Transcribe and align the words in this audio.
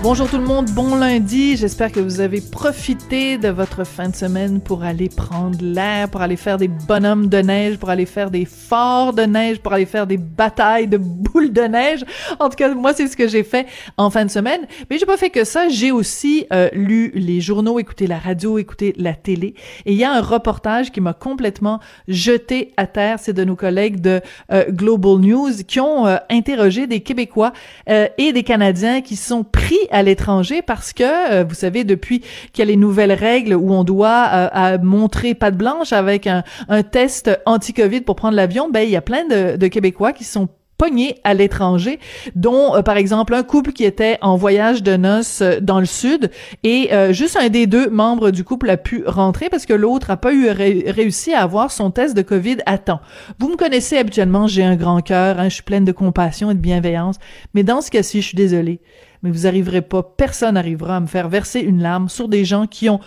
Bonjour 0.00 0.30
tout 0.30 0.38
le 0.38 0.44
monde, 0.44 0.70
bon 0.70 0.94
lundi. 0.94 1.56
J'espère 1.56 1.90
que 1.90 1.98
vous 1.98 2.20
avez 2.20 2.40
profité 2.40 3.36
de 3.36 3.48
votre 3.48 3.84
fin 3.84 4.08
de 4.08 4.14
semaine 4.14 4.60
pour 4.60 4.84
aller 4.84 5.08
prendre 5.08 5.58
l'air, 5.60 6.08
pour 6.08 6.20
aller 6.20 6.36
faire 6.36 6.56
des 6.56 6.68
bonhommes 6.68 7.26
de 7.26 7.38
neige, 7.38 7.78
pour 7.78 7.90
aller 7.90 8.06
faire 8.06 8.30
des 8.30 8.44
forts 8.44 9.12
de 9.12 9.22
neige, 9.22 9.58
pour 9.58 9.72
aller 9.72 9.86
faire 9.86 10.06
des 10.06 10.16
batailles 10.16 10.86
de 10.86 10.98
boules 10.98 11.52
de 11.52 11.62
neige. 11.62 12.04
En 12.38 12.48
tout 12.48 12.54
cas, 12.54 12.72
moi, 12.74 12.94
c'est 12.94 13.08
ce 13.08 13.16
que 13.16 13.26
j'ai 13.26 13.42
fait 13.42 13.66
en 13.96 14.08
fin 14.08 14.24
de 14.24 14.30
semaine. 14.30 14.60
Mais 14.88 14.98
j'ai 14.98 15.04
pas 15.04 15.16
fait 15.16 15.30
que 15.30 15.42
ça. 15.42 15.68
J'ai 15.68 15.90
aussi 15.90 16.46
euh, 16.52 16.68
lu 16.72 17.10
les 17.16 17.40
journaux, 17.40 17.80
écouté 17.80 18.06
la 18.06 18.18
radio, 18.18 18.56
écouté 18.56 18.94
la 18.98 19.14
télé. 19.14 19.54
Et 19.84 19.94
il 19.94 19.98
y 19.98 20.04
a 20.04 20.12
un 20.12 20.22
reportage 20.22 20.92
qui 20.92 21.00
m'a 21.00 21.12
complètement 21.12 21.80
jeté 22.06 22.72
à 22.76 22.86
terre. 22.86 23.18
C'est 23.18 23.32
de 23.32 23.42
nos 23.42 23.56
collègues 23.56 24.00
de 24.00 24.20
euh, 24.52 24.64
Global 24.70 25.18
News 25.18 25.50
qui 25.66 25.80
ont 25.80 26.06
euh, 26.06 26.18
interrogé 26.30 26.86
des 26.86 27.00
Québécois 27.00 27.52
et 27.88 28.32
des 28.32 28.42
Canadiens 28.42 29.00
qui 29.00 29.16
sont 29.16 29.42
pris 29.42 29.88
l'étranger 30.02 30.62
parce 30.62 30.92
que, 30.92 31.32
euh, 31.32 31.44
vous 31.44 31.54
savez, 31.54 31.84
depuis 31.84 32.20
qu'il 32.52 32.58
y 32.58 32.62
a 32.62 32.64
les 32.66 32.76
nouvelles 32.76 33.12
règles 33.12 33.54
où 33.54 33.72
on 33.72 33.84
doit 33.84 34.50
euh, 34.54 34.78
montrer 34.82 35.34
patte 35.34 35.56
blanche 35.56 35.92
avec 35.92 36.26
un, 36.26 36.42
un 36.68 36.82
test 36.82 37.30
anti-Covid 37.46 38.02
pour 38.02 38.16
prendre 38.16 38.36
l'avion, 38.36 38.70
ben 38.70 38.80
il 38.80 38.90
y 38.90 38.96
a 38.96 39.02
plein 39.02 39.26
de, 39.26 39.56
de 39.56 39.66
Québécois 39.66 40.12
qui 40.12 40.24
sont 40.24 40.48
pognés 40.78 41.16
à 41.24 41.34
l'étranger, 41.34 41.98
dont 42.36 42.76
euh, 42.76 42.82
par 42.82 42.96
exemple 42.96 43.34
un 43.34 43.42
couple 43.42 43.72
qui 43.72 43.84
était 43.84 44.16
en 44.22 44.36
voyage 44.36 44.82
de 44.84 44.96
noces 44.96 45.42
euh, 45.42 45.58
dans 45.60 45.80
le 45.80 45.86
sud 45.86 46.30
et 46.62 46.94
euh, 46.94 47.12
juste 47.12 47.36
un 47.36 47.48
des 47.48 47.66
deux 47.66 47.90
membres 47.90 48.30
du 48.30 48.44
couple 48.44 48.70
a 48.70 48.76
pu 48.76 49.02
rentrer 49.04 49.48
parce 49.50 49.66
que 49.66 49.74
l'autre 49.74 50.10
a 50.10 50.16
pas 50.16 50.32
eu 50.32 50.48
réussi 50.48 51.34
à 51.34 51.42
avoir 51.42 51.72
son 51.72 51.90
test 51.90 52.16
de 52.16 52.22
Covid 52.22 52.58
à 52.64 52.78
temps. 52.78 53.00
Vous 53.40 53.48
me 53.48 53.56
connaissez 53.56 53.98
habituellement, 53.98 54.46
j'ai 54.46 54.62
un 54.62 54.76
grand 54.76 55.00
cœur, 55.00 55.40
hein, 55.40 55.48
je 55.48 55.54
suis 55.54 55.64
pleine 55.64 55.84
de 55.84 55.92
compassion 55.92 56.52
et 56.52 56.54
de 56.54 56.60
bienveillance, 56.60 57.16
mais 57.54 57.64
dans 57.64 57.80
ce 57.80 57.90
cas-ci, 57.90 58.22
je 58.22 58.28
suis 58.28 58.36
désolée, 58.36 58.80
mais 59.22 59.30
vous 59.30 59.46
arriverez 59.46 59.82
pas, 59.82 60.02
personne 60.02 60.54
n'arrivera 60.54 60.96
à 60.96 61.00
me 61.00 61.06
faire 61.06 61.28
verser 61.28 61.60
une 61.60 61.82
larme 61.82 62.08
sur 62.08 62.28
des 62.28 62.44
gens 62.44 62.66
qui 62.66 62.88
ont 62.88 63.00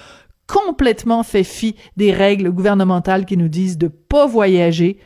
complètement 0.47 1.23
fait 1.23 1.43
fi 1.43 1.75
des 1.95 2.11
règles 2.11 2.51
gouvernementales 2.51 3.25
qui 3.25 3.37
nous 3.37 3.47
disent 3.47 3.77
de 3.77 3.87
pas 3.87 4.25
voyager, 4.25 4.97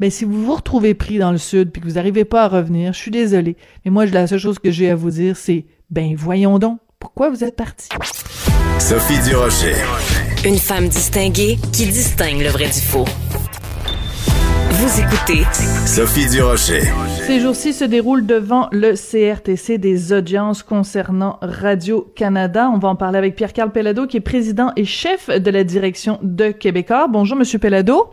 ben 0.00 0.10
si 0.10 0.24
vous 0.24 0.44
vous 0.44 0.54
retrouvez 0.54 0.94
pris 0.94 1.18
dans 1.18 1.30
le 1.30 1.38
sud 1.38 1.70
puis 1.70 1.80
que 1.80 1.86
vous 1.86 1.94
n'arrivez 1.94 2.24
pas 2.24 2.44
à 2.44 2.48
revenir, 2.48 2.92
je 2.92 2.98
suis 2.98 3.10
désolée, 3.10 3.56
mais 3.84 3.90
moi 3.90 4.06
la 4.06 4.26
seule 4.26 4.38
chose 4.38 4.58
que 4.58 4.70
j'ai 4.70 4.90
à 4.90 4.96
vous 4.96 5.10
dire 5.10 5.36
c'est 5.36 5.66
ben 5.90 6.14
voyons 6.16 6.58
donc, 6.58 6.80
pourquoi 6.98 7.30
vous 7.30 7.44
êtes 7.44 7.56
parti 7.56 7.88
Sophie 8.78 9.20
Durocher. 9.28 9.74
Une 10.44 10.58
femme 10.58 10.88
distinguée 10.88 11.58
qui 11.72 11.86
distingue 11.86 12.40
le 12.40 12.48
vrai 12.48 12.66
du 12.66 12.80
faux. 12.80 13.04
Vous 14.80 14.98
écoutez 14.98 15.44
Sophie 15.84 16.26
Durocher. 16.30 16.80
Ces 17.26 17.38
jours-ci 17.38 17.74
se 17.74 17.84
déroulent 17.84 18.24
devant 18.24 18.70
le 18.72 18.94
CRTC 18.94 19.76
des 19.76 20.14
audiences 20.14 20.62
concernant 20.62 21.38
Radio-Canada. 21.42 22.70
On 22.72 22.78
va 22.78 22.88
en 22.88 22.96
parler 22.96 23.18
avec 23.18 23.36
Pierre-Carl 23.36 23.72
Pellado, 23.72 24.06
qui 24.06 24.16
est 24.16 24.20
président 24.20 24.72
et 24.76 24.86
chef 24.86 25.28
de 25.28 25.50
la 25.50 25.64
direction 25.64 26.18
de 26.22 26.48
Québécois. 26.48 27.08
Bonjour, 27.08 27.36
Monsieur 27.36 27.58
Pellado. 27.58 28.08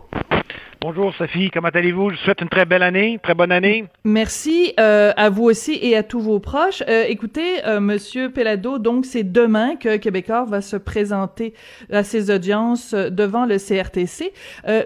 Bonjour 0.80 1.12
Sophie, 1.12 1.50
comment 1.50 1.70
allez-vous? 1.74 2.10
Je 2.10 2.14
vous 2.14 2.22
souhaite 2.22 2.40
une 2.40 2.48
très 2.48 2.64
belle 2.64 2.84
année, 2.84 3.18
très 3.20 3.34
bonne 3.34 3.50
année. 3.50 3.86
Merci 4.04 4.74
euh, 4.78 5.12
à 5.16 5.28
vous 5.28 5.42
aussi 5.42 5.76
et 5.82 5.96
à 5.96 6.04
tous 6.04 6.20
vos 6.20 6.38
proches. 6.38 6.84
Euh, 6.88 7.04
écoutez, 7.08 7.66
euh, 7.66 7.80
Monsieur 7.80 8.30
Pelado, 8.30 8.78
donc 8.78 9.04
c'est 9.04 9.24
demain 9.24 9.74
que 9.74 9.96
Québécois 9.96 10.44
va 10.44 10.60
se 10.60 10.76
présenter 10.76 11.52
à 11.92 12.04
ses 12.04 12.30
audiences 12.30 12.94
devant 12.94 13.44
le 13.44 13.58
CRTC. 13.58 14.32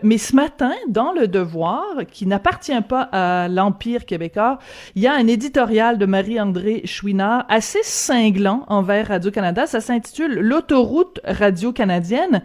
mais 0.03 0.17
ce 0.17 0.35
matin, 0.35 0.73
dans 0.89 1.13
Le 1.13 1.29
Devoir, 1.29 1.85
qui 2.11 2.25
n'appartient 2.25 2.81
pas 2.89 3.03
à 3.13 3.49
l'Empire 3.49 4.07
québécois, 4.07 4.61
il 4.95 5.03
y 5.03 5.07
a 5.07 5.13
un 5.13 5.27
éditorial 5.27 5.99
de 5.99 6.07
Marie-André 6.07 6.81
Chouinard 6.87 7.45
assez 7.51 7.83
cinglant 7.83 8.65
envers 8.69 9.09
Radio-Canada. 9.09 9.67
Ça 9.67 9.81
s'intitule 9.83 10.41
L'autoroute 10.41 11.21
radio-canadienne. 11.25 12.43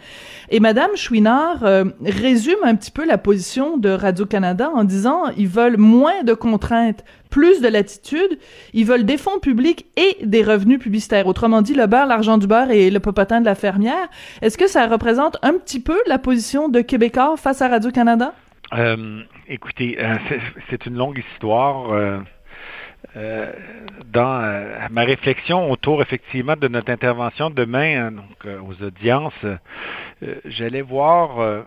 Et 0.50 0.60
Madame 0.60 0.98
Chouinard 0.98 1.64
résume 2.04 2.60
un 2.64 2.76
petit 2.76 2.92
peu 2.92 3.06
la 3.06 3.18
position 3.18 3.37
de 3.78 3.90
Radio-Canada 3.90 4.70
en 4.74 4.84
disant 4.84 5.24
ils 5.38 5.48
veulent 5.48 5.78
moins 5.78 6.24
de 6.24 6.34
contraintes, 6.34 7.04
plus 7.30 7.62
de 7.62 7.68
latitude, 7.68 8.40
ils 8.74 8.86
veulent 8.86 9.06
des 9.06 9.18
fonds 9.18 9.40
publics 9.40 9.86
et 9.96 10.18
des 10.26 10.44
revenus 10.44 10.80
publicitaires. 10.80 11.28
Autrement 11.28 11.62
dit, 11.62 11.74
le 11.74 11.88
beurre, 11.88 12.08
l'argent 12.08 12.38
du 12.38 12.48
beurre 12.48 12.72
et 12.72 12.90
le 12.90 13.00
popotin 13.00 13.42
de 13.42 13.46
la 13.46 13.56
fermière. 13.56 14.10
Est-ce 14.42 14.58
que 14.58 14.68
ça 14.68 14.88
représente 14.88 15.38
un 15.42 15.54
petit 15.54 15.80
peu 15.80 15.98
la 16.08 16.18
position 16.18 16.70
de 16.70 16.82
Québécois 16.82 17.36
face 17.38 17.62
à 17.62 17.68
Radio-Canada? 17.68 18.34
Euh, 18.74 19.22
écoutez, 19.48 19.98
euh, 20.00 20.16
c'est 20.70 20.86
une 20.86 20.96
longue 20.96 21.24
histoire. 21.34 21.92
Euh, 21.92 22.20
euh, 23.16 23.52
dans 24.06 24.42
euh, 24.44 24.88
ma 24.92 25.04
réflexion 25.04 25.72
autour 25.72 26.02
effectivement 26.02 26.56
de 26.56 26.68
notre 26.68 26.92
intervention 26.92 27.50
demain 27.50 28.08
hein, 28.08 28.12
donc, 28.12 28.46
euh, 28.46 28.60
aux 28.60 28.84
audiences, 28.84 29.46
j'allais 30.46 30.82
voir 30.82 31.66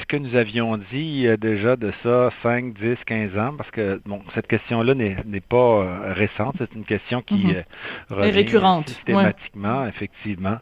ce 0.00 0.06
que 0.06 0.16
nous 0.16 0.34
avions 0.34 0.76
dit 0.76 1.26
déjà 1.38 1.76
de 1.76 1.92
ça 2.02 2.30
5, 2.42 2.74
10, 2.74 2.96
15 3.06 3.38
ans, 3.38 3.54
parce 3.56 3.70
que 3.70 4.00
bon, 4.04 4.22
cette 4.34 4.48
question-là 4.48 4.94
n'est 4.94 5.40
pas 5.40 6.12
récente, 6.12 6.56
c'est 6.58 6.74
une 6.74 6.84
question 6.84 7.22
qui 7.22 7.46
mm-hmm. 7.46 7.64
revient 8.10 8.30
récurrente 8.32 8.88
systématiquement, 8.88 9.86
effectivement. 9.86 10.58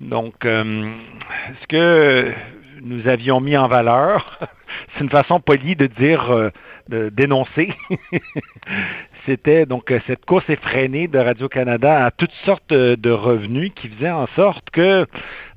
Donc, 0.00 0.34
ce 0.42 1.66
que 1.68 2.32
nous 2.82 3.08
avions 3.08 3.40
mis 3.40 3.56
en 3.56 3.66
valeur, 3.66 4.38
c'est 4.94 5.02
une 5.02 5.10
façon 5.10 5.40
polie 5.40 5.74
de 5.74 5.86
dire, 5.88 6.52
de 6.88 7.08
dénoncer, 7.08 7.74
c'était 9.26 9.66
donc 9.66 9.90
euh, 9.90 10.00
cette 10.06 10.24
course 10.24 10.48
effrénée 10.48 11.08
de 11.08 11.18
Radio-Canada 11.18 12.06
à 12.06 12.10
toutes 12.10 12.32
sortes 12.44 12.72
euh, 12.72 12.96
de 12.96 13.10
revenus 13.10 13.72
qui 13.74 13.88
faisait 13.88 14.10
en 14.10 14.26
sorte 14.28 14.70
que 14.70 15.06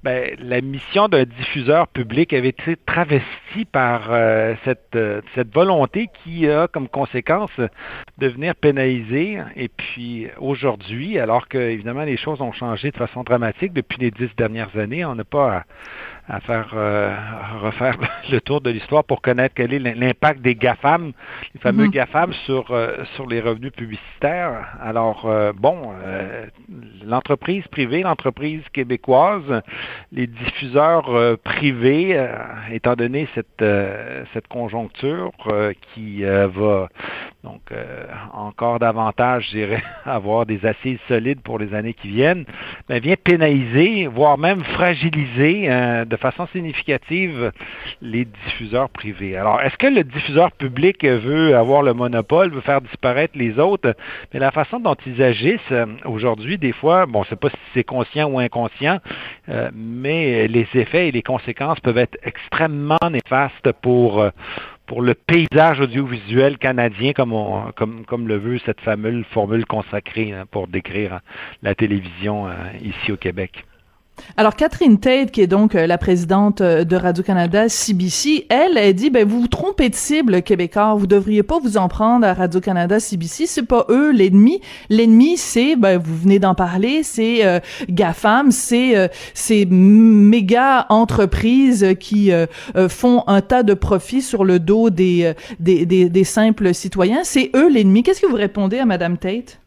ben, 0.01 0.35
la 0.39 0.61
mission 0.61 1.09
d'un 1.09 1.25
diffuseur 1.25 1.87
public 1.89 2.33
avait 2.33 2.49
été 2.49 2.77
travestie 2.85 3.65
par 3.71 4.07
euh, 4.11 4.55
cette, 4.63 4.97
cette 5.35 5.53
volonté 5.53 6.09
qui 6.23 6.49
a 6.49 6.67
comme 6.67 6.87
conséquence 6.87 7.51
de 8.17 8.27
venir 8.27 8.55
pénaliser. 8.55 9.39
Et 9.57 9.67
puis 9.67 10.27
aujourd'hui, 10.39 11.19
alors 11.19 11.49
que 11.49 11.57
évidemment 11.57 12.03
les 12.03 12.15
choses 12.15 12.41
ont 12.41 12.53
changé 12.53 12.91
de 12.91 12.97
façon 12.97 13.23
dramatique 13.23 13.73
depuis 13.73 13.97
les 13.99 14.11
dix 14.11 14.33
dernières 14.37 14.75
années, 14.77 15.03
on 15.03 15.15
n'a 15.15 15.25
pas 15.25 15.65
à, 16.29 16.35
à 16.37 16.39
faire 16.39 16.69
euh, 16.73 17.13
refaire 17.61 17.97
le 18.31 18.39
tour 18.39 18.61
de 18.61 18.69
l'histoire 18.69 19.03
pour 19.03 19.21
connaître 19.21 19.53
quel 19.55 19.73
est 19.73 19.79
l'impact 19.79 20.41
des 20.41 20.55
GAFAM, 20.55 21.11
les 21.53 21.59
fameux 21.59 21.85
mhm. 21.85 21.91
GAFAM 21.91 22.31
sur, 22.45 22.73
sur 23.15 23.27
les 23.27 23.41
revenus 23.41 23.58
publicitaires. 23.69 24.77
Alors, 24.81 25.25
euh, 25.25 25.51
bon, 25.53 25.91
l'entreprise 27.05 27.67
privée, 27.67 28.03
l'entreprise 28.03 28.61
québécoise, 28.71 29.61
les 30.11 30.27
diffuseurs 30.27 31.37
privés, 31.43 32.27
étant 32.71 32.95
donné 32.95 33.27
cette, 33.35 33.63
cette 34.33 34.47
conjoncture 34.47 35.31
qui 35.93 36.23
va 36.23 36.87
donc 37.43 37.61
encore 38.33 38.79
davantage, 38.79 39.47
je 39.51 39.57
dirais, 39.57 39.83
avoir 40.05 40.45
des 40.45 40.65
assises 40.65 40.99
solides 41.07 41.41
pour 41.41 41.59
les 41.59 41.73
années 41.73 41.93
qui 41.93 42.09
viennent, 42.09 42.45
ben, 42.87 43.01
vient 43.01 43.15
pénaliser, 43.21 44.07
voire 44.07 44.37
même 44.37 44.63
fragiliser 44.63 45.69
de 46.05 46.15
façon 46.17 46.47
significative 46.47 47.51
les 48.01 48.25
diffuseurs 48.25 48.89
privés. 48.89 49.37
Alors, 49.37 49.61
est-ce 49.61 49.77
que 49.77 49.87
le 49.87 50.03
diffuseur 50.03 50.51
public 50.51 51.03
veut 51.03 51.55
avoir 51.55 51.81
le 51.81 51.93
monopole, 51.93 52.51
veut 52.51 52.61
faire 52.61 52.81
disparaître 52.81 53.37
les 53.37 53.48
autres? 53.57 53.95
Mais 54.33 54.39
la 54.39 54.51
façon 54.51 54.79
dont 54.79 54.95
ils 55.05 55.21
agissent 55.23 55.59
euh, 55.71 55.85
aujourd'hui, 56.05 56.57
des 56.57 56.73
fois, 56.73 57.05
bon, 57.05 57.23
je 57.23 57.27
ne 57.27 57.29
sais 57.29 57.35
pas 57.37 57.49
si 57.49 57.57
c'est 57.73 57.83
conscient 57.83 58.29
ou 58.29 58.39
inconscient, 58.39 58.99
euh, 59.47 59.69
mais 59.73 60.47
les 60.47 60.67
effets 60.75 61.07
et 61.07 61.11
les 61.11 61.23
conséquences 61.23 61.79
peuvent 61.79 61.97
être 61.97 62.17
extrêmement 62.23 62.97
néfastes 63.09 63.71
pour, 63.81 64.21
euh, 64.21 64.29
pour 64.85 65.01
le 65.01 65.13
paysage 65.13 65.79
audiovisuel 65.79 66.57
canadien, 66.57 67.13
comme, 67.13 67.33
on, 67.33 67.71
comme, 67.75 68.05
comme 68.05 68.27
le 68.27 68.37
veut 68.37 68.59
cette 68.65 68.81
fameuse 68.81 69.25
formule 69.31 69.65
consacrée 69.65 70.33
hein, 70.33 70.45
pour 70.51 70.67
décrire 70.67 71.21
la 71.63 71.73
télévision 71.73 72.47
ici 72.81 73.11
au 73.11 73.17
Québec. 73.17 73.63
Alors 74.37 74.55
Catherine 74.55 74.99
Tate, 74.99 75.31
qui 75.31 75.41
est 75.41 75.47
donc 75.47 75.75
euh, 75.75 75.87
la 75.87 75.97
présidente 75.97 76.61
euh, 76.61 76.83
de 76.83 76.95
Radio-Canada 76.95 77.67
CBC, 77.67 78.45
elle, 78.49 78.77
elle 78.77 78.93
dit 78.93 79.09
ben 79.09 79.27
vous 79.27 79.41
vous 79.41 79.47
trompez 79.47 79.89
de 79.89 79.95
cible 79.95 80.41
québécois, 80.41 80.95
vous 80.95 81.07
devriez 81.07 81.43
pas 81.43 81.59
vous 81.59 81.77
en 81.77 81.87
prendre 81.87 82.25
à 82.25 82.33
Radio-Canada 82.33 82.99
CBC, 82.99 83.47
c'est 83.47 83.63
pas 83.63 83.85
eux 83.89 84.11
l'ennemi. 84.11 84.61
L'ennemi 84.89 85.37
c'est 85.37 85.75
ben 85.75 85.97
vous 85.97 86.15
venez 86.15 86.39
d'en 86.39 86.55
parler, 86.55 87.03
c'est 87.03 87.45
euh, 87.45 87.59
GAFAM, 87.89 88.51
c'est 88.51 88.95
euh, 88.95 89.07
ces 89.33 89.65
méga 89.65 90.85
entreprises 90.89 91.95
qui 91.99 92.31
font 92.87 93.23
un 93.27 93.41
tas 93.41 93.63
de 93.63 93.73
profits 93.73 94.21
sur 94.21 94.43
le 94.43 94.59
dos 94.59 94.89
des 94.89 95.33
des, 95.59 95.85
des, 95.85 96.09
des 96.09 96.23
simples 96.23 96.73
citoyens, 96.73 97.21
c'est 97.23 97.51
eux 97.55 97.69
l'ennemi. 97.69 98.03
Qu'est-ce 98.03 98.21
que 98.21 98.27
vous 98.27 98.35
répondez 98.35 98.79
à 98.79 98.85
madame 98.85 99.17
Tate? 99.17 99.59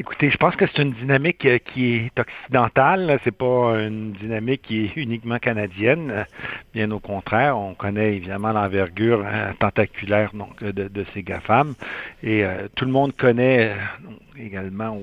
Écoutez, 0.00 0.30
je 0.30 0.36
pense 0.36 0.54
que 0.54 0.64
c'est 0.68 0.80
une 0.80 0.92
dynamique 0.92 1.44
euh, 1.44 1.58
qui 1.58 1.96
est 1.96 2.20
occidentale. 2.20 3.18
C'est 3.24 3.36
pas 3.36 3.80
une 3.80 4.12
dynamique 4.12 4.62
qui 4.62 4.84
est 4.84 4.96
uniquement 4.96 5.40
canadienne. 5.40 6.24
Bien 6.72 6.92
au 6.92 7.00
contraire, 7.00 7.58
on 7.58 7.74
connaît 7.74 8.14
évidemment 8.14 8.52
l'envergure 8.52 9.26
hein, 9.26 9.54
tentaculaire 9.58 10.30
donc 10.34 10.62
de, 10.62 11.04
ces 11.12 11.24
GAFAM. 11.24 11.74
Et 12.22 12.44
euh, 12.44 12.68
tout 12.76 12.84
le 12.84 12.92
monde 12.92 13.12
connaît 13.16 13.72
euh, 13.72 14.40
également 14.40 15.00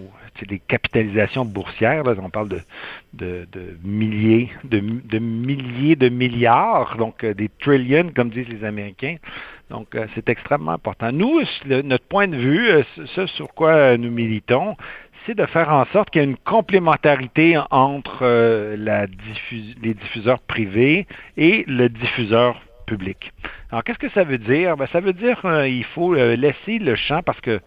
des 0.47 0.59
capitalisations 0.59 1.44
boursières. 1.44 2.03
on 2.06 2.30
parle 2.30 2.47
de, 3.13 3.47
milliers, 3.83 4.50
de, 4.63 4.80
milliers 5.19 5.97
de 5.97 6.07
milliards, 6.07 6.95
donc 6.95 7.25
des 7.25 7.50
trillions, 7.59 8.12
comme 8.15 8.30
disent 8.30 8.47
les 8.47 8.63
Américains. 8.63 9.18
Donc, 9.69 9.95
euh, 9.95 10.06
c'est 10.13 10.29
extrêmement 10.29 10.71
important. 10.71 11.12
Nous, 11.12 11.41
notre 11.65 12.06
point 12.06 12.27
de 12.27 12.38
vue, 12.38 12.69
euh, 12.69 12.83
ce 13.15 13.25
sur 13.27 13.53
quoi 13.53 13.71
euh, 13.71 13.97
nous 13.97 14.12
militons, 14.12 14.77
c'est 15.25 15.35
de 15.35 15.45
faire 15.47 15.69
en 15.71 15.85
sorte 15.85 16.12
qu'il 16.12 16.21
y 16.21 16.25
ait 16.25 16.27
une 16.27 16.38
complémentarité 16.38 17.59
entre 17.71 18.25
les 18.75 19.94
diffuseurs 19.95 20.39
privés 20.41 21.07
et 21.35 21.63
le 21.67 21.89
diffuseur 21.89 22.62
public. 22.85 23.31
Alors, 23.71 23.83
qu'est-ce 23.83 23.99
que 23.99 24.09
ça 24.09 24.23
veut 24.23 24.37
dire? 24.37 24.77
Ben, 24.77 24.87
ça 24.91 24.99
veut 24.99 25.13
dire 25.13 25.39
qu'il 25.41 25.83
faut 25.85 26.13
laisser 26.13 26.79
le 26.79 26.95
champ 26.95 27.21
parce 27.23 27.39
que 27.41 27.59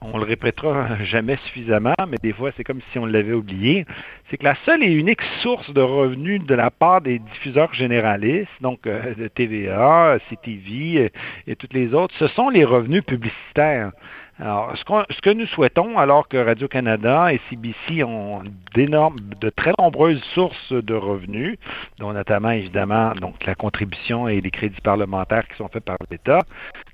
on 0.00 0.18
le 0.18 0.24
répétera 0.24 1.02
jamais 1.04 1.36
suffisamment, 1.46 1.94
mais 2.08 2.18
des 2.22 2.32
fois 2.32 2.50
c'est 2.56 2.64
comme 2.64 2.80
si 2.92 2.98
on 2.98 3.06
l'avait 3.06 3.32
oublié. 3.32 3.86
C'est 4.30 4.36
que 4.36 4.44
la 4.44 4.56
seule 4.66 4.82
et 4.82 4.92
unique 4.92 5.22
source 5.42 5.72
de 5.72 5.80
revenus 5.80 6.44
de 6.44 6.54
la 6.54 6.70
part 6.70 7.00
des 7.00 7.18
diffuseurs 7.18 7.72
généralistes, 7.72 8.50
donc 8.60 8.82
de 8.82 9.28
TVA, 9.28 10.18
CTV 10.28 11.04
et, 11.04 11.12
et 11.46 11.56
toutes 11.56 11.72
les 11.72 11.94
autres, 11.94 12.14
ce 12.18 12.26
sont 12.28 12.50
les 12.50 12.64
revenus 12.64 13.04
publicitaires. 13.04 13.92
Alors, 14.40 14.76
ce, 14.76 15.20
que 15.20 15.30
nous 15.30 15.46
souhaitons, 15.46 15.96
alors 15.96 16.26
que 16.26 16.36
Radio-Canada 16.36 17.32
et 17.32 17.40
CBC 17.48 18.02
ont 18.02 18.42
de 18.74 19.50
très 19.50 19.72
nombreuses 19.78 20.22
sources 20.34 20.72
de 20.72 20.94
revenus, 20.94 21.56
dont 21.98 22.12
notamment 22.12 22.50
évidemment 22.50 23.12
donc 23.14 23.44
la 23.46 23.54
contribution 23.54 24.26
et 24.26 24.40
les 24.40 24.50
crédits 24.50 24.80
parlementaires 24.80 25.46
qui 25.46 25.56
sont 25.56 25.68
faits 25.68 25.84
par 25.84 25.98
l'État, 26.10 26.40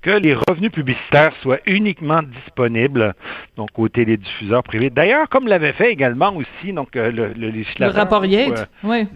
que 0.01 0.09
les 0.09 0.33
revenus 0.33 0.71
publicitaires 0.71 1.33
soient 1.41 1.59
uniquement 1.65 2.21
disponibles 2.23 3.13
donc 3.55 3.69
aux 3.77 3.87
télédiffuseurs 3.87 4.63
privés. 4.63 4.89
D'ailleurs, 4.89 5.29
comme 5.29 5.47
l'avait 5.47 5.73
fait 5.73 5.91
également 5.91 6.35
aussi 6.35 6.73
donc 6.73 6.95
euh, 6.95 7.11
le, 7.11 7.33
le 7.33 7.49
législateur. 7.49 7.95
Le 7.95 7.99
rapport 7.99 8.25
Yates, 8.25 8.69
euh, 8.83 8.87
oui. 8.87 9.07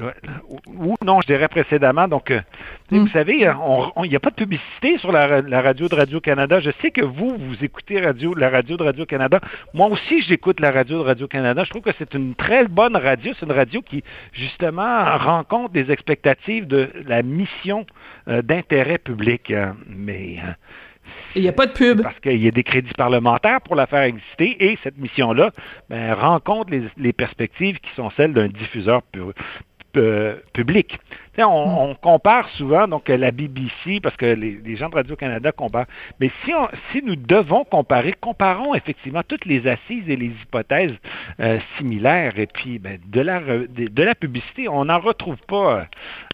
Ou 0.68 0.96
non, 1.04 1.22
je 1.22 1.28
dirais 1.28 1.48
précédemment. 1.48 2.08
Donc, 2.08 2.30
euh, 2.30 2.42
vous 2.92 3.06
hmm. 3.06 3.10
savez, 3.10 3.34
il 3.34 4.10
n'y 4.10 4.16
a 4.16 4.20
pas 4.20 4.30
de 4.30 4.36
publicité 4.36 4.98
sur 5.00 5.12
la, 5.12 5.42
radio 5.62 5.88
de 5.88 5.96
Radio-Canada. 5.96 6.60
Je 6.60 6.70
sais 6.82 6.92
que 6.92 7.04
vous, 7.04 7.36
vous 7.38 7.64
écoutez 7.64 8.00
radio, 8.00 8.36
la 8.36 8.50
radio 8.50 8.78
de 8.78 8.84
Radio-Canada. 8.84 9.40
Moi 9.74 9.88
aussi, 9.88 10.22
j'écoute 10.22 10.60
la 10.60 10.72
radio 10.72 11.00
de 11.00 11.04
Radio-Canada. 11.04 11.64
Je 11.64 11.70
trouve 11.72 11.82
que 11.82 11.96
c'est 11.98 12.14
une 12.14 12.36
très 12.36 12.68
bonne 12.68 12.96
radio. 12.96 13.34
C'est 13.40 13.46
une 13.46 13.52
radio 13.52 13.82
qui, 13.82 14.04
justement, 14.34 15.18
rencontre 15.18 15.72
des 15.72 15.92
expectatives 15.92 16.68
de 16.68 16.90
la 17.08 17.24
mission 17.24 17.88
d'intérêt 18.28 19.00
public. 19.00 19.52
Mais 19.88 20.38
il 21.36 21.42
n'y 21.42 21.48
a 21.48 21.54
pas 21.54 21.66
de 21.68 21.74
pub. 21.74 22.02
Parce 22.02 22.20
qu'il 22.20 22.42
y 22.42 22.48
a 22.48 22.52
des 22.52 22.64
crédits 22.64 22.94
parlementaires 22.98 23.62
pour 23.62 23.76
la 23.76 23.88
faire 23.88 24.04
exister 24.04 24.72
et 24.72 24.78
cette 24.84 24.98
mission-là 24.98 25.52
ben, 25.90 26.14
rencontre 26.14 26.72
les, 26.72 26.84
les, 26.98 27.14
perspectives 27.14 27.80
qui 27.80 27.90
sont 27.96 28.10
celles 28.12 28.34
d'un 28.34 28.48
diffuseur 28.48 29.02
public. 30.54 31.00
Hmm. 31.38 31.44
On, 31.44 31.96
compare 31.96 32.50
souvent 32.50 32.88
donc 32.88 33.10
la 33.10 33.32
BBC 33.32 34.00
parce 34.02 34.16
que 34.16 34.26
les, 34.26 34.76
gens 34.76 34.90
de 34.90 34.96
Radio-Canada 34.96 35.52
comparent. 35.52 35.88
Mais 36.20 36.30
si, 36.44 36.52
si 36.92 37.02
nous 37.04 37.16
devons 37.16 37.64
comparer, 37.64 38.14
comparons 38.20 38.76
effectivement 38.76 39.22
toutes 39.28 39.46
les 39.46 39.68
assises 39.68 40.08
et 40.10 40.16
les 40.16 40.28
hypothèses 40.28 40.96
euh, 41.40 41.60
similaires. 41.78 42.38
Et 42.38 42.48
puis 42.48 42.80
ben, 42.80 43.00
de, 43.06 43.22
la, 43.22 43.40
de, 43.40 44.04
la 44.04 44.16
publicité, 44.16 44.68
on 44.68 44.86
n'en 44.86 45.00
retrouve 45.00 45.38
pas 45.48 45.88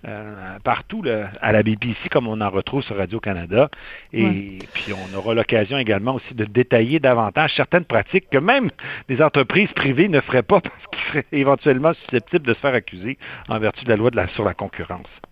euh, 0.07 0.57
partout 0.63 1.03
à 1.41 1.51
la 1.51 1.63
BBC 1.63 2.09
comme 2.09 2.27
on 2.27 2.41
en 2.41 2.49
retrouve 2.49 2.83
sur 2.83 2.97
Radio-Canada. 2.97 3.69
Et 4.13 4.59
puis 4.73 4.93
on 4.93 5.17
aura 5.17 5.33
l'occasion 5.33 5.77
également 5.77 6.15
aussi 6.15 6.33
de 6.33 6.45
détailler 6.45 6.99
davantage 6.99 7.53
certaines 7.55 7.85
pratiques 7.85 8.29
que 8.29 8.37
même 8.37 8.69
des 9.07 9.21
entreprises 9.21 9.71
privées 9.73 10.09
ne 10.09 10.19
feraient 10.21 10.43
pas 10.43 10.61
parce 10.61 10.87
qu'ils 10.91 11.07
seraient 11.07 11.25
éventuellement 11.31 11.93
susceptibles 11.93 12.45
de 12.45 12.53
se 12.53 12.59
faire 12.59 12.73
accuser 12.73 13.17
en 13.49 13.59
vertu 13.59 13.85
de 13.85 13.89
la 13.89 13.95
loi 13.95 14.09
de 14.11 14.15
la, 14.15 14.27
sur 14.29 14.43
la 14.43 14.53
concurrence. 14.53 14.90
France. 14.91 15.30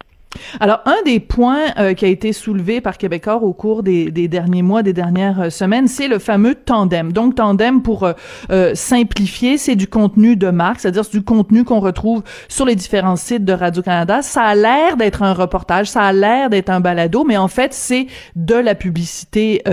Alors, 0.59 0.81
un 0.85 1.01
des 1.05 1.19
points 1.19 1.73
euh, 1.79 1.93
qui 1.93 2.05
a 2.05 2.07
été 2.07 2.33
soulevé 2.33 2.81
par 2.81 2.97
Québécois 2.97 3.37
au 3.37 3.53
cours 3.53 3.81
des, 3.81 4.09
derniers 4.27 4.61
mois, 4.61 4.83
des 4.83 4.93
dernières 4.93 5.41
euh, 5.41 5.49
semaines, 5.49 5.87
c'est 5.87 6.07
le 6.07 6.19
fameux 6.19 6.53
tandem. 6.53 7.11
Donc, 7.11 7.35
tandem, 7.35 7.81
pour 7.81 8.07
euh, 8.51 8.75
simplifier, 8.75 9.57
c'est 9.57 9.75
du 9.75 9.87
contenu 9.87 10.35
de 10.35 10.49
marque, 10.51 10.81
c'est-à-dire 10.81 11.03
c'est 11.03 11.17
du 11.17 11.23
contenu 11.23 11.63
qu'on 11.63 11.79
retrouve 11.79 12.21
sur 12.47 12.65
les 12.65 12.75
différents 12.75 13.15
sites 13.15 13.43
de 13.43 13.53
Radio-Canada. 13.53 14.21
Ça 14.21 14.43
a 14.43 14.55
l'air 14.55 14.97
d'être 14.97 15.23
un 15.23 15.33
reportage, 15.33 15.89
ça 15.89 16.03
a 16.03 16.13
l'air 16.13 16.49
d'être 16.49 16.69
un 16.69 16.79
balado, 16.79 17.23
mais 17.23 17.37
en 17.37 17.47
fait, 17.47 17.73
c'est 17.73 18.05
de 18.35 18.55
la 18.55 18.75
publicité 18.75 19.63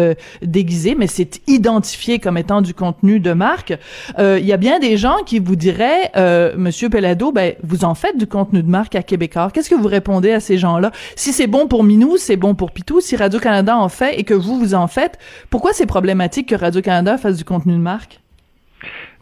déguisée, 0.43 0.95
mais 0.97 1.07
c'est 1.07 1.41
identifié 1.47 2.19
comme 2.19 2.39
étant 2.39 2.63
du 2.63 2.75
contenu 2.75 3.21
de 3.21 3.33
marque. 3.33 3.77
Il 4.19 4.45
y 4.45 4.53
a 4.53 4.57
bien 4.57 4.79
des 4.79 4.97
gens 4.97 5.19
qui 5.25 5.39
vous 5.39 5.57
diraient, 5.57 6.11
Monsieur 6.57 6.89
Pelado, 6.89 7.33
ben, 7.33 7.55
vous 7.63 7.85
en 7.85 7.95
faites 7.95 8.17
du 8.17 8.27
contenu 8.27 8.63
de 8.63 8.71
marque 8.71 8.95
à 8.95 9.03
Québécois. 9.03 9.51
Qu'est-ce 9.53 9.71
que 9.71 9.75
vous 9.75 9.89
répondez 9.89 10.33
à 10.33 10.41
gens-là. 10.57 10.93
Si 11.17 11.33
c'est 11.33 11.47
bon 11.47 11.67
pour 11.67 11.83
Minou, 11.83 12.17
c'est 12.17 12.37
bon 12.37 12.55
pour 12.55 12.71
Pitou. 12.71 13.01
Si 13.01 13.17
Radio-Canada 13.17 13.77
en 13.77 13.89
fait 13.89 14.19
et 14.19 14.25
que 14.25 14.35
vous, 14.35 14.59
vous 14.59 14.75
en 14.75 14.87
faites, 14.87 15.19
pourquoi 15.51 15.73
c'est 15.73 15.87
problématique 15.87 16.49
que 16.51 16.55
Radio-Canada 16.55 17.19
fasse 17.19 17.37
du 17.37 17.45
contenu 17.45 17.73
de 17.73 17.79
marque? 17.79 18.21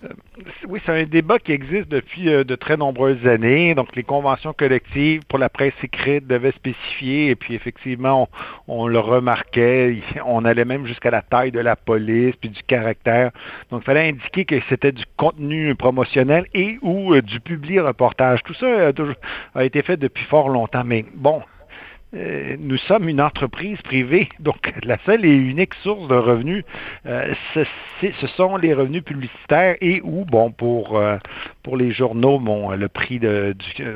Euh, 0.04 0.08
oui, 0.68 0.80
c'est 0.84 0.92
un 0.92 1.04
débat 1.04 1.38
qui 1.38 1.52
existe 1.52 1.88
depuis 1.88 2.28
euh, 2.28 2.44
de 2.44 2.54
très 2.54 2.76
nombreuses 2.76 3.26
années. 3.26 3.74
Donc, 3.74 3.94
les 3.96 4.02
conventions 4.02 4.52
collectives 4.52 5.22
pour 5.28 5.38
la 5.38 5.48
presse 5.48 5.74
écrite 5.82 6.26
devaient 6.26 6.52
spécifier, 6.52 7.30
et 7.30 7.36
puis 7.36 7.54
effectivement, 7.54 8.28
on, 8.68 8.86
le 8.86 8.98
remarquait, 8.98 10.00
on 10.26 10.44
allait 10.44 10.64
même 10.64 10.86
jusqu'à 10.86 11.10
la 11.10 11.22
taille 11.22 11.52
de 11.52 11.60
la 11.60 11.76
police, 11.76 12.34
puis 12.36 12.50
du 12.50 12.62
caractère. 12.62 13.30
Donc, 13.70 13.82
il 13.82 13.84
fallait 13.84 14.08
indiquer 14.08 14.44
que 14.44 14.56
c'était 14.68 14.92
du 14.92 15.04
contenu 15.16 15.74
promotionnel 15.74 16.46
et 16.54 16.78
ou 16.82 17.14
euh, 17.14 17.22
du 17.22 17.40
public 17.40 17.80
reportage. 17.80 18.42
Tout 18.44 18.54
ça 18.54 18.92
a 19.54 19.64
été 19.64 19.82
fait 19.82 19.96
depuis 19.96 20.24
fort 20.24 20.48
longtemps. 20.48 20.84
Mais 20.84 21.04
bon, 21.14 21.42
euh, 22.14 22.56
nous 22.60 22.76
sommes 22.76 23.08
une 23.08 23.20
entreprise 23.20 23.80
privée, 23.82 24.28
donc 24.38 24.72
la 24.84 24.98
seule 25.04 25.24
et 25.24 25.34
unique 25.34 25.74
source 25.82 26.06
de 26.08 26.14
revenus, 26.14 26.64
euh, 27.06 27.34
ce, 27.54 27.64
sont 28.36 28.56
les 28.56 28.74
revenus 28.74 29.02
publicitaires 29.02 29.76
et 29.80 30.00
ou, 30.04 30.24
bon, 30.24 30.50
pour, 30.52 30.96
euh, 30.96 31.16
pour 31.62 31.76
les 31.76 31.92
journaux, 31.92 32.38
bon, 32.38 32.70
le 32.70 32.88
prix 32.88 33.20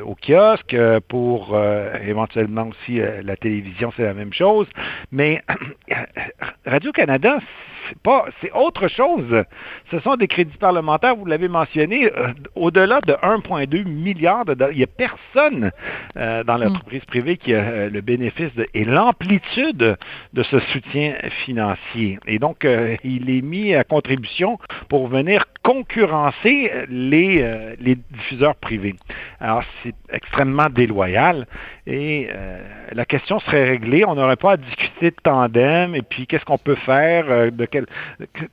au 0.05 0.15
kiosque, 0.15 0.75
pour 1.07 1.57
éventuellement 2.05 2.69
aussi 2.69 2.99
la 3.23 3.35
télévision, 3.35 3.91
c'est 3.95 4.03
la 4.03 4.13
même 4.13 4.33
chose. 4.33 4.67
Mais 5.11 5.41
Radio-Canada, 6.65 7.39
c'est 7.89 7.99
pas, 7.99 8.25
c'est 8.41 8.51
autre 8.53 8.87
chose. 8.87 9.43
Ce 9.91 9.99
sont 9.99 10.15
des 10.15 10.27
crédits 10.27 10.57
parlementaires, 10.57 11.15
vous 11.15 11.25
l'avez 11.25 11.47
mentionné, 11.47 12.09
au-delà 12.55 13.01
de 13.01 13.13
1,2 13.13 13.85
milliard 13.85 14.45
de 14.45 14.53
dollars. 14.53 14.71
Il 14.71 14.77
n'y 14.77 14.83
a 14.83 14.87
personne 14.87 15.71
dans 16.15 16.43
hmm. 16.43 16.63
l'entreprise 16.63 17.03
privée 17.05 17.37
qui 17.37 17.53
a 17.53 17.89
le 17.89 18.01
bénéfice 18.01 18.51
et 18.73 18.85
l'amplitude 18.85 19.97
de 20.33 20.43
ce 20.43 20.59
soutien 20.59 21.15
financier. 21.45 22.19
Et 22.27 22.39
donc, 22.39 22.65
euh, 22.65 22.95
il 23.03 23.29
est 23.29 23.41
mis 23.41 23.73
à 23.73 23.83
contribution 23.83 24.57
pour 24.87 25.07
venir 25.07 25.45
concurrencer 25.63 26.71
les, 26.89 27.41
euh, 27.41 27.75
les 27.79 27.95
diffuseurs 27.95 28.55
privés. 28.55 28.95
Alors, 29.39 29.63
c'est 29.83 29.95
extrêmement 30.11 30.69
déloyal 30.69 31.47
et 31.85 32.29
euh, 32.31 32.61
la 32.91 33.05
question 33.05 33.39
serait 33.39 33.65
réglée. 33.65 34.05
On 34.05 34.15
n'aurait 34.15 34.35
pas 34.35 34.53
à 34.53 34.57
discuter 34.57 35.11
de 35.11 35.15
tandem 35.21 35.95
et 35.95 36.01
puis 36.01 36.27
qu'est-ce 36.27 36.45
qu'on 36.45 36.57
peut 36.57 36.75
faire, 36.75 37.51
de 37.51 37.65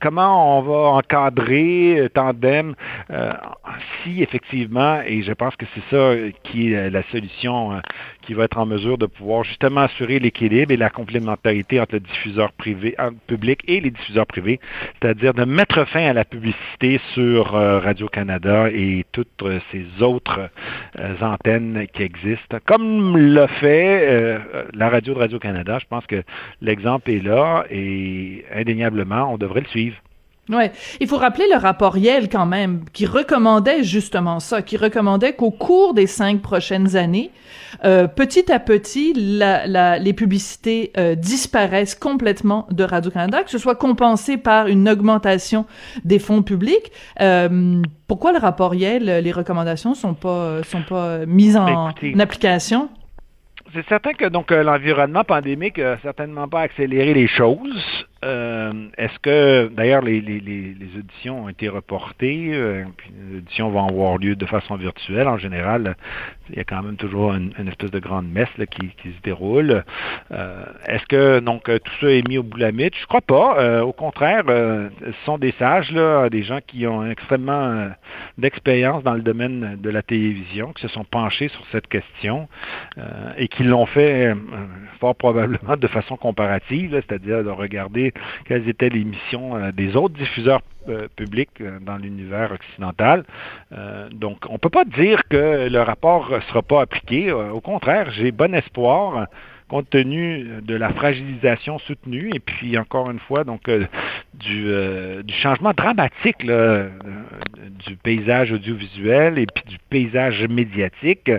comment 0.01 0.59
on 0.59 0.61
va 0.61 0.89
encadrer 0.97 2.09
Tandem 2.13 2.75
si 4.03 4.21
effectivement, 4.21 5.01
et 5.05 5.21
je 5.21 5.33
pense 5.33 5.55
que 5.55 5.65
c'est 5.73 5.95
ça 5.95 6.13
qui 6.43 6.73
est 6.73 6.89
la 6.89 7.03
solution 7.11 7.81
qui 8.27 8.33
va 8.33 8.43
être 8.43 8.57
en 8.57 8.65
mesure 8.65 8.97
de 8.97 9.05
pouvoir 9.05 9.45
justement 9.45 9.81
assurer 9.81 10.19
l'équilibre 10.19 10.73
et 10.73 10.77
la 10.77 10.89
complémentarité 10.89 11.79
entre 11.79 11.95
le 11.95 12.01
diffuseur 12.01 12.51
privé, 12.51 12.95
public 13.27 13.61
et 13.67 13.79
les 13.79 13.89
diffuseurs 13.89 14.25
privés, 14.27 14.59
c'est-à-dire 15.01 15.33
de 15.33 15.45
mettre 15.45 15.85
fin 15.87 16.07
à 16.07 16.13
la 16.13 16.25
publicité 16.25 16.99
sur 17.13 17.55
euh, 17.55 17.79
Radio-Canada 17.79 18.69
et 18.69 19.05
toutes 19.13 19.43
euh, 19.43 19.59
ces 19.71 19.85
autres 20.03 20.49
euh, 20.99 21.15
antennes 21.21 21.87
qui 21.93 22.03
existent. 22.03 22.57
Comme 22.65 23.17
l'a 23.17 23.47
fait 23.47 24.39
la 24.73 24.89
radio 24.89 25.13
de 25.13 25.19
Radio-Canada, 25.19 25.79
je 25.79 25.85
pense 25.85 26.05
que 26.05 26.23
l'exemple 26.61 27.09
est 27.11 27.23
là 27.23 27.65
et 27.69 28.43
indéniablement, 28.53 29.16
on 29.25 29.37
devrait 29.37 29.61
le 29.61 29.67
suivre. 29.67 29.97
Ouais, 30.49 30.71
il 31.01 31.07
faut 31.07 31.17
rappeler 31.17 31.45
le 31.51 31.57
rapport 31.57 31.97
Yale 31.97 32.29
quand 32.29 32.45
même, 32.45 32.85
qui 32.93 33.05
recommandait 33.05 33.83
justement 33.83 34.39
ça, 34.39 34.61
qui 34.61 34.77
recommandait 34.77 35.33
qu'au 35.33 35.51
cours 35.51 35.93
des 35.93 36.07
cinq 36.07 36.41
prochaines 36.41 36.95
années, 36.95 37.31
euh, 37.83 38.07
petit 38.07 38.49
à 38.49 38.59
petit, 38.59 39.13
la, 39.13 39.67
la, 39.67 39.99
les 39.99 40.13
publicités 40.13 40.93
euh, 40.97 41.15
disparaissent 41.15 41.95
complètement 41.95 42.65
de 42.71 42.85
Radio-Canada, 42.85 43.43
que 43.43 43.51
ce 43.51 43.57
soit 43.57 43.75
compensé 43.75 44.37
par 44.37 44.67
une 44.67 44.87
augmentation 44.87 45.65
des 46.05 46.19
fonds 46.19 46.43
publics. 46.43 46.93
Euh, 47.19 47.81
pourquoi 48.07 48.31
le 48.31 48.39
rapport 48.39 48.73
Yale, 48.73 49.21
les 49.21 49.31
recommandations 49.33 49.95
sont 49.95 50.13
pas 50.13 50.63
sont 50.63 50.83
pas 50.83 51.25
mises 51.25 51.57
en 51.57 51.91
application? 52.19 52.87
C'est 53.73 53.85
certain 53.89 54.13
que 54.13 54.29
donc 54.29 54.51
l'environnement 54.51 55.25
pandémique 55.25 55.77
a 55.77 55.97
certainement 56.01 56.47
pas 56.47 56.61
accéléré 56.61 57.13
les 57.13 57.27
choses. 57.27 58.05
Euh, 58.25 58.89
est-ce 58.97 59.19
que, 59.19 59.69
d'ailleurs, 59.73 60.01
les, 60.01 60.19
auditions 60.97 61.45
ont 61.45 61.49
été 61.49 61.69
reportées, 61.69 62.51
euh, 62.53 62.83
puis 62.97 63.11
les 63.31 63.37
auditions 63.37 63.69
vont 63.69 63.87
avoir 63.87 64.17
lieu 64.17 64.35
de 64.35 64.45
façon 64.45 64.75
virtuelle. 64.75 65.27
En 65.27 65.37
général, 65.37 65.95
il 66.49 66.57
y 66.57 66.59
a 66.59 66.63
quand 66.63 66.83
même 66.83 66.95
toujours 66.95 67.33
une, 67.33 67.51
espèce 67.67 67.91
de 67.91 67.99
grande 67.99 68.29
messe 68.29 68.49
qui, 68.71 68.89
qui, 69.01 69.09
se 69.09 69.21
déroule. 69.23 69.83
Euh, 70.31 70.63
est-ce 70.85 71.05
que 71.05 71.39
donc 71.39 71.63
tout 71.65 71.93
ça 72.01 72.09
est 72.09 72.27
mis 72.27 72.37
au 72.37 72.43
bout 72.43 72.57
de 72.57 72.63
la 72.63 72.71
mythe? 72.71 72.95
Je 72.99 73.05
crois 73.05 73.21
pas. 73.21 73.83
au 73.83 73.93
contraire, 73.93 74.43
ce 74.47 75.11
sont 75.25 75.37
des 75.37 75.53
sages, 75.59 75.91
là, 75.91 76.29
des 76.29 76.43
gens 76.43 76.59
qui 76.65 76.87
ont 76.87 77.09
extrêmement 77.09 77.89
d'expérience 78.37 79.03
dans 79.03 79.13
le 79.13 79.21
domaine 79.21 79.77
de 79.79 79.89
la 79.89 80.01
télévision, 80.01 80.73
qui 80.73 80.81
se 80.81 80.87
sont 80.89 81.03
penchés 81.03 81.49
sur 81.49 81.65
cette 81.71 81.87
question 81.87 82.47
et 83.37 83.47
qui 83.47 83.63
l'ont 83.63 83.85
fait 83.85 84.33
fort 84.99 85.15
probablement 85.15 85.77
de 85.77 85.87
façon 85.87 86.17
comparative, 86.17 86.91
c'est-à-dire 86.91 87.43
de 87.43 87.49
regarder 87.49 88.13
quelles 88.45 88.67
étaient 88.67 88.89
les 88.89 89.03
missions 89.03 89.55
euh, 89.55 89.71
des 89.71 89.95
autres 89.95 90.15
diffuseurs 90.15 90.61
euh, 90.89 91.07
publics 91.15 91.49
euh, 91.61 91.79
dans 91.81 91.97
l'univers 91.97 92.51
occidental. 92.51 93.23
donc, 94.11 94.37
on 94.49 94.53
ne 94.53 94.57
peut 94.57 94.69
pas 94.69 94.85
dire 94.85 95.21
que 95.29 95.67
le 95.69 95.81
rapport 95.81 96.36
ne 96.37 96.43
sera 96.43 96.61
pas 96.61 96.81
appliqué. 96.81 97.31
au 97.31 97.61
contraire, 97.61 98.11
j'ai 98.11 98.31
bon 98.31 98.53
espoir 98.53 99.27
compte 99.69 99.89
tenu 99.89 100.45
de 100.61 100.75
la 100.75 100.89
fragilisation 100.89 101.79
soutenue 101.79 102.29
et 102.33 102.39
puis 102.39 102.77
encore 102.77 103.11
une 103.11 103.19
fois 103.19 103.43
donc 103.43 103.69
du, 104.33 104.67
du, 105.23 105.33
changement 105.33 105.73
dramatique 105.73 106.45
du 106.45 107.95
paysage 107.97 108.51
audiovisuel 108.51 109.39
et 109.39 109.45
puis 109.45 109.63
du 109.67 109.77
paysage 109.89 110.45
médiatique 110.47 111.31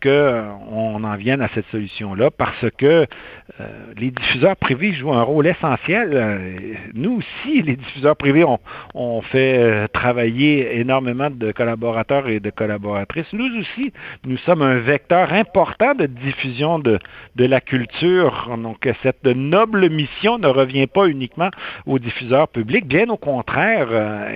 que 0.00 0.42
on 0.70 1.02
en 1.02 1.16
vienne 1.16 1.40
à 1.40 1.48
cette 1.54 1.66
solution 1.70 2.14
là 2.14 2.30
parce 2.30 2.66
que 2.76 3.06
euh, 3.60 3.66
les 3.96 4.10
diffuseurs 4.10 4.56
privés 4.56 4.92
jouent 4.92 5.12
un 5.12 5.22
rôle 5.22 5.46
essentiel. 5.46 6.10
Euh, 6.12 6.74
nous 6.94 7.18
aussi, 7.18 7.62
les 7.62 7.76
diffuseurs 7.76 8.16
privés, 8.16 8.44
ont 8.94 9.22
fait 9.22 9.58
euh, 9.58 9.88
travailler 9.88 10.78
énormément 10.78 11.30
de 11.30 11.52
collaborateurs 11.52 12.28
et 12.28 12.40
de 12.40 12.50
collaboratrices. 12.50 13.32
Nous 13.32 13.58
aussi, 13.58 13.92
nous 14.24 14.36
sommes 14.38 14.62
un 14.62 14.78
vecteur 14.78 15.32
important 15.32 15.94
de 15.94 16.06
diffusion 16.06 16.78
de, 16.78 16.98
de 17.36 17.44
la 17.44 17.60
culture. 17.60 18.56
Donc, 18.56 18.88
cette 19.02 19.26
noble 19.26 19.88
mission 19.90 20.38
ne 20.38 20.46
revient 20.46 20.86
pas 20.86 21.06
uniquement 21.06 21.50
aux 21.86 21.98
diffuseurs 21.98 22.48
publics, 22.48 22.86
bien 22.86 23.08
au 23.08 23.16
contraire. 23.16 23.88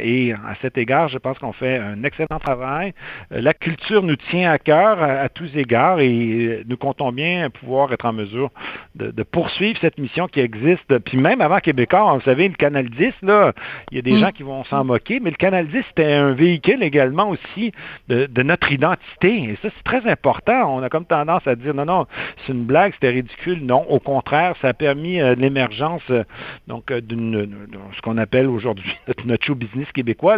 et 0.02 0.32
à 0.32 0.54
cet 0.60 0.76
égard, 0.78 1.08
je 1.08 1.18
pense 1.18 1.38
qu'on 1.38 1.52
fait 1.52 1.78
un 1.78 2.02
excellent 2.04 2.38
travail. 2.38 2.94
La 3.30 3.54
culture 3.54 4.02
nous 4.02 4.16
tient 4.16 4.50
à 4.50 4.58
cœur 4.58 5.02
à, 5.02 5.20
à 5.20 5.28
tous 5.28 5.50
égards 5.56 6.00
et 6.00 6.64
nous 6.66 6.76
comptons 6.76 7.12
bien 7.12 7.50
pouvoir 7.50 7.92
être 7.92 8.06
en 8.06 8.12
mesure 8.12 8.50
de 8.94 9.04
de, 9.10 9.22
poursuivre 9.22 9.78
cette 9.80 9.98
mission 9.98 10.28
qui 10.28 10.40
existe. 10.40 10.98
Puis 11.00 11.18
même 11.18 11.40
avant 11.40 11.58
Québécois, 11.58 12.14
vous 12.14 12.20
savez, 12.22 12.48
le 12.48 12.54
Canal 12.54 12.88
10, 12.90 13.12
là, 13.22 13.52
il 13.90 13.96
y 13.96 13.98
a 13.98 14.02
des 14.02 14.12
mm. 14.12 14.18
gens 14.18 14.30
qui 14.30 14.42
vont 14.42 14.64
s'en 14.64 14.84
moquer, 14.84 15.20
mais 15.20 15.30
le 15.30 15.36
Canal 15.36 15.66
10, 15.68 15.82
c'était 15.88 16.12
un 16.12 16.32
véhicule 16.32 16.82
également 16.82 17.28
aussi 17.30 17.72
de, 18.08 18.42
notre 18.42 18.70
identité. 18.72 19.44
Et 19.44 19.58
ça, 19.62 19.68
c'est 19.74 19.84
très 19.84 20.10
important. 20.10 20.76
On 20.76 20.82
a 20.82 20.88
comme 20.88 21.06
tendance 21.06 21.46
à 21.46 21.56
dire, 21.56 21.74
non, 21.74 21.84
non, 21.84 22.06
c'est 22.44 22.52
une 22.52 22.64
blague, 22.64 22.83
c'était 22.92 23.10
ridicule. 23.10 23.64
Non, 23.64 23.84
au 23.88 23.98
contraire, 23.98 24.54
ça 24.60 24.68
a 24.68 24.74
permis 24.74 25.20
euh, 25.20 25.34
l'émergence 25.34 26.02
euh, 26.10 26.24
donc 26.66 26.90
euh, 26.90 27.00
d'une 27.00 27.48
ce 27.96 28.00
qu'on 28.02 28.18
appelle 28.18 28.46
aujourd'hui 28.46 28.96
notre 29.24 29.44
show 29.44 29.54
business 29.54 29.90
québécois. 29.92 30.36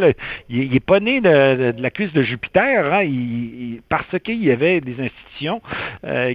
Il, 0.49 0.71
n'est 0.71 0.81
pas 0.81 1.01
né 1.01 1.21
de, 1.21 1.75
la 1.81 1.91
cuisse 1.91 2.13
de 2.13 2.23
Jupiter, 2.23 2.93
hein. 2.93 3.05
parce 3.89 4.19
qu'il 4.23 4.43
y 4.43 4.51
avait 4.51 4.81
des 4.81 4.97
institutions 5.01 5.61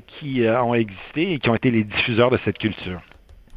qui 0.07 0.43
ont 0.47 0.73
existé 0.73 1.33
et 1.33 1.39
qui 1.39 1.49
ont 1.49 1.55
été 1.55 1.71
les 1.71 1.83
diffuseurs 1.83 2.29
de 2.29 2.39
cette 2.43 2.57
culture. 2.57 3.01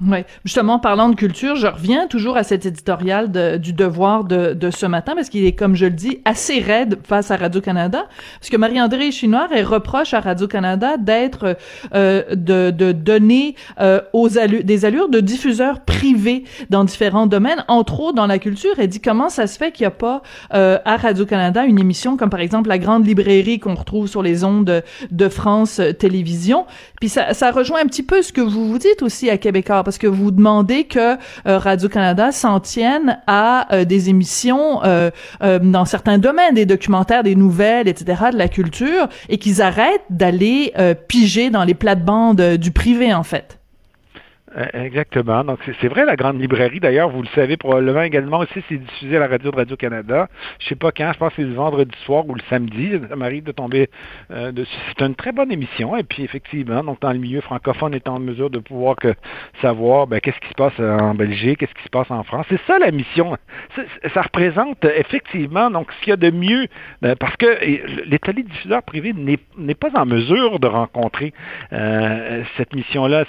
Oui, 0.00 0.18
justement, 0.44 0.80
parlant 0.80 1.08
de 1.08 1.14
culture, 1.14 1.54
je 1.54 1.68
reviens 1.68 2.08
toujours 2.08 2.36
à 2.36 2.42
cet 2.42 2.66
éditorial 2.66 3.30
de, 3.30 3.58
du 3.58 3.72
devoir 3.72 4.24
de, 4.24 4.52
de 4.52 4.70
ce 4.72 4.86
matin, 4.86 5.14
parce 5.14 5.28
qu'il 5.28 5.44
est, 5.44 5.52
comme 5.52 5.76
je 5.76 5.84
le 5.84 5.92
dis, 5.92 6.18
assez 6.24 6.58
raide 6.58 6.98
face 7.04 7.30
à 7.30 7.36
Radio-Canada, 7.36 8.06
parce 8.40 8.50
que 8.50 8.56
Marie-André 8.56 9.12
Chinoire, 9.12 9.48
elle 9.54 9.64
reproche 9.64 10.12
à 10.12 10.18
Radio-Canada 10.18 10.96
d'être, 10.96 11.56
euh, 11.94 12.24
de, 12.34 12.72
de 12.72 12.90
donner 12.90 13.54
euh, 13.80 14.00
aux 14.12 14.28
des 14.28 14.84
allures 14.84 15.08
de 15.08 15.20
diffuseurs 15.20 15.84
privés 15.84 16.42
dans 16.70 16.82
différents 16.82 17.28
domaines, 17.28 17.64
entre 17.68 18.00
autres 18.00 18.16
dans 18.16 18.26
la 18.26 18.40
culture. 18.40 18.72
Elle 18.78 18.88
dit 18.88 19.00
comment 19.00 19.28
ça 19.28 19.46
se 19.46 19.56
fait 19.56 19.70
qu'il 19.70 19.84
n'y 19.84 19.88
a 19.88 19.92
pas 19.92 20.22
euh, 20.54 20.78
à 20.84 20.96
Radio-Canada 20.96 21.64
une 21.64 21.78
émission 21.78 22.16
comme 22.16 22.30
par 22.30 22.40
exemple 22.40 22.68
La 22.68 22.78
Grande 22.78 23.06
Librairie 23.06 23.60
qu'on 23.60 23.74
retrouve 23.74 24.08
sur 24.08 24.24
les 24.24 24.42
ondes 24.42 24.82
de, 25.10 25.28
France 25.28 25.80
Télévisions. 25.98 26.66
Puis 27.00 27.08
ça, 27.08 27.32
ça 27.32 27.52
rejoint 27.52 27.80
un 27.80 27.86
petit 27.86 28.02
peu 28.02 28.22
ce 28.22 28.32
que 28.32 28.40
vous 28.40 28.68
vous 28.68 28.78
dites 28.78 29.02
aussi 29.02 29.30
à 29.30 29.38
Québécois 29.38 29.83
parce 29.84 29.98
que 29.98 30.06
vous 30.06 30.30
demandez 30.30 30.84
que 30.84 31.14
euh, 31.46 31.58
Radio-Canada 31.58 32.32
s'en 32.32 32.60
tienne 32.60 33.20
à 33.26 33.72
euh, 33.72 33.84
des 33.84 34.08
émissions 34.08 34.82
euh, 34.84 35.10
dans 35.40 35.84
certains 35.84 36.18
domaines, 36.18 36.54
des 36.54 36.66
documentaires, 36.66 37.22
des 37.22 37.36
nouvelles, 37.36 37.88
etc., 37.88 38.24
de 38.32 38.38
la 38.38 38.48
culture, 38.48 39.08
et 39.28 39.38
qu'ils 39.38 39.62
arrêtent 39.62 40.04
d'aller 40.10 40.72
piger 41.08 41.50
dans 41.50 41.64
les 41.64 41.74
plates-bandes 41.74 42.56
du 42.56 42.70
privé, 42.70 43.12
en 43.12 43.22
fait. 43.22 43.58
Euh, 44.56 44.66
exactement. 44.74 45.42
Donc, 45.42 45.58
c'est 45.80 45.88
vrai, 45.88 46.04
la 46.04 46.16
grande 46.16 46.40
librairie, 46.40 46.78
d'ailleurs, 46.78 47.08
vous 47.08 47.22
le 47.22 47.28
savez 47.34 47.56
probablement 47.56 48.02
également 48.02 48.38
aussi, 48.38 48.62
c'est 48.68 48.76
diffusé 48.76 49.16
à 49.16 49.20
la 49.20 49.26
radio 49.26 49.50
de 49.50 49.56
Radio-Canada. 49.56 50.28
Je 50.60 50.68
sais 50.68 50.76
pas 50.76 50.92
quand, 50.92 51.12
je 51.12 51.18
pense 51.18 51.30
que 51.30 51.42
c'est 51.42 51.48
le 51.48 51.54
vendredi 51.54 51.96
soir 52.04 52.24
ou 52.28 52.34
le 52.34 52.42
samedi. 52.48 52.92
Ça 53.08 53.16
m'arrive 53.16 53.42
de 53.44 53.52
tomber 53.52 53.90
euh, 54.30 54.52
dessus. 54.52 54.76
C'est 54.96 55.04
une 55.04 55.16
très 55.16 55.32
bonne 55.32 55.50
émission. 55.50 55.96
Et 55.96 56.04
puis, 56.04 56.22
effectivement, 56.22 56.84
donc, 56.84 57.00
dans 57.00 57.12
le 57.12 57.18
milieu 57.18 57.40
francophone, 57.40 57.92
on 57.92 57.96
est 57.96 58.08
en 58.08 58.20
mesure 58.20 58.48
de 58.48 58.60
pouvoir 58.60 58.96
que, 58.96 59.14
savoir 59.60 60.06
ben, 60.06 60.20
qu'est-ce 60.20 60.38
qui 60.38 60.48
se 60.48 60.54
passe 60.54 60.78
en 60.78 61.14
Belgique, 61.14 61.58
qu'est-ce 61.58 61.74
qui 61.74 61.82
se 61.82 61.90
passe 61.90 62.10
en 62.10 62.22
France. 62.22 62.46
C'est 62.48 62.60
ça 62.66 62.78
la 62.78 62.92
mission. 62.92 63.36
Ça, 64.14 64.22
représente 64.22 64.84
effectivement 64.84 65.70
donc 65.70 65.92
ce 65.92 66.00
qu'il 66.00 66.10
y 66.10 66.12
a 66.12 66.16
de 66.16 66.30
mieux, 66.30 66.66
euh, 67.04 67.14
parce 67.18 67.36
que 67.36 67.46
les 68.06 68.18
télédiffuseurs 68.18 68.82
privés 68.82 69.12
n'est 69.12 69.74
pas 69.74 69.90
en 69.94 70.06
mesure 70.06 70.60
de 70.60 70.66
rencontrer 70.66 71.32
cette 71.70 72.74
mission-là. 72.74 73.24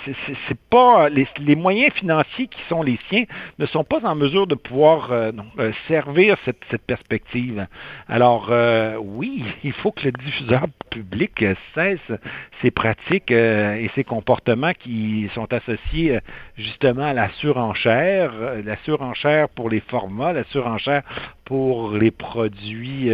C'est 0.48 0.60
pas 0.70 1.10
les, 1.16 1.56
moyens 1.56 1.94
financiers 1.94 2.48
qui 2.48 2.62
sont 2.70 2.84
les 2.84 3.00
siens 3.10 3.26
ne 3.60 3.66
sont 3.66 3.84
pas 3.84 4.00
en 4.04 4.16
mesure 4.16 4.48
de 4.48 4.56
pouvoir 4.56 5.12
euh, 5.12 5.32
euh, 5.60 5.72
servir 5.88 6.38
cette, 6.46 6.56
perspective. 6.86 7.68
Alors, 8.08 8.48
euh, 8.50 8.98
oui, 9.00 9.44
il 9.64 9.74
faut 9.74 9.92
que 9.92 10.06
le 10.06 10.12
diffuseur 10.12 10.66
public 10.90 11.44
cesse 11.74 12.00
ces 12.62 12.72
pratiques 12.72 13.32
et 13.32 13.90
ces 13.96 14.04
comportements 14.04 14.74
qui 14.74 15.30
sont 15.34 15.52
associés 15.52 16.20
justement 16.58 17.06
à 17.06 17.14
la 17.14 17.30
surenchère, 17.34 18.32
la 18.64 18.78
surenchère 18.78 19.50
pour 19.50 19.70
les 19.70 19.82
formats, 19.82 20.34
la 20.34 20.44
surenchère 20.46 21.04
pour 21.46 21.92
les 21.92 22.12
produits, 22.12 23.10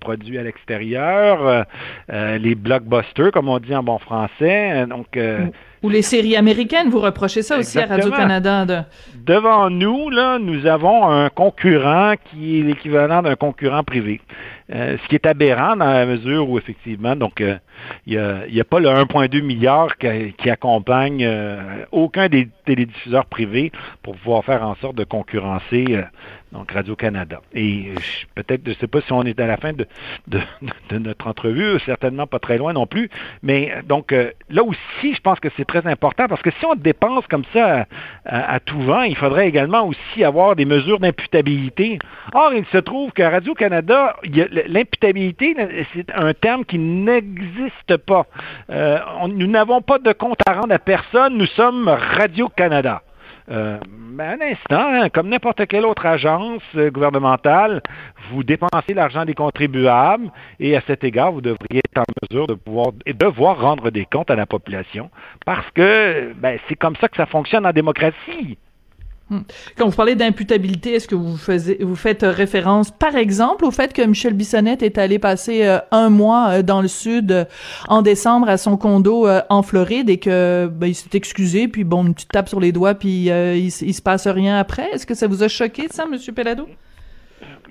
produits 0.00 0.38
à 0.38 0.42
l'extérieur, 0.42 1.64
les 2.08 2.54
blockbusters, 2.54 3.30
comme 3.32 3.48
on 3.48 3.58
dit 3.58 3.74
en 3.74 3.82
bon 3.82 3.98
français. 3.98 4.86
Donc, 4.86 5.16
mm. 5.16 5.50
Ou 5.82 5.88
les 5.88 6.02
séries 6.02 6.36
américaines, 6.36 6.90
vous 6.90 7.00
reprochez 7.00 7.40
ça 7.40 7.58
aussi 7.58 7.78
à 7.78 7.86
Radio-Canada. 7.86 8.66
De... 8.66 8.78
Devant 9.24 9.70
nous, 9.70 10.10
là, 10.10 10.38
nous 10.38 10.66
avons 10.66 11.08
un 11.08 11.30
concurrent 11.30 12.14
qui 12.30 12.60
est 12.60 12.62
l'équivalent 12.62 13.22
d'un 13.22 13.36
concurrent 13.36 13.82
privé. 13.82 14.20
Euh, 14.72 14.96
ce 15.02 15.08
qui 15.08 15.16
est 15.16 15.26
aberrant 15.26 15.74
dans 15.74 15.90
la 15.90 16.06
mesure 16.06 16.48
où, 16.48 16.56
effectivement, 16.56 17.16
donc, 17.16 17.40
euh, 17.40 17.56
il 18.06 18.14
n'y 18.52 18.60
a, 18.60 18.64
pas 18.64 18.78
le 18.78 18.88
1,2 18.88 19.42
milliard 19.42 19.96
qui, 19.96 20.50
accompagne 20.50 21.24
euh, 21.24 21.84
aucun 21.90 22.28
des 22.28 22.48
télédiffuseurs 22.66 23.26
privés 23.26 23.72
pour 24.02 24.16
pouvoir 24.16 24.44
faire 24.44 24.62
en 24.62 24.76
sorte 24.76 24.96
de 24.96 25.04
concurrencer 25.04 26.04
donc 26.52 26.72
Radio-Canada. 26.72 27.40
Et 27.54 27.92
peut-être, 28.34 28.62
je 28.64 28.70
ne 28.70 28.74
sais 28.74 28.88
pas 28.88 29.00
si 29.00 29.12
on 29.12 29.22
est 29.22 29.38
à 29.38 29.46
la 29.46 29.56
fin 29.56 29.72
de, 29.72 29.86
de, 30.26 30.98
notre 30.98 31.28
entrevue, 31.28 31.78
certainement 31.86 32.26
pas 32.26 32.40
très 32.40 32.58
loin 32.58 32.72
non 32.72 32.86
plus, 32.86 33.08
mais 33.42 33.72
donc 33.86 34.12
là 34.12 34.64
aussi, 34.64 35.14
je 35.14 35.20
pense 35.20 35.38
que 35.38 35.48
c'est 35.56 35.64
très 35.64 35.86
important 35.86 36.26
parce 36.26 36.42
que 36.42 36.50
si 36.50 36.66
on 36.66 36.74
dépense 36.74 37.24
comme 37.28 37.44
ça 37.52 37.86
à, 38.24 38.54
à, 38.54 38.58
tout 38.58 38.80
vent, 38.80 39.02
il 39.02 39.16
faudrait 39.16 39.46
également 39.46 39.86
aussi 39.86 40.24
avoir 40.24 40.56
des 40.56 40.64
mesures 40.64 40.98
d'imputabilité. 40.98 42.00
Or, 42.34 42.52
il 42.52 42.66
se 42.66 42.78
trouve 42.78 43.12
qu'à 43.12 43.30
Radio-Canada, 43.30 44.16
l'imputabilité, 44.66 45.54
c'est 45.94 46.10
un 46.14 46.32
terme 46.34 46.64
qui 46.64 46.78
n'existe 46.78 47.96
pas. 48.06 48.26
Euh, 48.70 48.98
nous 49.28 49.46
n'avons 49.46 49.82
pas 49.82 49.98
de 49.98 50.12
compte 50.12 50.38
à 50.46 50.54
rendre 50.54 50.74
à 50.74 50.78
personne, 50.78 51.36
nous 51.36 51.46
sommes 51.46 51.88
Radio-Canada. 51.88 53.02
Euh, 53.50 53.78
un 54.18 54.40
instant, 54.40 54.92
hein, 54.92 55.08
comme 55.08 55.28
n'importe 55.28 55.66
quelle 55.66 55.84
autre 55.84 56.06
agence 56.06 56.62
euh, 56.76 56.90
gouvernementale, 56.90 57.82
vous 58.30 58.44
dépensez 58.44 58.94
l'argent 58.94 59.24
des 59.24 59.34
contribuables 59.34 60.30
et 60.60 60.76
à 60.76 60.82
cet 60.86 61.02
égard, 61.04 61.32
vous 61.32 61.40
devriez 61.40 61.78
être 61.78 61.98
en 61.98 62.04
mesure 62.22 62.46
de 62.46 62.54
pouvoir 62.54 62.92
devoir 63.06 63.60
rendre 63.60 63.90
des 63.90 64.04
comptes 64.04 64.30
à 64.30 64.36
la 64.36 64.46
population 64.46 65.10
parce 65.44 65.68
que 65.72 66.32
ben, 66.36 66.58
c'est 66.68 66.76
comme 66.76 66.96
ça 66.96 67.08
que 67.08 67.16
ça 67.16 67.26
fonctionne 67.26 67.66
en 67.66 67.72
démocratie. 67.72 68.58
Hmm. 69.30 69.42
Quand 69.76 69.88
vous 69.88 69.94
parlez 69.94 70.16
d'imputabilité, 70.16 70.94
est-ce 70.94 71.06
que 71.06 71.14
vous, 71.14 71.36
faites 71.36 72.22
référence, 72.22 72.90
par 72.90 73.14
exemple, 73.14 73.64
au 73.64 73.70
fait 73.70 73.92
que 73.92 74.02
Michel 74.02 74.34
Bissonnette 74.34 74.82
est 74.82 74.98
allé 74.98 75.20
passer 75.20 75.64
euh, 75.64 75.78
un 75.92 76.10
mois 76.10 76.48
euh, 76.48 76.62
dans 76.62 76.82
le 76.82 76.88
sud 76.88 77.30
euh, 77.30 77.44
en 77.86 78.02
décembre 78.02 78.48
à 78.48 78.58
son 78.58 78.76
condo 78.76 79.28
en 79.48 79.62
Floride 79.62 80.10
et 80.10 80.18
que 80.18 80.68
ben, 80.72 80.88
il 80.88 80.94
s'est 80.96 81.10
excusé, 81.12 81.68
puis 81.68 81.84
bon, 81.84 82.06
une 82.06 82.14
petite 82.14 82.32
tape 82.32 82.48
sur 82.48 82.58
les 82.58 82.72
doigts, 82.72 82.94
puis 82.94 83.26
il, 83.26 83.66
il, 83.66 83.94
se 83.94 84.02
passe 84.02 84.26
rien 84.26 84.58
après? 84.58 84.90
Est-ce 84.92 85.06
que 85.06 85.14
ça 85.14 85.28
vous 85.28 85.44
a 85.44 85.48
choqué, 85.48 85.86
ça, 85.90 86.06
Monsieur 86.06 86.32
Pelado? 86.32 86.66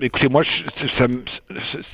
Écoutez, 0.02 0.30
moi, 0.30 0.44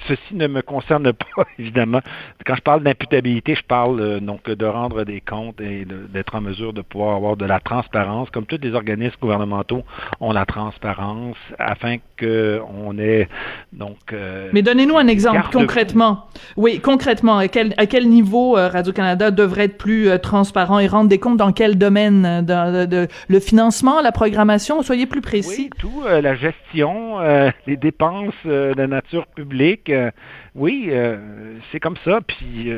ceci 0.07 0.35
ne 0.35 0.47
me 0.47 0.61
concerne 0.61 1.11
pas, 1.11 1.43
évidemment. 1.59 2.01
Quand 2.45 2.55
je 2.55 2.61
parle 2.61 2.83
d'imputabilité, 2.83 3.55
je 3.55 3.63
parle 3.63 3.99
euh, 3.99 4.19
donc 4.19 4.47
de 4.47 4.65
rendre 4.65 5.03
des 5.03 5.21
comptes 5.21 5.59
et 5.59 5.85
d'être 6.13 6.35
en 6.35 6.41
mesure 6.41 6.73
de 6.73 6.81
pouvoir 6.81 7.15
avoir 7.15 7.35
de 7.35 7.45
la 7.45 7.59
transparence, 7.59 8.29
comme 8.29 8.45
tous 8.45 8.59
les 8.61 8.73
organismes 8.73 9.15
gouvernementaux 9.19 9.83
ont 10.19 10.31
la 10.31 10.45
transparence, 10.45 11.37
afin 11.57 11.97
qu'on 12.19 12.97
ait 12.99 13.27
donc. 13.73 13.97
Euh, 14.13 14.49
Mais 14.53 14.61
donnez-nous 14.61 14.97
un 14.97 15.07
exemple 15.07 15.49
concrètement. 15.51 16.27
Oui, 16.57 16.79
concrètement, 16.79 17.39
à 17.39 17.47
quel, 17.47 17.73
à 17.77 17.87
quel 17.87 18.07
niveau 18.07 18.55
euh, 18.55 18.67
Radio 18.67 18.93
Canada 18.93 19.31
devrait 19.31 19.65
être 19.65 19.77
plus 19.77 20.09
transparent 20.21 20.79
et 20.79 20.87
rendre 20.87 21.09
des 21.09 21.19
comptes 21.19 21.37
dans 21.37 21.51
quel 21.51 21.77
domaine, 21.77 22.45
de, 22.45 23.07
le 23.27 23.39
financement, 23.39 24.01
la 24.01 24.11
programmation, 24.11 24.83
soyez 24.83 25.07
plus 25.07 25.21
précis. 25.21 25.69
Oui, 25.71 25.79
tout, 25.79 26.03
la 26.05 26.35
gestion, 26.35 27.19
les 27.65 27.77
dépenses 27.77 27.94
dépenses 27.95 28.33
euh, 28.45 28.73
de 28.73 28.85
nature 28.85 29.25
publique. 29.27 29.89
Euh, 29.89 30.11
oui, 30.53 30.87
euh, 30.89 31.57
c'est 31.71 31.79
comme 31.79 31.95
ça. 32.03 32.19
Puis 32.21 32.71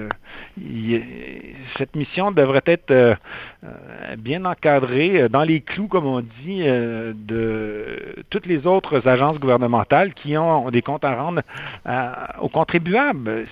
cette 1.77 1.95
mission 1.95 2.31
devrait 2.31 2.63
être 2.65 3.17
bien 4.17 4.45
encadrée 4.45 5.29
dans 5.29 5.43
les 5.43 5.61
clous, 5.61 5.87
comme 5.87 6.07
on 6.07 6.21
dit, 6.21 6.63
de 6.63 8.15
toutes 8.31 8.47
les 8.47 8.65
autres 8.65 9.07
agences 9.07 9.37
gouvernementales 9.37 10.15
qui 10.15 10.35
ont 10.37 10.71
des 10.71 10.81
comptes 10.81 11.05
à 11.05 11.15
rendre 11.15 11.41
aux 12.41 12.49
contribuables. 12.49 13.45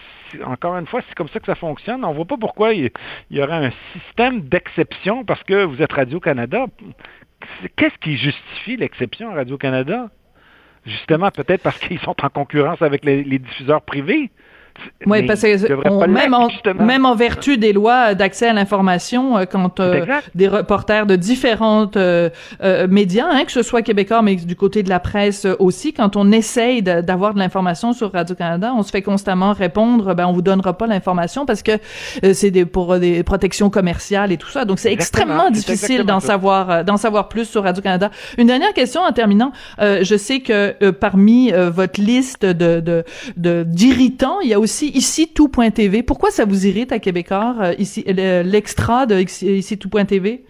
Encore 0.44 0.76
une 0.78 0.88
fois, 0.88 1.02
c'est 1.08 1.14
comme 1.16 1.30
ça 1.30 1.40
que 1.40 1.46
ça 1.46 1.56
fonctionne. 1.56 2.04
On 2.04 2.10
ne 2.10 2.16
voit 2.16 2.26
pas 2.26 2.38
pourquoi 2.38 2.74
il 2.74 2.90
y 3.30 3.42
aurait 3.44 3.68
un 3.68 3.72
système 3.94 4.42
d'exception 4.42 5.24
parce 5.24 5.44
que 5.44 5.66
vous 5.66 5.84
êtes 5.84 5.94
Radio-Canada. 5.94 6.66
Qu'est-ce 7.76 7.98
qui 8.00 8.18
justifie 8.18 8.78
l'exception 8.78 9.30
à 9.30 9.36
Radio-Canada? 9.36 10.10
Justement, 10.86 11.32
peut-être 11.32 11.64
parce 11.64 11.80
qu'ils 11.80 12.00
sont 12.00 12.16
en 12.24 12.30
concurrence 12.30 12.82
avec 12.82 13.04
les, 13.06 13.24
diffuseurs 13.40 13.82
privés. 13.82 14.30
Oui, 15.06 15.24
parce 15.24 15.42
que 15.42 16.08
même, 16.08 16.34
en, 16.34 16.50
même 16.84 17.06
en 17.06 17.16
vertu 17.16 17.58
des 17.58 17.74
lois 17.74 18.16
d'accès 18.16 18.48
à 18.48 18.54
l'information, 18.54 19.38
euh, 19.38 19.46
quand 19.46 19.80
euh, 19.80 20.06
des 20.34 20.48
reporters 20.48 21.06
de 21.06 21.16
différentes 21.16 21.98
euh, 21.98 22.30
médias, 22.90 23.28
hein, 23.30 23.46
que 23.46 23.52
ce 23.52 23.62
soit 23.62 23.82
québécois, 23.84 24.22
mais 24.22 24.36
du 24.36 24.56
côté 24.56 24.84
de 24.84 24.90
la 24.90 25.00
presse 25.00 25.46
aussi, 25.60 25.94
quand 25.94 26.16
on 26.16 26.32
essaye 26.32 26.82
d'avoir 26.82 27.34
de, 27.34 27.40
l'information 27.40 27.94
sur 27.94 28.12
Radio-Canada, 28.12 28.74
on 28.76 28.84
se 28.84 28.90
fait 28.90 29.02
constamment 29.02 29.54
répondre, 29.54 30.14
ben 30.14 30.26
on 30.26 30.34
vous 30.34 30.42
donnera 30.42 30.78
pas 30.78 30.88
l'information 30.88 31.46
parce 31.46 31.62
que 31.62 31.74
c'est 32.34 32.52
des, 32.52 32.66
pour 32.66 32.98
des 32.98 33.24
protections 33.24 33.70
commerciales 33.70 34.32
et 34.32 34.38
tout 34.38 34.50
ça. 34.50 34.66
Donc 34.66 34.80
c'est 34.80 34.92
extrêmement 34.92 35.50
difficile 35.52 36.04
d'en 36.04 36.20
savoir 36.20 36.84
d'en 36.84 36.98
savoir 36.98 37.28
plus 37.30 37.46
sur 37.46 37.64
Radio-Canada. 37.64 38.10
Une 38.38 38.48
dernière 38.48 38.74
question 38.74 39.02
en 39.02 39.12
terminant. 39.12 39.52
je 39.80 40.16
sais 40.18 40.40
que 40.40 40.92
parmi 40.92 41.52
votre 41.52 42.02
liste 42.02 42.46
de 42.46 43.04
d'irritants, 43.38 44.40
il 44.42 44.50
y 44.50 44.54
a 44.54 44.60
aussi 44.60 44.65
ici 44.66 45.34
tout.tv. 45.34 46.04
Pourquoi 46.04 46.32
ça 46.32 46.46
vous 46.46 46.68
irrite 46.68 46.92
à 46.92 47.00
Québécois, 47.00 47.56
euh, 47.62 47.74
ici 47.78 48.04
l'extra 48.08 49.06
de 49.06 49.20
ici 49.20 49.78
tout.tv? 49.78 50.44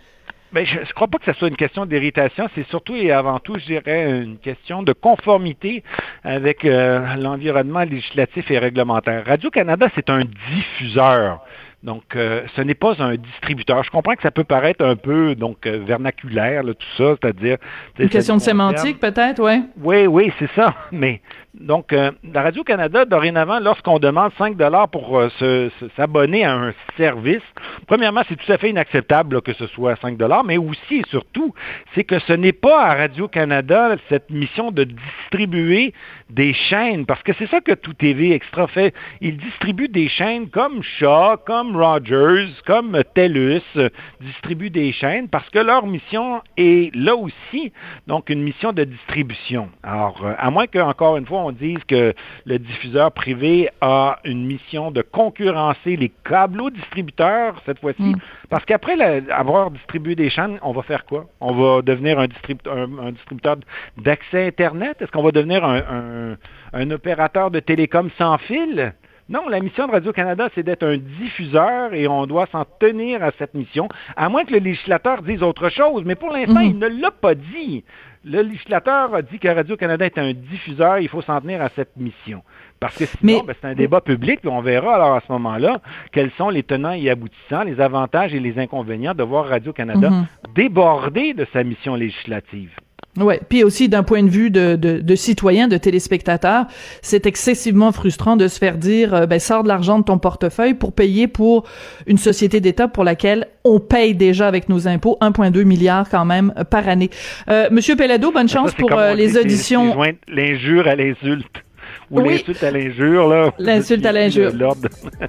Ben, 0.55 0.65
je 0.65 0.79
ne 0.79 0.85
crois 0.85 1.07
pas 1.07 1.17
que 1.17 1.25
ce 1.25 1.33
soit 1.33 1.49
une 1.49 1.57
question 1.57 1.85
d'irritation, 1.85 2.47
c'est 2.55 2.65
surtout 2.69 2.95
et 2.95 3.11
avant 3.11 3.39
tout, 3.39 3.59
je 3.59 3.65
dirais, 3.65 4.21
une 4.21 4.37
question 4.37 4.83
de 4.83 4.93
conformité 4.93 5.83
avec 6.23 6.63
euh, 6.63 7.15
l'environnement 7.15 7.81
législatif 7.81 8.49
et 8.49 8.57
réglementaire. 8.57 9.25
Radio-Canada, 9.25 9.89
c'est 9.95 10.09
un 10.09 10.21
diffuseur. 10.21 11.41
Donc, 11.85 12.15
euh, 12.15 12.41
ce 12.55 12.61
n'est 12.61 12.73
pas 12.73 12.95
un 12.97 13.15
distributeur. 13.15 13.83
Je 13.83 13.91
comprends 13.91 14.15
que 14.15 14.23
ça 14.23 14.31
peut 14.31 14.43
paraître 14.43 14.83
un 14.83 14.95
peu 14.95 15.35
donc 15.35 15.67
vernaculaire, 15.67 16.63
tout 16.63 16.97
ça, 16.97 17.15
c'est-à-dire... 17.21 17.57
Une 17.99 18.09
question 18.09 18.37
de 18.37 18.41
sémantique, 18.41 18.99
peut-être, 18.99 19.39
oui? 19.39 19.63
Oui, 19.77 20.07
oui, 20.07 20.33
c'est 20.39 20.49
ça. 20.55 20.73
Mais 20.91 21.21
donc, 21.59 21.93
euh, 21.93 22.11
la 22.33 22.41
Radio-Canada, 22.41 23.05
dorénavant, 23.05 23.59
lorsqu'on 23.59 23.99
demande 23.99 24.31
5 24.37 24.57
dollars 24.57 24.89
pour 24.89 25.19
euh, 25.19 25.69
s'abonner 25.95 26.43
à 26.43 26.53
un 26.53 26.73
service, 26.97 27.43
premièrement, 27.87 28.23
c'est 28.27 28.35
tout 28.35 28.51
à 28.51 28.57
fait 28.57 28.71
inacceptable 28.71 29.41
que 29.41 29.53
ce 29.53 29.67
soit 29.67 29.95
5 30.01 30.17
dollars, 30.17 30.43
mais 30.43 30.57
aussi 30.57 30.97
et 30.97 31.03
surtout, 31.09 31.53
c'est 31.93 32.03
que 32.03 32.19
ce 32.19 32.33
n'est 32.33 32.53
pas 32.53 32.85
à 32.85 32.95
Radio-Canada 32.95 33.95
cette 34.09 34.29
mission 34.29 34.71
de 34.71 34.83
distribuer 34.83 35.93
des 36.29 36.53
chaînes, 36.53 37.05
parce 37.05 37.21
que 37.23 37.31
c'est 37.37 37.47
ça 37.47 37.61
que 37.61 37.73
Tout 37.73 37.93
TV 37.93 38.33
Extra 38.33 38.67
fait. 38.67 38.93
Il 39.21 39.37
distribue 39.37 39.87
des 39.87 40.09
chaînes 40.09 40.49
comme 40.49 40.81
Shaw, 40.83 41.37
comme 41.45 41.74
Rogers, 41.75 42.49
comme 42.65 42.97
TELUS, 43.13 43.61
euh, 43.75 43.89
distribue 44.21 44.69
des 44.69 44.91
chaînes 44.91 45.27
parce 45.29 45.49
que 45.49 45.59
leur 45.59 45.85
mission 45.85 46.41
est 46.57 46.93
là 46.95 47.15
aussi, 47.15 47.71
donc 48.07 48.29
une 48.29 48.41
mission 48.41 48.73
de 48.73 48.83
distribution. 48.83 49.69
Alors, 49.83 50.25
à 50.37 50.49
moins 50.51 50.67
que, 50.67 50.79
encore 50.79 51.17
une 51.17 51.25
fois, 51.25 51.39
on 51.39 51.51
dise 51.51 51.79
que 51.87 52.13
le 52.45 52.59
diffuseur 52.59 53.11
privé 53.11 53.69
a 53.81 54.19
une 54.23 54.45
mission 54.45 54.91
de 54.91 55.01
concurrencer 55.01 55.95
les 55.95 56.11
câbleaux 56.23 56.69
distributeurs 56.69 57.61
cette 57.65 57.79
fois-ci. 57.79 58.01
Mm. 58.01 58.15
Parce 58.49 58.65
qu'après 58.65 58.95
avoir 59.29 59.71
distribué 59.71 60.15
des 60.15 60.29
chaînes, 60.29 60.57
on 60.61 60.71
va 60.71 60.81
faire 60.83 61.05
quoi? 61.05 61.25
On 61.41 61.53
va 61.53 61.81
devenir 61.81 62.19
un, 62.19 62.27
distributeur 62.27 63.57
d'accès 63.97 64.47
Internet? 64.47 64.97
Est-ce 65.01 65.11
qu'on 65.11 65.23
va 65.23 65.31
devenir 65.31 65.63
un, 65.63 66.35
un 66.73 66.91
opérateur 66.91 67.51
de 67.51 67.59
télécom 67.59 68.09
sans 68.17 68.37
fil? 68.37 68.93
Non, 69.27 69.49
la 69.49 69.59
mission 69.59 69.87
de 69.87 69.91
Radio-Canada, 69.91 70.49
c'est 70.53 70.61
d'être 70.61 70.85
un 70.85 70.97
diffuseur 70.97 71.95
et 71.95 72.07
on 72.07 72.27
doit 72.27 72.45
s'en 72.51 72.63
tenir 72.79 73.23
à 73.23 73.31
cette 73.39 73.55
mission, 73.55 73.89
à 74.15 74.29
moins 74.29 74.43
que 74.45 74.53
le 74.53 74.59
législateur 74.59 75.23
dise 75.23 75.41
autre 75.41 75.69
chose. 75.69 76.03
Mais 76.05 76.13
pour 76.13 76.31
l'instant, 76.31 76.59
mhm. 76.59 76.69
il 76.69 76.77
ne 76.77 76.87
l'a 77.01 77.09
pas 77.09 77.33
dit. 77.33 77.83
Le 78.23 78.41
législateur 78.41 79.15
a 79.15 79.23
dit 79.23 79.39
que 79.39 79.47
Radio-Canada 79.47 80.05
est 80.05 80.17
un 80.19 80.33
diffuseur, 80.33 80.99
il 80.99 81.09
faut 81.09 81.23
s'en 81.23 81.41
tenir 81.41 81.59
à 81.61 81.69
cette 81.69 81.97
mission. 81.97 82.43
Parce 82.79 82.97
que 82.97 83.05
sinon, 83.05 83.43
ben, 83.43 83.55
c'est 83.59 83.67
un 83.67 83.73
débat 83.73 84.01
public, 84.01 84.41
on 84.45 84.61
verra 84.61 84.95
alors 84.95 85.15
à 85.15 85.21
ce 85.25 85.31
moment-là 85.31 85.79
quels 86.11 86.31
sont 86.31 86.49
les 86.49 86.61
tenants 86.61 86.91
et 86.91 87.09
aboutissants, 87.09 87.63
les 87.63 87.79
avantages 87.81 88.33
et 88.35 88.39
les 88.39 88.59
inconvénients 88.59 89.15
de 89.15 89.23
voir 89.23 89.47
Radio-Canada 89.47 90.09
mhm. 90.09 90.25
déborder 90.53 91.33
de 91.33 91.47
sa 91.51 91.63
mission 91.63 91.95
législative. 91.95 92.71
Ouais, 93.17 93.39
puis 93.47 93.63
aussi 93.63 93.87
d'un 93.87 94.03
point 94.03 94.23
de 94.23 94.29
vue 94.29 94.49
de, 94.49 94.75
de, 94.75 94.99
de, 94.99 95.15
citoyen, 95.15 95.69
de 95.69 95.77
téléspectateur, 95.77 96.65
c'est 97.01 97.25
excessivement 97.25 97.93
frustrant 97.93 98.35
de 98.35 98.47
se 98.49 98.59
faire 98.59 98.77
dire 98.77 99.13
euh, 99.13 99.25
ben 99.25 99.39
sors 99.39 99.63
de 99.63 99.69
l'argent 99.69 99.99
de 99.99 100.03
ton 100.03 100.17
portefeuille 100.17 100.73
pour 100.73 100.91
payer 100.91 101.27
pour 101.27 101.63
une 102.07 102.17
société 102.17 102.59
d'État 102.59 102.89
pour 102.89 103.05
laquelle 103.05 103.47
on 103.65 103.79
paye 103.79 104.15
déjà 104.15 104.47
avec 104.47 104.69
nos 104.69 104.87
impôts 104.87 105.17
1,2 105.21 105.63
milliard 105.63 106.09
quand 106.09 106.25
même 106.25 106.53
euh, 106.57 106.63
par 106.63 106.87
année. 106.87 107.09
Euh, 107.49 107.67
Monsieur 107.71 107.95
Pellado, 107.95 108.31
bonne 108.31 108.49
chance 108.49 108.73
pour 108.73 108.91
euh, 108.93 109.13
les 109.13 109.37
auditions. 109.37 109.95
L'injure 110.27 110.87
à 110.87 110.95
l'insulte. 110.95 111.64
Ou 112.11 112.19
l'insulte 112.19 112.63
à 112.63 112.71
l'injure, 112.71 113.27
là. 113.27 113.51
L'insulte 113.59 114.05
à 114.05 114.11
l'injure. 114.11 114.51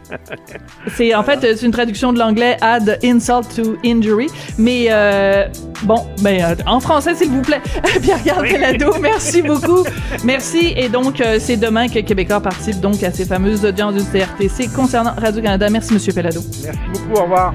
c'est, 0.88 1.14
en 1.14 1.22
fait, 1.22 1.40
c'est 1.40 1.66
une 1.66 1.72
traduction 1.72 2.12
de 2.12 2.18
l'anglais 2.18 2.56
add 2.60 2.98
insult 3.04 3.54
to 3.54 3.76
injury. 3.84 4.28
Mais, 4.58 4.86
euh, 4.90 5.46
Bon, 5.82 6.06
ben 6.22 6.42
euh, 6.42 6.54
en 6.66 6.80
français 6.80 7.14
s'il 7.14 7.30
vous 7.30 7.42
plaît. 7.42 7.60
Pierre-Carl 8.02 8.42
oui. 8.42 8.98
merci 9.00 9.42
beaucoup. 9.42 9.84
Merci. 10.24 10.72
Et 10.76 10.88
donc, 10.88 11.20
euh, 11.20 11.36
c'est 11.38 11.56
demain 11.56 11.88
que 11.88 12.00
Québécois 12.00 12.40
participe 12.40 12.80
donc 12.80 13.02
à 13.02 13.12
ces 13.12 13.24
fameuses 13.24 13.64
audiences 13.64 13.94
du 13.94 14.02
CRTC 14.04 14.68
concernant 14.74 15.12
Radio-Canada. 15.16 15.68
Merci, 15.70 15.92
Monsieur 15.94 16.12
Pelado. 16.12 16.40
Merci 16.64 16.78
beaucoup. 16.92 17.20
Au 17.20 17.22
revoir. 17.24 17.54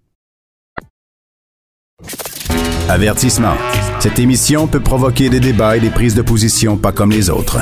Avertissement. 2.89 3.55
Cette 3.99 4.19
émission 4.19 4.67
peut 4.67 4.79
provoquer 4.79 5.29
des 5.29 5.39
débats 5.39 5.77
et 5.77 5.79
des 5.79 5.89
prises 5.89 6.15
de 6.15 6.21
position 6.21 6.75
pas 6.77 6.91
comme 6.91 7.11
les 7.11 7.29
autres. 7.29 7.59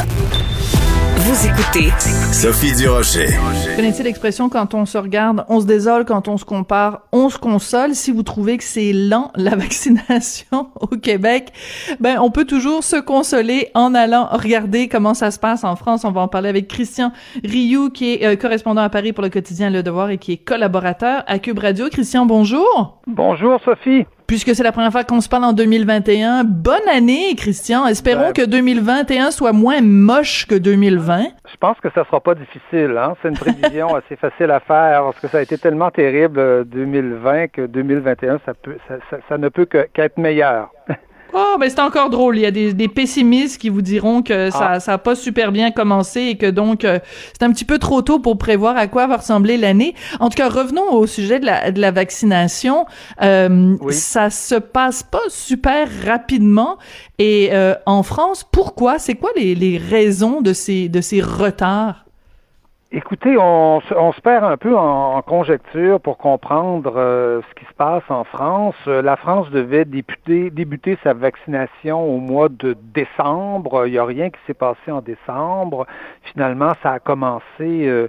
Vous 1.30 1.48
écoutez 1.48 1.92
Sophie 2.34 2.76
Durocher. 2.76 3.28
Connaissez 3.76 4.02
l'expression 4.02 4.50
quand 4.50 4.74
on 4.74 4.88
se 4.88 4.98
regarde, 4.98 5.46
on 5.48 5.60
se 5.62 5.68
désole, 5.68 6.06
quand 6.06 6.28
on 6.28 6.38
se 6.38 6.46
compare, 6.46 7.02
on 7.12 7.30
se 7.30 7.38
console? 7.38 7.94
Si 7.94 8.12
vous 8.12 8.24
trouvez 8.24 8.58
que 8.58 8.64
c'est 8.64 8.94
lent 8.94 9.32
la 9.36 9.56
vaccination 9.56 10.70
au 10.80 10.88
Québec, 10.88 11.54
ben 12.00 12.18
on 12.20 12.32
peut 12.32 12.46
toujours 12.46 12.84
se 12.84 12.96
consoler 12.96 13.70
en 13.76 13.94
allant 13.94 14.28
regarder 14.32 14.88
comment 14.88 15.14
ça 15.14 15.30
se 15.30 15.38
passe 15.38 15.64
en 15.64 15.76
France. 15.76 16.06
On 16.06 16.12
va 16.12 16.22
en 16.22 16.28
parler 16.28 16.50
avec 16.50 16.68
Christian 16.68 17.12
Rioux 17.44 17.92
qui 17.92 18.14
est 18.14 18.26
euh, 18.26 18.36
correspondant 18.36 18.82
à 18.82 18.90
Paris 18.90 19.14
pour 19.14 19.24
le 19.24 19.30
quotidien 19.30 19.70
Le 19.70 19.84
Devoir 19.84 20.10
et 20.10 20.18
qui 20.18 20.32
est 20.32 20.38
collaborateur 20.38 21.24
à 21.28 21.38
Cube 21.38 21.60
Radio. 21.60 21.90
Christian, 21.92 22.26
bonjour. 22.26 23.02
Bonjour 23.06 23.60
Sophie 23.64 24.06
puisque 24.30 24.54
c'est 24.54 24.62
la 24.62 24.72
première 24.72 24.92
fois 24.92 25.04
qu'on 25.04 25.22
se 25.22 25.28
parle 25.28 25.44
en 25.44 25.54
2021. 25.54 26.44
Bonne 26.44 26.88
année, 26.88 27.34
Christian. 27.36 27.88
Espérons 27.88 28.28
ben, 28.28 28.34
que 28.34 28.46
2021 28.46 29.32
soit 29.32 29.54
moins 29.54 29.82
moche 29.82 30.46
que 30.46 30.54
2020. 30.54 31.24
Je 31.52 31.58
pense 31.60 31.80
que 31.80 31.90
ça 31.96 32.06
sera 32.06 32.20
pas 32.20 32.36
difficile. 32.36 32.96
Hein? 32.96 33.16
C'est 33.22 33.30
une 33.30 33.38
prévision 33.38 33.96
assez 33.96 34.16
facile 34.18 34.52
à 34.52 34.60
faire 34.60 35.02
parce 35.06 35.20
que 35.20 35.28
ça 35.30 35.40
a 35.40 35.42
été 35.42 35.58
tellement 35.58 35.90
terrible 35.90 36.64
2020 36.66 37.34
euh, 37.34 37.48
que 37.48 37.66
2021, 37.66 38.40
ça, 38.46 38.54
peut, 38.54 38.78
ça, 38.88 38.98
ça, 39.10 39.18
ça 39.28 39.38
ne 39.40 39.50
peut 39.50 39.66
qu'être 39.66 40.20
meilleur. 40.20 40.70
Oh, 41.34 41.56
mais 41.60 41.70
c'est 41.70 41.80
encore 41.80 42.10
drôle. 42.10 42.38
Il 42.38 42.42
y 42.42 42.46
a 42.46 42.52
des, 42.52 42.74
des 42.74 42.88
pessimistes 42.88 43.60
qui 43.60 43.70
vous 43.70 43.82
diront 43.82 44.22
que 44.22 44.50
ça 44.50 44.72
ah. 44.72 44.80
ça 44.80 44.94
a 44.94 44.98
pas 44.98 45.16
super 45.16 45.52
bien 45.52 45.72
commencé 45.72 46.22
et 46.22 46.38
que 46.38 46.48
donc 46.48 46.84
euh, 46.84 47.00
c'est 47.34 47.46
un 47.46 47.52
petit 47.52 47.66
peu 47.66 47.78
trop 47.78 48.02
tôt 48.02 48.20
pour 48.20 48.38
prévoir 48.38 48.78
à 48.78 48.88
quoi 48.88 49.08
va 49.08 49.18
ressembler 49.18 49.58
l'année. 49.58 49.94
En 50.20 50.30
tout 50.30 50.36
cas, 50.38 50.50
revenons 50.50 50.92
au 50.92 51.08
sujet 51.08 51.40
de 51.40 51.46
la, 51.46 51.72
de 51.72 51.80
la 51.80 51.92
vaccination. 51.92 52.86
Euh, 53.22 53.76
Ça 53.90 54.30
se 54.30 54.56
passe 54.56 55.04
pas 55.04 55.20
super 55.30 55.88
rapidement. 56.06 56.78
Et 57.20 57.50
euh, 57.54 57.76
en 57.86 58.04
France, 58.04 58.46
pourquoi? 58.50 58.98
C'est 58.98 59.16
quoi 59.16 59.30
les, 59.36 59.56
les 59.56 59.78
raisons 59.78 60.42
de 60.42 60.54
ces, 60.54 60.90
de 60.90 61.02
ces 61.02 61.22
retards? 61.22 62.06
Écoutez, 62.92 63.38
on, 63.38 63.82
on, 63.96 64.12
se 64.14 64.20
perd 64.20 64.44
un 64.44 64.58
peu 64.58 64.76
en, 64.76 65.22
conjecture 65.22 66.02
pour 66.02 66.18
comprendre 66.18 66.94
euh, 66.96 67.40
ce 67.48 67.54
qui 67.54 67.66
se 67.66 67.74
passe 67.76 68.02
en 68.10 68.24
France. 68.24 68.74
Euh, 68.88 69.04
la 69.04 69.16
France 69.16 69.48
devait 69.52 69.86
débuter, 69.86 70.50
débuter 70.50 70.98
sa 71.04 71.14
vaccination 71.14 72.02
au 72.04 72.18
mois 72.18 72.50
de 72.50 72.76
décembre. 72.96 73.86
Il 73.86 73.92
n'y 73.92 74.00
a 74.00 74.06
rien 74.06 74.32
qui 74.32 74.40
s'est 74.48 74.56
passé 74.56 74.90
en 74.90 75.02
décembre. 75.02 75.86
Finalement, 76.24 76.72
ça 76.82 76.94
a 76.94 77.00
commencé 77.00 77.44
euh, 77.62 78.08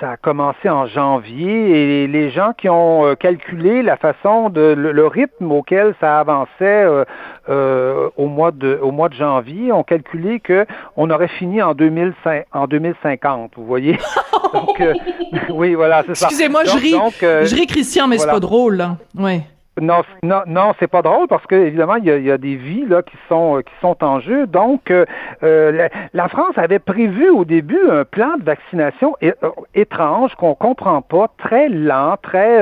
ça 0.00 0.12
a 0.12 0.16
commencé 0.16 0.68
en 0.68 0.86
janvier 0.86 2.02
et 2.02 2.06
les 2.06 2.30
gens 2.30 2.52
qui 2.56 2.68
ont 2.68 3.06
euh, 3.06 3.14
calculé 3.14 3.82
la 3.82 3.96
façon 3.96 4.48
de 4.48 4.74
le, 4.76 5.06
rythme 5.06 5.52
auquel 5.52 5.94
ça 6.00 6.18
avançait 6.18 6.48
euh, 6.62 7.04
euh, 7.48 8.08
au 8.16 8.26
mois 8.26 8.50
de 8.50 8.78
au 8.82 8.92
mois 8.92 9.10
de 9.10 9.14
janvier 9.14 9.72
ont 9.72 9.82
calculé 9.82 10.40
que 10.40 10.66
on 10.96 11.10
aurait 11.10 11.28
fini 11.28 11.60
en 11.60 11.74
2005, 11.74 12.46
en 12.52 12.66
2050. 12.66 13.52
Vous 13.56 13.66
voyez 13.66 13.98
Donc 14.54 14.82
oui 15.50 15.74
voilà 15.74 16.02
c'est 16.06 16.14
ça. 16.14 16.26
Excusez-moi 16.26 16.64
je 16.64 16.76
ris 16.76 16.94
je 17.20 17.54
ris 17.54 17.66
Christian 17.66 18.08
mais 18.08 18.18
c'est 18.18 18.26
pas 18.26 18.40
drôle 18.40 18.76
là. 18.76 18.96
Ouais. 19.18 19.42
Non, 19.80 20.02
non, 20.24 20.42
non, 20.46 20.74
c'est 20.80 20.88
pas 20.88 21.00
drôle 21.00 21.28
parce 21.28 21.46
que 21.46 21.54
évidemment 21.54 21.94
il 21.94 22.04
y 22.04 22.30
a, 22.30 22.38
des 22.38 22.56
vies 22.56 22.84
là 22.86 23.02
qui 23.02 23.16
sont 23.28 23.62
qui 23.64 23.72
sont 23.80 24.02
en 24.02 24.18
jeu. 24.18 24.46
Donc 24.46 24.90
euh, 24.90 25.06
euh, 25.44 25.88
la, 26.12 26.28
France 26.28 26.58
avait 26.58 26.80
prévu 26.80 27.30
au 27.30 27.44
début 27.44 27.78
un 27.88 28.04
plan 28.04 28.36
de 28.36 28.44
vaccination 28.44 29.16
euh, 29.22 29.32
étrange 29.74 30.34
qu'on 30.34 30.54
comprend 30.54 31.02
pas, 31.02 31.30
très 31.38 31.68
lent, 31.68 32.16
très 32.20 32.60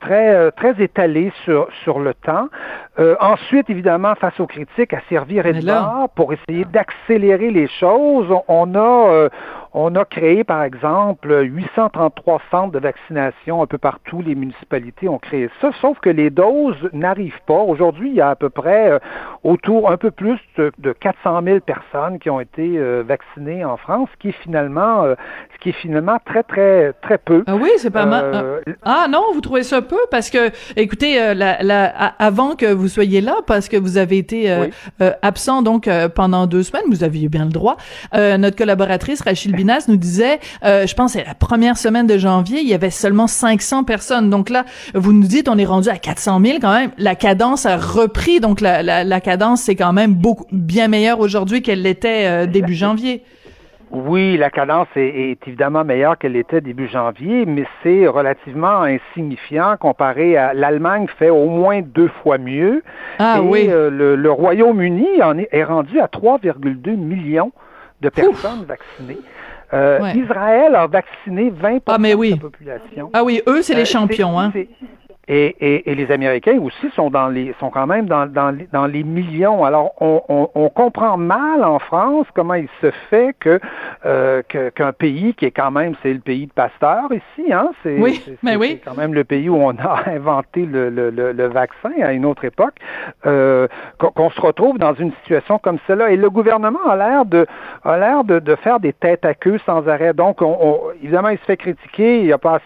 très 0.00 0.50
très 0.52 0.82
étalé 0.82 1.30
sur 1.44 1.68
sur 1.84 2.00
le 2.00 2.14
temps. 2.14 2.48
Ensuite, 3.20 3.70
évidemment, 3.70 4.14
face 4.14 4.38
aux 4.40 4.46
critiques, 4.46 4.92
à 4.92 5.00
servir 5.08 5.46
et 5.46 5.54
pour 6.14 6.32
essayer 6.32 6.64
d'accélérer 6.64 7.50
les 7.50 7.68
choses. 7.68 8.28
On 8.48 8.74
a 8.74 9.28
on 9.72 9.94
a 9.94 10.04
créé, 10.04 10.42
par 10.42 10.64
exemple, 10.64 11.44
833 11.44 12.42
centres 12.50 12.72
de 12.72 12.80
vaccination 12.80 13.62
un 13.62 13.66
peu 13.66 13.78
partout. 13.78 14.20
Les 14.20 14.34
municipalités 14.34 15.08
ont 15.08 15.18
créé 15.18 15.48
ça, 15.60 15.70
sauf 15.80 15.98
que 16.00 16.10
les 16.10 16.30
doses 16.30 16.90
n'arrivent 16.92 17.40
pas. 17.46 17.60
Aujourd'hui, 17.60 18.10
il 18.10 18.16
y 18.16 18.20
a 18.20 18.30
à 18.30 18.34
peu 18.34 18.50
près 18.50 18.90
euh, 18.90 18.98
autour 19.44 19.90
un 19.90 19.96
peu 19.96 20.10
plus 20.10 20.40
de, 20.56 20.92
400 20.92 21.40
000 21.44 21.60
personnes 21.60 22.18
qui 22.18 22.30
ont 22.30 22.40
été 22.40 22.78
euh, 22.78 23.04
vaccinées 23.06 23.64
en 23.64 23.76
France, 23.76 24.08
ce 24.14 24.18
qui 24.18 24.28
est 24.30 24.42
finalement, 24.42 25.04
euh, 25.04 25.14
ce 25.54 25.60
qui 25.60 25.68
est 25.68 25.80
finalement 25.80 26.18
très 26.24 26.42
très 26.42 26.92
très 26.94 27.18
peu. 27.18 27.44
Ah 27.46 27.54
oui, 27.54 27.70
c'est 27.76 27.92
pas 27.92 28.06
mal. 28.06 28.62
Ah 28.82 29.06
non, 29.08 29.26
vous 29.34 29.40
trouvez 29.40 29.62
ça 29.62 29.82
peu? 29.82 30.00
Parce 30.10 30.30
que, 30.30 30.50
écoutez, 30.74 31.34
la, 31.34 31.62
la, 31.62 31.84
avant 32.18 32.56
que 32.56 32.72
vous 32.72 32.88
soyez 32.90 33.20
là, 33.20 33.36
parce 33.46 33.68
que 33.68 33.76
vous 33.76 33.96
avez 33.96 34.18
été 34.18 34.54
absent 35.22 35.62
donc 35.62 35.88
pendant 36.14 36.46
deux 36.46 36.62
semaines, 36.62 36.82
vous 36.88 37.04
aviez 37.04 37.28
bien 37.28 37.44
le 37.44 37.50
droit. 37.50 37.76
notre 38.14 38.56
collaboratrice 38.56 39.20
Rachel 39.22 39.52
Binas 39.52 39.86
nous 39.88 39.96
disait, 39.96 40.40
je 40.62 40.94
pense 40.94 41.10
c'est 41.10 41.24
la 41.24 41.34
première 41.34 41.76
semaine 41.76 42.06
de 42.06 42.18
janvier, 42.18 42.60
il 42.60 42.68
y 42.68 42.74
avait 42.74 42.90
seulement 42.90 43.26
500 43.26 43.84
personnes. 43.84 44.30
Donc 44.30 44.50
là, 44.50 44.64
vous 44.94 45.12
nous 45.12 45.26
dites, 45.26 45.48
on 45.48 45.58
est 45.58 45.64
rendu 45.64 45.88
à 45.88 45.96
400 45.96 46.40
000 46.44 46.58
quand 46.60 46.72
même. 46.72 46.90
La 46.98 47.14
cadence 47.14 47.66
a 47.66 47.76
repris, 47.76 48.40
donc 48.40 48.60
la, 48.60 48.82
la, 48.82 49.04
la 49.04 49.20
cadence 49.20 49.62
c'est 49.62 49.76
quand 49.76 49.92
même 49.92 50.14
beaucoup 50.14 50.46
bien 50.52 50.88
meilleure 50.88 51.20
aujourd'hui 51.20 51.62
qu'elle 51.62 51.82
l'était 51.82 52.26
euh, 52.26 52.46
début 52.46 52.74
janvier. 52.74 53.22
Oui, 53.90 54.36
la 54.36 54.50
cadence 54.50 54.86
est, 54.94 55.36
évidemment 55.46 55.84
meilleure 55.84 56.16
qu'elle 56.16 56.36
était 56.36 56.60
début 56.60 56.86
janvier, 56.86 57.44
mais 57.44 57.64
c'est 57.82 58.06
relativement 58.06 58.82
insignifiant 58.82 59.76
comparé 59.78 60.36
à 60.36 60.54
l'Allemagne 60.54 61.06
fait 61.18 61.30
au 61.30 61.46
moins 61.46 61.82
deux 61.82 62.10
fois 62.22 62.38
mieux. 62.38 62.84
Ah 63.18 63.38
et 63.38 63.40
oui. 63.40 63.66
Euh, 63.68 63.90
le, 63.90 64.30
Royaume-Uni 64.30 65.22
en 65.22 65.38
est, 65.38 65.48
est, 65.50 65.64
rendu 65.64 65.98
à 65.98 66.06
3,2 66.06 66.96
millions 66.96 67.52
de 68.00 68.08
personnes 68.08 68.64
vaccinées. 68.64 69.18
Euh, 69.72 70.00
Israël 70.14 70.74
a 70.74 70.86
vacciné 70.86 71.50
20 71.50 71.78
ah, 71.86 71.98
de 71.98 72.30
la 72.30 72.36
population. 72.36 73.10
Ah 73.12 73.22
oui, 73.22 73.40
eux, 73.46 73.62
c'est 73.62 73.74
les 73.74 73.84
champions. 73.84 74.38
Hein? 74.38 74.52
Et, 75.28 75.54
et, 75.60 75.90
et, 75.90 75.94
les 75.94 76.10
Américains 76.10 76.58
aussi 76.58 76.90
sont 76.96 77.08
dans 77.08 77.28
les 77.28 77.54
sont 77.60 77.70
quand 77.70 77.86
même 77.86 78.06
dans, 78.06 78.26
dans, 78.26 78.56
dans 78.72 78.86
les 78.86 79.04
millions. 79.04 79.64
Alors 79.64 79.92
on, 80.00 80.20
on, 80.28 80.48
on, 80.56 80.68
comprend 80.70 81.16
mal 81.16 81.62
en 81.62 81.78
France 81.78 82.26
comment 82.34 82.54
il 82.54 82.68
se 82.80 82.90
fait 83.10 83.36
que 83.38 83.60
euh, 84.06 84.42
qu'un 84.74 84.92
pays 84.92 85.34
qui 85.34 85.44
est 85.44 85.52
quand 85.52 85.70
même 85.70 85.94
c'est 86.02 86.12
le 86.12 86.18
pays 86.18 86.46
de 86.46 86.52
Pasteur 86.52 87.12
ici, 87.12 87.52
hein, 87.52 87.70
c'est 87.84 87.96
oui, 87.98 88.20
mais 88.42 88.56
oui. 88.56 88.80
quand 88.84 88.96
même 88.96 89.14
le 89.14 89.22
pays 89.22 89.48
où 89.48 89.54
on 89.54 89.70
a 89.76 90.02
inventé 90.06 90.66
le, 90.66 90.90
le, 90.90 91.10
le, 91.10 91.46
vaccin 91.46 91.92
à 92.02 92.12
une 92.12 92.24
autre 92.24 92.44
époque, 92.44 92.74
euh, 93.24 93.68
qu'on 93.98 94.30
se 94.30 94.40
retrouve 94.40 94.78
dans 94.78 94.94
une 94.94 95.12
situation 95.22 95.58
comme 95.58 95.78
cela. 95.86 96.10
Et 96.10 96.16
le 96.16 96.30
gouvernement 96.30 96.84
a 96.88 96.96
l'air 96.96 97.24
de 97.24 97.46
a 97.84 97.98
l'air 97.98 98.24
de, 98.24 98.40
de, 98.40 98.56
faire 98.56 98.80
des 98.80 98.94
têtes 98.94 99.24
à 99.24 99.34
queue 99.34 99.58
sans 99.64 99.86
arrêt. 99.86 100.12
Donc 100.12 100.42
on, 100.42 100.80
évidemment 101.00 101.28
il 101.28 101.38
se 101.38 101.44
fait 101.44 101.56
critiquer, 101.56 102.22
il 102.22 102.32
a 102.32 102.38
pas 102.38 102.60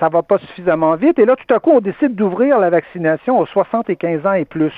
ça 0.00 0.08
va 0.08 0.22
pas 0.22 0.38
suffisamment 0.38 0.94
vite. 0.94 1.18
Et 1.18 1.26
là 1.26 1.36
tout 1.36 1.52
à 1.54 1.58
coup 1.58 1.72
on 1.74 1.80
décide 1.80 1.97
d'ouvrir 2.06 2.58
la 2.58 2.70
vaccination 2.70 3.38
aux 3.38 3.46
75 3.46 4.26
ans 4.26 4.32
et 4.32 4.44
plus, 4.44 4.72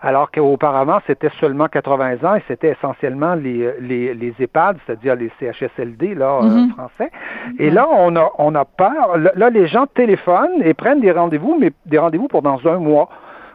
alors 0.00 0.30
qu'auparavant, 0.30 1.00
c'était 1.06 1.30
seulement 1.40 1.68
80 1.68 2.24
ans 2.24 2.34
et 2.36 2.42
c'était 2.48 2.70
essentiellement 2.70 3.34
les, 3.34 3.72
les, 3.80 4.14
les 4.14 4.34
EHPAD, 4.38 4.78
c'est-à-dire 4.86 5.16
les 5.16 5.30
CHSLD 5.40 6.14
là, 6.14 6.38
euh, 6.38 6.42
mm-hmm. 6.42 6.70
français. 6.70 7.10
Et 7.58 7.70
là, 7.70 7.88
on 7.90 8.14
a, 8.16 8.30
on 8.38 8.54
a 8.54 8.64
peur. 8.64 9.16
Là, 9.34 9.50
les 9.50 9.66
gens 9.66 9.86
téléphonent 9.86 10.62
et 10.62 10.74
prennent 10.74 11.00
des 11.00 11.12
rendez-vous, 11.12 11.56
mais 11.58 11.72
des 11.86 11.98
rendez-vous 11.98 12.28
pour 12.28 12.42
dans 12.42 12.60
un 12.66 12.78
mois. 12.78 13.08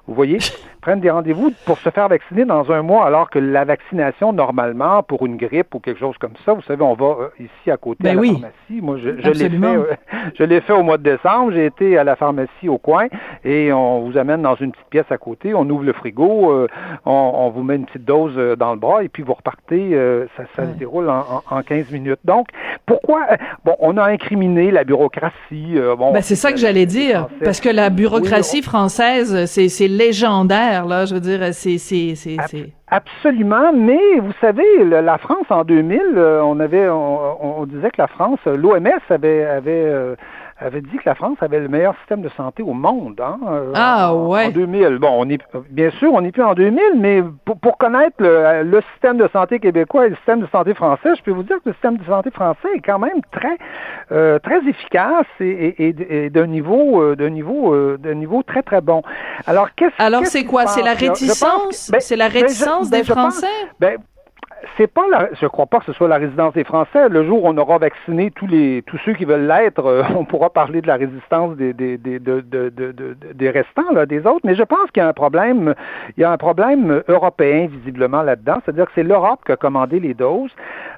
Vous 0.08 0.14
voyez? 0.14 0.40
Prennent 0.88 1.02
des 1.02 1.10
rendez-vous 1.10 1.52
pour 1.66 1.78
se 1.80 1.90
faire 1.90 2.08
vacciner 2.08 2.46
dans 2.46 2.72
un 2.72 2.82
mois, 2.82 3.06
alors 3.06 3.30
que 3.30 3.40
la 3.40 3.66
vaccination, 3.66 4.32
normalement, 4.32 5.04
pour 5.04 5.26
une 5.26 5.36
grippe 5.36 5.76
ou 5.76 5.80
quelque 5.80 6.00
chose 6.00 6.18
comme 6.18 6.32
ça, 6.46 6.54
vous 6.54 6.62
savez, 6.62 6.82
on 6.82 6.94
va 6.94 7.06
euh, 7.06 7.28
ici 7.42 7.70
à 7.70 7.76
côté 7.76 8.04
ben 8.04 8.12
à 8.12 8.14
la 8.14 8.22
oui. 8.22 8.32
pharmacie. 8.32 8.82
Moi, 8.82 8.96
je, 9.04 9.22
je 9.22 9.32
l'ai 9.32 9.50
fait, 9.50 9.66
euh, 9.66 9.96
je 10.40 10.44
l'ai 10.46 10.62
fait 10.62 10.72
au 10.72 10.84
mois 10.84 10.98
de 10.98 11.04
décembre. 11.04 11.52
J'ai 11.52 11.66
été 11.66 11.98
à 11.98 12.06
la 12.06 12.16
pharmacie 12.16 12.70
au 12.70 12.78
coin 12.78 13.08
et 13.44 13.74
on 13.74 14.00
vous 14.08 14.18
amène 14.18 14.42
dans 14.42 14.56
une 14.56 14.72
petite 14.72 14.88
pièce 14.90 15.12
à 15.12 15.18
côté, 15.18 15.54
on 15.54 15.70
ouvre 15.70 15.84
le 15.84 15.92
frigo, 15.92 16.54
euh, 16.54 16.70
on, 17.06 17.12
on, 17.36 17.50
vous 17.50 17.64
met 17.64 17.76
une 17.76 17.86
petite 17.86 18.06
dose 18.06 18.38
dans 18.58 18.72
le 18.72 18.80
bras 18.80 19.04
et 19.04 19.10
puis 19.10 19.24
vous 19.24 19.34
repartez. 19.34 19.92
ça, 20.38 20.44
ça 20.56 20.68
se 20.68 20.78
déroule 20.78 21.10
en, 21.10 21.44
en, 21.52 21.64
15 21.64 21.92
minutes. 21.92 22.20
Donc, 22.24 22.48
pourquoi 22.86 23.26
Bon, 23.66 23.76
on 23.80 23.98
a 23.98 24.06
incriminé 24.06 24.72
la 24.72 24.86
bureaucratie. 24.86 25.76
bon, 25.98 26.14
ben, 26.14 26.22
c'est 26.22 26.36
ça 26.36 26.54
que 26.54 26.58
j'allais 26.58 26.86
dire, 26.86 27.28
parce 27.44 27.60
que 27.60 27.68
la 27.68 27.90
bureaucratie 27.90 28.62
française, 28.62 29.44
c'est 29.48 29.88
légendaire, 29.90 30.77
là. 30.86 31.06
Je 31.06 31.14
veux 31.14 31.20
dire, 31.20 31.40
c'est 31.54 31.78
c'est 31.78 32.38
Absolument, 32.90 33.74
mais 33.74 34.20
vous 34.20 34.32
savez, 34.40 34.84
la 34.86 35.18
France 35.18 35.46
en 35.50 35.64
2000, 35.64 36.00
on 36.44 36.60
avait, 36.60 36.88
on, 36.88 37.60
on 37.62 37.66
disait 37.66 37.90
que 37.90 38.02
la 38.02 38.08
France, 38.08 38.40
l'OMS 38.46 38.88
avait 39.10 39.46
avait 39.46 40.16
avait 40.60 40.82
dit 40.82 40.98
que 40.98 41.04
la 41.06 41.16
France 41.16 41.38
avait 41.42 41.60
le 41.60 41.68
meilleur 41.68 41.96
système 42.00 42.22
de 42.22 42.30
santé 42.30 42.64
au 42.64 42.74
monde. 42.74 43.22
Hein, 43.22 43.38
ah 43.76 44.14
en, 44.14 44.28
ouais. 44.28 44.46
En 44.48 44.50
2000. 44.50 44.98
Bon, 45.00 45.10
on 45.18 45.30
est 45.30 45.40
bien 45.70 45.92
sûr, 45.92 46.14
on 46.14 46.22
n'est 46.22 46.32
plus 46.32 46.44
en 46.44 46.54
2000, 46.54 46.82
mais 46.98 47.24
pour, 47.46 47.58
pour 47.60 47.78
connaître 47.78 48.16
le, 48.20 48.64
le, 48.64 48.82
système 48.94 49.18
de 49.18 49.28
santé 49.32 49.60
québécois 49.60 50.08
et 50.08 50.10
le 50.10 50.16
système 50.16 50.42
de 50.42 50.48
santé 50.48 50.74
français, 50.74 51.16
je 51.16 51.22
peux 51.22 51.32
vous 51.32 51.44
dire 51.44 51.58
que 51.58 51.70
le 51.70 51.74
système 51.74 51.98
de 51.98 52.06
santé 52.06 52.32
français 52.32 52.68
est 52.76 52.82
quand 52.82 53.00
même 53.00 53.22
très 53.32 53.58
euh, 54.12 54.40
très 54.40 54.60
efficace 54.68 55.26
et, 55.40 55.88
et, 55.88 56.26
et 56.26 56.30
d'un 56.30 56.48
niveau 56.48 57.02
euh, 57.02 57.16
d'un 57.16 57.30
niveau 57.30 57.74
euh, 57.74 57.98
d'un 57.98 58.16
niveau 58.16 58.42
très 58.44 58.64
très 58.64 58.82
bon. 58.82 59.02
Alors 59.46 59.74
qu'est-ce 59.76 60.02
Alors 60.02 60.26
c'est 60.26 60.46
quoi? 60.46 60.66
C'est 60.68 60.84
la 60.84 60.94
réticence? 60.94 61.92
ben, 61.92 62.00
C'est 62.00 62.16
la 62.16 62.28
réticence 62.28 62.90
ben, 62.90 63.04
je, 63.04 63.08
ben, 63.10 63.14
des 63.16 63.22
Français? 63.22 63.48
ben, 63.80 63.98
c'est 64.78 64.88
pas 64.88 65.06
la, 65.12 65.30
je 65.40 65.46
crois 65.48 65.66
pas 65.66 65.80
que 65.80 65.86
ce 65.86 65.94
soit 65.94 66.08
la 66.08 66.18
résidence 66.18 66.54
des 66.54 66.64
Français. 66.64 67.10
Le 67.10 67.26
jour 67.26 67.44
où 67.44 67.48
on 67.48 67.58
aura 67.58 67.78
vacciné 67.78 68.32
tous 68.32 68.48
les 68.48 68.84
tous 68.84 68.98
ceux 69.06 69.14
qui 69.14 69.26
veulent 69.26 69.48
l'être, 69.48 69.86
euh, 69.86 70.04
on 70.16 70.26
pourra 70.26 70.50
parler 70.50 70.82
de 70.82 70.88
la 70.88 70.96
résistance 70.96 71.56
des 71.56 71.74
des 71.74 71.98
des 71.98 72.20
de, 72.20 72.42
de, 72.42 72.70
de, 72.70 73.18
des 73.34 73.50
restants 73.50 73.92
là, 73.94 74.06
des 74.06 74.26
autres. 74.26 74.42
Mais 74.44 74.56
je 74.56 74.64
pense 74.64 74.90
qu'il 74.92 75.02
y 75.02 75.06
a 75.06 75.10
un 75.10 75.14
problème, 75.14 75.74
il 76.18 76.22
y 76.22 76.24
a 76.24 76.32
un 76.32 76.38
problème 76.38 77.04
européen 77.08 77.68
visiblement 77.68 78.22
là-dedans. 78.22 78.58
C'est-à-dire 78.64 78.86
que 78.86 78.92
c'est 78.96 79.04
l'Europe 79.04 79.40
qui 79.46 79.52
a 79.52 79.58
commandé 79.58 80.00
les 80.00 80.14
doses. 80.14 80.52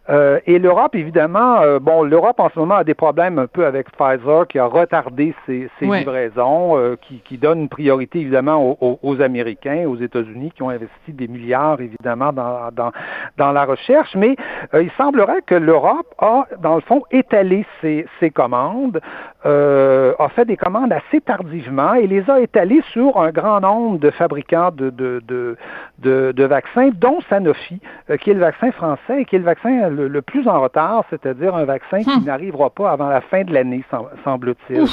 Euh, 0.09 0.39
et 0.47 0.57
l'Europe, 0.57 0.95
évidemment, 0.95 1.61
euh, 1.61 1.79
bon, 1.79 2.03
l'Europe 2.03 2.39
en 2.39 2.49
ce 2.49 2.57
moment 2.57 2.75
a 2.75 2.83
des 2.83 2.95
problèmes 2.95 3.37
un 3.37 3.45
peu 3.45 3.65
avec 3.65 3.91
Pfizer 3.91 4.47
qui 4.47 4.57
a 4.57 4.65
retardé 4.65 5.35
ses, 5.45 5.69
ses 5.79 5.85
ouais. 5.85 5.99
livraisons, 5.99 6.77
euh, 6.77 6.95
qui, 6.99 7.19
qui, 7.19 7.37
donne 7.37 7.61
une 7.61 7.69
priorité 7.69 8.19
évidemment 8.19 8.75
aux, 8.81 8.99
aux, 9.03 9.21
Américains, 9.21 9.85
aux 9.87 9.97
États-Unis 9.97 10.51
qui 10.55 10.63
ont 10.63 10.69
investi 10.69 11.13
des 11.13 11.27
milliards 11.27 11.79
évidemment 11.79 12.33
dans, 12.33 12.71
dans, 12.71 12.91
dans 13.37 13.51
la 13.51 13.65
recherche. 13.65 14.15
Mais 14.15 14.35
il 14.73 14.91
semblerait 14.97 15.41
que 15.45 15.55
l'Europe 15.55 16.13
a, 16.17 16.45
dans 16.59 16.75
le 16.75 16.81
fond, 16.81 17.03
étalé 17.11 17.65
ses, 17.81 18.07
ses 18.19 18.31
commandes, 18.31 18.99
a 19.43 20.29
fait 20.35 20.45
des 20.45 20.57
commandes 20.57 20.91
assez 20.91 21.21
tardivement 21.21 21.93
et 21.93 22.07
les 22.07 22.29
a 22.29 22.39
étalées 22.39 22.81
sur 22.91 23.17
un 23.17 23.31
grand 23.31 23.61
nombre 23.61 23.99
de 23.99 24.09
fabricants 24.09 24.71
de, 24.71 24.89
de, 24.89 25.21
de, 25.27 25.55
de, 26.01 26.31
de 26.35 26.43
vaccins, 26.45 26.89
dont 26.93 27.19
Sanofi, 27.29 27.79
qui 28.21 28.31
est 28.31 28.33
le 28.33 28.39
vaccin 28.39 28.71
français 28.71 29.21
et 29.21 29.25
qui 29.25 29.35
est 29.35 29.39
le 29.39 29.45
vaccin 29.45 29.89
le, 29.89 30.07
le, 30.07 30.21
plus 30.21 30.47
en 30.47 30.61
retard, 30.61 31.03
c'est-à-dire 31.09 31.55
un 31.55 31.65
vaccin 31.65 31.99
qui 32.03 32.09
Hum. 32.09 32.23
n'arrivera 32.25 32.69
pas 32.69 32.91
avant 32.91 33.09
la 33.09 33.21
fin 33.21 33.43
de 33.43 33.53
l'année, 33.53 33.83
semble-t-il. 34.23 34.85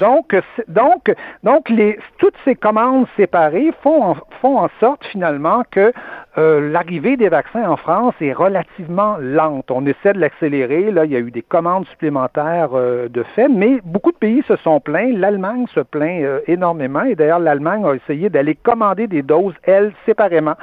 Donc, 0.00 0.36
donc, 0.68 1.14
donc 1.42 1.68
les, 1.70 1.98
toutes 2.18 2.34
ces 2.44 2.54
commandes 2.54 3.06
séparées 3.16 3.72
font 3.82 4.02
en, 4.02 4.16
font 4.40 4.58
en 4.58 4.68
sorte 4.80 5.04
finalement 5.06 5.62
que 5.70 5.92
euh, 6.38 6.70
l'arrivée 6.70 7.16
des 7.16 7.30
vaccins 7.30 7.66
en 7.66 7.76
France 7.76 8.14
est 8.20 8.34
relativement 8.34 9.16
lente. 9.18 9.70
On 9.70 9.86
essaie 9.86 10.12
de 10.12 10.18
l'accélérer. 10.18 10.90
Là, 10.90 11.06
il 11.06 11.12
y 11.12 11.16
a 11.16 11.18
eu 11.18 11.30
des 11.30 11.40
commandes 11.40 11.86
supplémentaires 11.86 12.70
euh, 12.74 13.08
de 13.08 13.22
fait, 13.22 13.48
mais 13.48 13.80
beaucoup 13.84 14.12
de 14.12 14.18
pays 14.18 14.42
se 14.46 14.56
sont 14.56 14.78
plaints. 14.80 15.12
L'Allemagne 15.14 15.66
se 15.74 15.80
plaint 15.80 16.22
euh, 16.22 16.40
énormément 16.46 17.04
et 17.04 17.14
d'ailleurs 17.14 17.38
l'Allemagne 17.38 17.86
a 17.86 17.94
essayé 17.94 18.28
d'aller 18.28 18.54
commander 18.54 19.06
des 19.06 19.22
doses, 19.22 19.54
elle, 19.62 19.92
séparément 20.04 20.56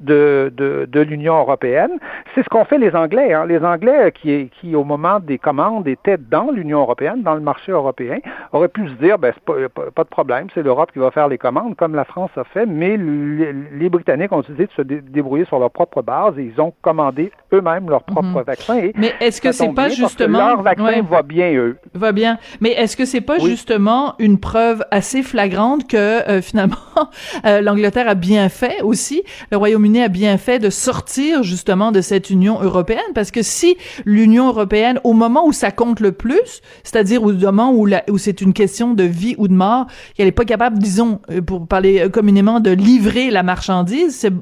de, 0.00 0.52
de, 0.56 0.88
de 0.90 1.00
l'Union 1.00 1.38
européenne. 1.38 1.90
C'est 2.34 2.42
ce 2.42 2.48
qu'ont 2.48 2.64
fait 2.64 2.78
les 2.78 2.94
Anglais. 2.94 3.32
Hein. 3.32 3.46
Les 3.46 3.58
Anglais 3.64 4.12
qui, 4.12 4.50
qui, 4.60 4.74
au 4.76 4.84
moment 4.84 5.18
des 5.20 5.38
commandes, 5.38 5.86
étaient 5.88 6.18
dans 6.18 6.50
l'Union 6.50 6.80
européenne, 6.80 7.22
dans 7.22 7.34
le 7.34 7.40
marché 7.40 7.72
européen, 7.72 8.18
auraient 8.52 8.68
pu 8.68 8.88
se 8.88 8.94
dire, 8.94 9.18
ben, 9.18 9.32
pas, 9.44 10.04
de 10.04 10.08
problème, 10.08 10.46
c'est 10.54 10.62
l'Europe 10.62 10.90
qui 10.92 10.98
va 10.98 11.10
faire 11.10 11.28
les 11.28 11.38
commandes, 11.38 11.74
comme 11.76 11.94
la 11.94 12.04
France 12.04 12.30
a 12.36 12.44
fait, 12.44 12.66
mais 12.66 12.96
les, 12.96 13.52
les 13.78 13.88
Britanniques 13.88 14.32
ont 14.32 14.40
décidé 14.40 14.66
de 14.66 14.72
se 14.72 14.82
dé 14.82 15.00
débrouiller 15.00 15.44
sur 15.46 15.58
leur 15.58 15.70
propre 15.70 16.02
base 16.02 16.38
et 16.38 16.42
ils 16.54 16.60
ont 16.60 16.72
commandé 16.82 17.32
eux-mêmes 17.52 17.88
leur 17.88 18.02
propre 18.04 18.28
Mhm. 18.28 18.42
vaccin. 18.42 18.76
Et 18.78 18.92
Mais 18.96 19.12
est-ce 19.20 19.40
que 19.40 19.52
c'est 19.52 19.72
pas 19.72 19.88
justement 19.88 20.48
leur 20.48 20.62
vaccin 20.62 20.84
ouais. 20.84 21.00
va 21.02 21.22
bien 21.22 21.52
eux 21.54 21.76
Va 21.94 22.12
bien. 22.12 22.38
Mais 22.60 22.70
est-ce 22.72 22.96
que 22.96 23.04
c'est 23.04 23.20
pas 23.20 23.36
Oui. 23.40 23.50
justement 23.50 24.14
une 24.18 24.38
preuve 24.38 24.84
assez 24.90 25.22
flagrante 25.22 25.88
que 25.88 25.96
euh, 26.28 26.42
finalement 26.42 26.76
euh, 27.46 27.60
l'Angleterre 27.60 28.08
a 28.08 28.14
bien 28.14 28.48
fait 28.48 28.82
aussi, 28.82 29.22
le 29.50 29.56
Royaume-Uni 29.56 29.87
a 29.96 30.08
bien 30.08 30.38
fait 30.38 30.58
de 30.58 30.70
sortir 30.70 31.42
justement 31.42 31.92
de 31.92 32.00
cette 32.00 32.30
Union 32.30 32.60
européenne? 32.60 33.12
Parce 33.14 33.30
que 33.30 33.42
si 33.42 33.76
l'Union 34.04 34.48
européenne 34.48 35.00
au 35.04 35.12
moment 35.12 35.46
où 35.46 35.52
ça 35.52 35.70
compte 35.70 36.00
le 36.00 36.12
plus, 36.12 36.60
c'est-à-dire 36.84 37.22
au 37.22 37.32
moment 37.32 37.72
où, 37.72 38.18
c'est 38.18 38.40
une 38.40 38.52
question 38.52 38.94
de 38.94 39.04
vie 39.04 39.34
ou 39.38 39.48
de 39.48 39.54
mort, 39.54 39.86
qu'elle 40.14 40.28
est 40.28 40.32
pas 40.32 40.44
capable, 40.44 40.78
disons, 40.78 41.20
euh, 41.30 41.40
pour 41.40 41.66
parler 41.66 42.00
euh, 42.00 42.08
communément, 42.08 42.60
de 42.60 42.70
livrer 42.70 43.30
la 43.30 43.42
marchandise, 43.42 44.14
c'est 44.16 44.32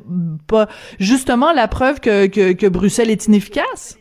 pas 0.46 0.68
justement 0.98 1.52
la 1.52 1.68
preuve 1.68 2.00
que, 2.00 2.26
que, 2.26 2.52
que 2.52 2.66
Bruxelles 2.66 3.10
est 3.10 3.26
inefficace? 3.26 3.98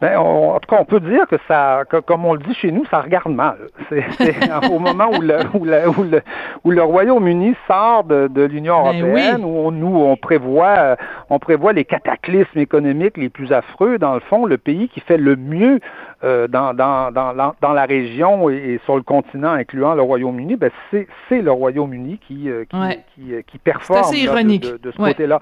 Ben, 0.00 0.18
on- 0.18 0.50
en 0.54 0.60
tout 0.60 0.68
cas, 0.68 0.78
on 0.80 0.84
peut 0.84 1.00
dire 1.00 1.26
que 1.28 1.36
ça, 1.48 1.82
que- 1.88 1.98
comme 2.00 2.24
on 2.26 2.34
le 2.34 2.40
dit 2.40 2.54
chez 2.54 2.70
nous, 2.72 2.84
ça 2.86 3.00
regarde 3.00 3.32
mal. 3.32 3.56
C'est 3.88 4.04
au 4.70 4.78
moment 4.78 5.08
où 5.16 5.20
le, 5.20 5.38
où 5.54 5.64
le, 5.64 5.88
où 5.88 6.02
le, 6.02 6.22
où 6.64 6.70
le 6.70 6.82
Royaume-Uni 6.82 7.54
sort 7.68 8.04
de, 8.04 8.28
de 8.28 8.42
l'Union 8.42 8.82
Ben 8.82 9.00
européenne, 9.00 9.40
oui. 9.44 9.50
où 9.50 9.66
on, 9.66 9.70
nous 9.70 9.96
on 9.96 10.16
prévoit, 10.16 10.96
on 11.30 11.38
prévoit 11.38 11.72
les 11.72 11.84
cataclysmes 11.84 12.58
économiques 12.58 13.16
les 13.16 13.28
plus 13.28 13.52
affreux. 13.52 13.98
Dans 13.98 14.14
le 14.14 14.20
fond, 14.20 14.46
le 14.46 14.58
pays 14.58 14.88
qui 14.88 15.00
fait 15.00 15.16
le 15.16 15.36
mieux 15.36 15.80
euh, 16.24 16.48
dans, 16.48 16.74
dans, 16.74 17.12
dans, 17.12 17.32
la- 17.32 17.54
dans 17.60 17.72
la 17.72 17.84
région 17.84 18.48
et, 18.50 18.54
et 18.56 18.80
sur 18.84 18.96
le 18.96 19.02
continent, 19.02 19.52
incluant 19.52 19.94
le 19.94 20.02
Royaume-Uni, 20.02 20.56
ben 20.56 20.70
c'est 20.90 21.06
c'est 21.28 21.42
le 21.42 21.52
Royaume-Uni 21.52 22.18
qui 22.26 22.48
euh, 22.50 22.64
qui, 22.64 22.76
Ouais. 22.76 23.04
qui, 23.14 23.34
euh, 23.34 23.42
qui 23.46 23.58
performe 23.58 24.00
assez 24.00 24.16
là, 24.26 24.78
de- 24.82 24.90
ce 24.90 25.00
Ouais. 25.02 25.10
côté-là. 25.10 25.40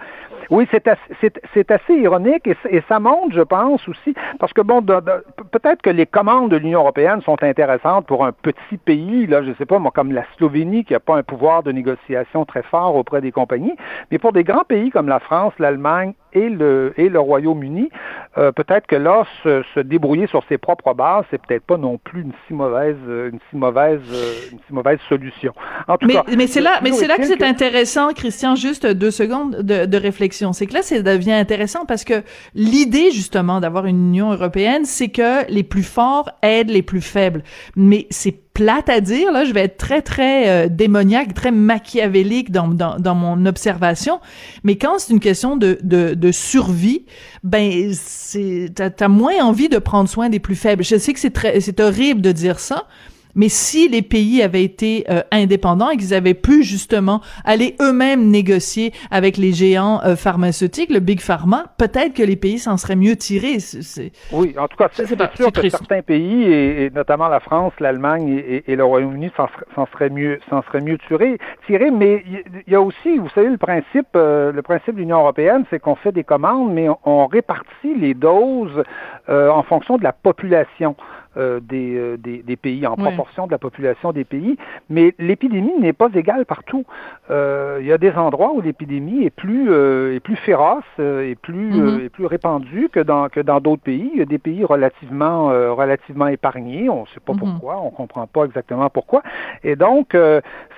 Oui, 0.51 0.67
c'est 0.71 0.87
assez, 0.89 1.01
c'est, 1.21 1.41
c'est 1.55 1.71
assez 1.71 1.95
ironique 1.95 2.47
et, 2.47 2.57
ça 2.89 2.99
montre, 2.99 3.33
je 3.35 3.41
pense 3.43 3.89
aussi, 3.89 4.15
parce 4.39 4.53
que 4.53 4.61
bon, 4.61 4.81
de- 4.81 5.01
de- 5.01 5.25
peut-être 5.53 5.81
que 5.83 5.91
les 5.91 6.05
commandes 6.05 6.51
de 6.51 6.57
l'Union 6.57 6.81
européenne 6.81 7.23
sont 7.23 7.41
intéressantes 7.43 8.07
pour 8.07 8.25
un 8.27 8.33
petit 8.33 8.77
pays, 8.77 9.27
là, 9.27 9.43
je 9.43 9.53
sais 9.55 9.67
pas, 9.67 9.79
moi, 9.79 9.93
comme 9.95 10.13
la 10.13 10.25
Slovénie, 10.37 10.85
qui 10.85 10.93
n'a 10.95 11.01
pas 11.01 11.17
un 11.17 11.23
pouvoir 11.23 11.63
de 11.63 11.71
négociation 11.73 12.45
très 12.45 12.63
fort 12.65 12.97
auprès 12.97 13.21
des 13.21 13.31
compagnies, 13.33 13.75
mais 14.11 14.19
pour 14.19 14.33
des 14.33 14.45
grands 14.45 14.65
pays 14.65 14.91
comme 14.91 15.09
la 15.09 15.21
France, 15.21 15.53
l'Allemagne 15.59 16.13
et 16.35 16.49
le, 16.49 16.93
et 16.97 17.09
le 17.09 17.21
Royaume-Uni, 17.21 17.91
euh, 18.39 18.53
peut-être 18.53 18.87
que 18.87 18.97
là, 18.97 19.25
se, 19.43 19.63
se 19.75 19.81
débrouiller 19.81 20.27
sur 20.27 20.43
ses 20.49 20.59
propres 20.59 20.95
bases, 20.95 21.25
c'est 21.31 21.41
peut-être 21.41 21.65
pas 21.65 21.77
non 21.77 21.99
plus 21.99 22.23
une 22.23 22.33
si 22.47 22.55
mauvaise, 22.55 22.97
une 23.07 23.39
si 23.51 23.57
mauvaise, 23.57 24.01
une 24.53 24.59
si 24.67 24.73
mauvaise 24.73 24.99
solution. 25.09 25.53
En 25.89 25.97
tout 25.99 26.07
Mais, 26.07 26.15
cas, 26.15 26.25
mais 26.37 26.47
c'est 26.47 26.61
là, 26.61 26.81
mais 26.83 26.93
c'est 26.93 27.07
là 27.07 27.17
que 27.17 27.25
c'est 27.25 27.43
intéressant, 27.43 28.13
Christian, 28.13 28.55
juste 28.55 28.87
deux 28.87 29.11
secondes 29.11 29.57
de, 29.57 29.87
de 29.87 29.97
réflexion. 29.97 30.53
C'est 30.53 30.67
que 30.67 30.75
là, 30.75 30.83
ça 30.83 31.01
devient 31.03 31.33
intéressant 31.33 31.85
parce 31.87 32.05
que 32.05 32.23
l'idée, 32.55 33.11
justement, 33.11 33.61
d'avoir 33.61 33.87
une 33.87 34.09
Union 34.09 34.33
européenne, 34.33 34.85
c'est 34.85 35.09
que 35.09 35.51
les 35.51 35.63
plus 35.63 35.83
forts 35.83 36.31
aident 36.43 36.71
les 36.71 36.83
plus 36.83 37.01
faibles. 37.01 37.43
Mais 37.77 38.07
c'est 38.11 38.42
plate 38.55 38.89
à 38.89 39.01
dire, 39.01 39.33
là, 39.33 39.45
je 39.45 39.53
vais 39.53 39.63
être 39.63 39.79
très, 39.79 40.03
très 40.03 40.49
euh, 40.49 40.69
démoniaque, 40.69 41.35
très 41.35 41.51
machiavélique 41.51 42.51
dans, 42.51 42.69
dans, 42.69 42.99
dans 42.99 43.15
mon 43.15 43.47
observation, 43.47 44.21
mais 44.63 44.77
quand 44.77 44.99
c'est 44.99 45.13
une 45.13 45.21
question 45.21 45.57
de, 45.57 45.79
de, 45.83 46.15
de 46.15 46.33
survie, 46.33 47.07
ben, 47.43 47.93
c'est, 47.95 48.71
t'as, 48.75 48.91
t'as 48.91 49.09
moins 49.09 49.43
envie 49.43 49.69
de 49.69 49.79
prendre 49.79 50.09
soin 50.09 50.29
des 50.29 50.39
plus 50.39 50.57
faibles. 50.57 50.85
Je 50.85 50.97
sais 50.97 51.13
que 51.13 51.21
c'est 51.21 51.31
très, 51.31 51.61
c'est 51.61 51.81
horrible 51.81 52.21
de 52.21 52.33
dire 52.33 52.61
ça, 52.61 52.87
mais 53.35 53.49
si 53.49 53.89
les 53.89 54.03
pays 54.03 54.43
avaient 54.43 54.65
été 54.65 55.05
euh, 55.11 55.23
indépendants 55.31 55.91
et 55.91 55.97
qu'ils 55.97 56.15
avaient 56.15 56.35
pu 56.35 56.63
justement 56.63 57.21
aller 57.45 57.77
eux-mêmes 57.81 58.29
négocier 58.29 58.93
avec 59.11 59.37
les 59.37 59.53
géants 59.53 60.01
euh, 60.05 60.17
pharmaceutiques, 60.17 60.91
le 60.91 61.01
big 61.01 61.21
pharma, 61.21 61.65
peut-être 61.79 62.15
que 62.15 62.23
les 62.23 62.37
pays 62.37 62.59
s'en 62.59 62.77
seraient 62.77 62.97
mieux 62.97 63.17
tirés. 63.17 63.59
C'est- 63.61 63.83
c'est- 63.83 64.13
Oui, 64.33 64.55
en 64.59 64.69
tout 64.69 64.77
cas, 64.77 64.89
c'est 64.93 65.07
sais 65.07 65.17
pas, 65.17 65.31
c'est 65.35 65.43
sûr 65.43 65.53
que 65.53 65.61
triste. 65.61 65.77
certains 65.79 66.03
pays, 66.03 66.43
et, 66.45 66.85
et 66.87 66.91
notamment 66.91 67.29
la 67.29 67.41
France, 67.41 67.73
l'Allemagne 67.81 68.29
et, 68.47 68.65
et- 68.71 68.77
le 68.77 68.85
Royaume-Uni, 68.85 69.31
s'en 69.37 69.47
ser- 69.49 69.65
s'en 69.75 69.87
seraient 69.93 70.11
mieux, 70.11 70.39
s'en 70.51 70.63
seraient 70.63 70.81
mieux 70.81 70.99
tirés. 71.09 71.39
tirés 71.67 71.91
mais 71.91 72.23
il 72.27 72.33
y, 72.35 72.43
il 72.67 72.73
y 72.73 72.77
a 72.77 72.81
aussi, 72.81 73.19
vous 73.19 73.29
savez, 73.35 73.49
le 73.49 73.57
principe, 73.59 74.09
euh, 74.17 74.53
le 74.53 74.63
principe 74.63 74.95
de 74.95 75.01
l'Union 75.01 75.19
européenne, 75.19 75.65
c'est 75.71 75.79
qu'on 75.79 75.95
fait 75.97 76.13
des 76.13 76.25
commandes, 76.25 76.73
mais 76.73 76.89
on, 76.89 76.99
on 77.05 77.27
répartit 77.27 77.95
les 77.99 78.15
doses 78.15 78.83
euh, 79.29 79.49
en 79.51 79.63
fonction 79.63 79.97
de 79.99 80.03
la 80.05 80.13
population. 80.13 80.97
Euh, 81.37 81.61
des, 81.61 82.17
des, 82.19 82.43
des, 82.43 82.57
pays, 82.57 82.87
en 82.87 82.97
proportion 82.97 83.47
de 83.47 83.53
la 83.53 83.59
population 83.59 84.13
des 84.13 84.25
pays. 84.25 84.57
Mais 84.91 85.15
l'épidémie 85.19 85.73
n'est 85.79 85.93
pas 85.93 86.09
égale 86.15 86.45
partout. 86.47 86.85
il 87.31 87.87
y 87.87 87.93
a 87.93 87.99
des 87.99 88.13
endroits 88.13 88.53
où 88.53 88.61
l'épidémie 88.61 89.25
est 89.25 89.31
plus 89.31 89.73
est 90.15 90.21
plus 90.21 90.37
féroce 90.37 90.85
et 90.99 91.37
plus 91.41 91.71
mm-hmm. 91.71 92.09
plus 92.11 92.27
répandue 92.27 92.89
que 92.91 93.01
dans 93.01 93.29
que 93.29 93.41
dans 93.41 93.61
d'autres 93.61 93.83
pays. 93.83 94.11
Il 94.15 94.19
y 94.19 94.23
a 94.23 94.27
des 94.27 94.39
pays 94.39 94.65
relativement 94.65 95.47
relativement 95.75 96.27
épargnés. 96.27 96.89
On 96.89 97.03
ne 97.03 97.07
sait 97.07 97.21
pas 97.21 97.33
mm-hmm. 97.33 97.39
pourquoi, 97.39 97.81
on 97.81 97.91
comprend 97.91 98.27
pas 98.27 98.45
exactement 98.45 98.91
pourquoi. 98.91 99.23
Et 99.65 99.77
donc 99.77 100.17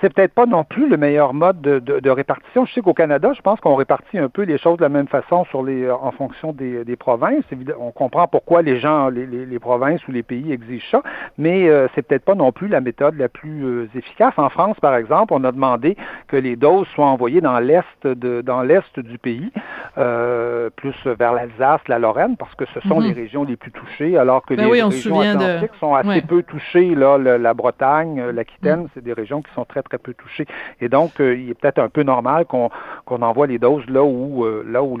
c'est 0.01 0.13
peut-être 0.13 0.33
pas 0.33 0.45
non 0.45 0.63
plus 0.63 0.87
le 0.87 0.97
meilleur 0.97 1.33
mode 1.33 1.61
de, 1.61 1.79
de, 1.79 1.99
de 1.99 2.09
répartition. 2.09 2.65
Je 2.65 2.73
sais 2.73 2.81
qu'au 2.81 2.93
Canada, 2.93 3.33
je 3.33 3.41
pense 3.41 3.59
qu'on 3.59 3.75
répartit 3.75 4.17
un 4.17 4.29
peu 4.29 4.43
les 4.43 4.57
choses 4.57 4.77
de 4.77 4.83
la 4.83 4.89
même 4.89 5.07
façon 5.07 5.45
sur 5.45 5.63
les, 5.63 5.89
en 5.89 6.11
fonction 6.11 6.53
des, 6.53 6.83
des 6.83 6.95
provinces. 6.95 7.43
On 7.79 7.91
comprend 7.91 8.27
pourquoi 8.27 8.61
les 8.61 8.79
gens, 8.79 9.09
les, 9.09 9.25
les, 9.25 9.45
les 9.45 9.59
provinces 9.59 10.05
ou 10.07 10.11
les 10.11 10.23
pays 10.23 10.44
exigent 10.51 10.85
ça, 10.91 11.01
mais 11.37 11.67
euh, 11.69 11.87
c'est 11.93 12.01
peut-être 12.01 12.25
pas 12.25 12.35
non 12.35 12.51
plus 12.51 12.67
la 12.67 12.81
méthode 12.81 13.15
la 13.17 13.29
plus 13.29 13.65
euh, 13.65 13.87
efficace. 13.95 14.33
En 14.37 14.49
France, 14.49 14.77
par 14.79 14.95
exemple, 14.95 15.33
on 15.33 15.43
a 15.43 15.51
demandé 15.51 15.97
que 16.27 16.37
les 16.37 16.55
doses 16.55 16.87
soient 16.95 17.07
envoyées 17.07 17.41
dans 17.41 17.59
l'est 17.59 17.85
de 18.03 18.41
dans 18.41 18.61
l'est 18.61 18.99
du 18.99 19.17
pays, 19.17 19.51
euh, 19.97 20.69
plus 20.75 20.95
vers 21.05 21.33
l'Alsace, 21.33 21.81
la 21.87 21.99
Lorraine, 21.99 22.37
parce 22.37 22.53
que 22.55 22.65
ce 22.73 22.79
sont 22.87 22.99
mhm. 22.99 23.07
les 23.07 23.13
régions 23.13 23.43
les 23.43 23.55
plus 23.55 23.71
touchées, 23.71 24.17
alors 24.17 24.45
que 24.45 24.53
ben 24.53 24.69
les 24.71 24.83
régions 24.83 25.19
atlantiques 25.19 25.75
sont 25.79 25.95
assez 25.95 26.21
peu 26.21 26.43
touchées. 26.43 26.95
Là, 26.95 27.17
la 27.17 27.53
Bretagne, 27.53 28.29
l'Aquitaine, 28.31 28.81
mhm. 28.81 28.87
c'est 28.93 29.03
des 29.03 29.13
régions 29.13 29.41
qui 29.41 29.53
sont 29.53 29.65
très 29.65 29.83
très 29.83 29.97
peu 29.97 30.13
touchées. 30.13 30.45
Et 30.81 30.89
donc, 30.89 31.13
il 31.19 31.49
est 31.49 31.59
peut-être 31.59 31.79
un 31.79 31.89
peu 31.89 32.03
normal 32.03 32.45
qu'on 32.45 32.69
qu'on 33.05 33.21
envoie 33.21 33.47
les 33.47 33.59
doses 33.59 33.87
là 33.89 34.03
où 34.03 34.45
là 34.65 34.83
où 34.83 34.97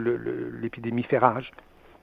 l'épidémie 0.61 1.03
fait 1.03 1.17
rage. 1.17 1.51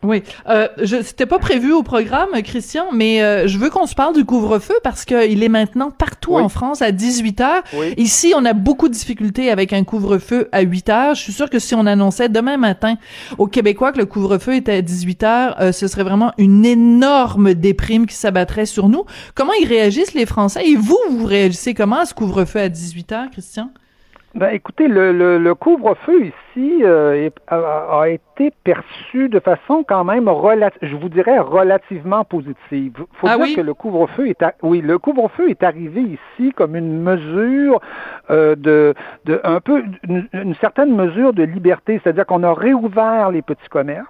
Oui, 0.05 0.25
euh, 0.49 0.67
je 0.83 1.01
c'était 1.03 1.27
pas 1.27 1.39
prévu 1.39 1.73
au 1.73 1.85
programme, 1.85 2.31
Christian, 2.43 2.87
mais 2.93 3.23
euh, 3.23 3.47
je 3.47 3.57
veux 3.57 3.71
qu'on 3.71 3.87
se 3.87 3.95
parle 3.95 4.15
du 4.15 4.25
couvre-feu 4.25 4.75
parce 4.83 5.05
qu'il 5.05 5.43
est 5.45 5.49
maintenant 5.49 5.93
partout 5.93 6.35
en 6.35 6.49
France 6.49 6.83
à 6.83 6.91
18 6.91 7.41
heures. 7.41 7.63
Ici, 7.97 8.33
on 8.37 8.45
a 8.45 8.53
beaucoup 8.53 8.89
de 8.89 8.95
difficultés 8.95 9.51
avec 9.51 9.73
un 9.73 9.85
couvre-feu 9.85 10.49
à 10.51 10.63
8 10.63 10.89
heures. 10.89 11.15
Je 11.15 11.23
suis 11.23 11.33
sûre 11.33 11.49
que 11.49 11.61
si 11.61 11.77
on 11.77 11.87
annonçait 11.87 12.29
demain 12.29 12.57
matin 12.57 12.97
aux 13.39 13.47
Québécois 13.47 13.93
que 13.93 13.99
le 13.99 14.07
couvre-feu 14.07 14.57
était 14.57 14.73
à 14.73 14.83
18 14.83 15.23
heures, 15.23 15.57
euh, 15.61 15.71
ce 15.71 15.87
serait 15.87 16.05
vraiment 16.05 16.33
une 16.37 16.65
énorme 16.65 17.55
déprime 17.55 18.07
qui 18.07 18.17
s'abattrait 18.17 18.67
sur 18.67 18.89
nous. 18.89 19.05
Comment 19.37 19.53
ils 19.61 19.69
réagissent 19.69 20.15
les 20.15 20.27
Français? 20.27 20.67
Et 20.67 20.75
vous, 20.75 20.99
vous 21.11 21.27
réagissez 21.27 21.75
comment 21.75 22.01
à 22.01 22.07
ce 22.07 22.15
couvre-feu 22.15 22.59
à 22.59 22.69
18 22.69 23.13
heures, 23.13 23.31
Christian? 23.31 23.71
Ben, 24.35 24.49
écoutez, 24.49 24.89
le, 24.89 25.13
le, 25.13 25.37
le 25.37 25.55
couvre-feu 25.55 26.27
ici 26.27 26.83
euh, 26.85 27.29
a, 27.49 28.09
été 28.09 28.51
perçu 28.65 29.29
de 29.29 29.39
façon 29.39 29.85
quand 29.87 30.05
même, 30.05 30.31
je 30.81 30.97
vous 30.97 31.11
dirais, 31.11 31.39
relativement 31.39 32.25
positive. 32.25 33.05
faut 33.13 33.27
ah 33.29 33.37
dire 33.37 33.57
que 33.57 33.61
le 33.61 33.75
couvre-feu 33.75 34.29
est, 34.29 34.43
oui, 34.63 34.81
le 34.81 34.99
couvre-feu 34.99 35.51
est 35.51 35.63
arrivé 35.63 36.01
ici 36.01 36.53
comme 36.53 36.77
une 36.77 37.03
mesure 37.03 37.81
euh, 38.31 38.57
de, 38.57 38.95
de, 39.27 39.39
un 39.45 39.61
peu, 39.61 39.85
une, 40.09 40.55
certaine 40.63 40.97
mesure 40.97 41.35
de 41.35 41.43
liberté, 41.43 42.01
c'est-à-dire 42.03 42.25
qu'on 42.25 42.43
a 42.43 42.55
réouvert 42.55 43.31
les 43.31 43.43
petits 43.43 43.69
commerces, 43.69 44.07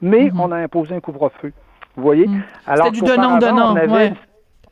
mais 0.00 0.28
mm-hmm. 0.28 0.40
on 0.40 0.52
a 0.52 0.56
imposé 0.56 0.94
un 0.94 1.00
couvre-feu. 1.00 1.52
Vous 1.96 2.02
voyez? 2.04 2.28
Mm. 2.28 2.42
Alors 2.68 2.92
du 2.92 3.00
donnant-donnant, 3.00 3.74
ouais 3.74 4.12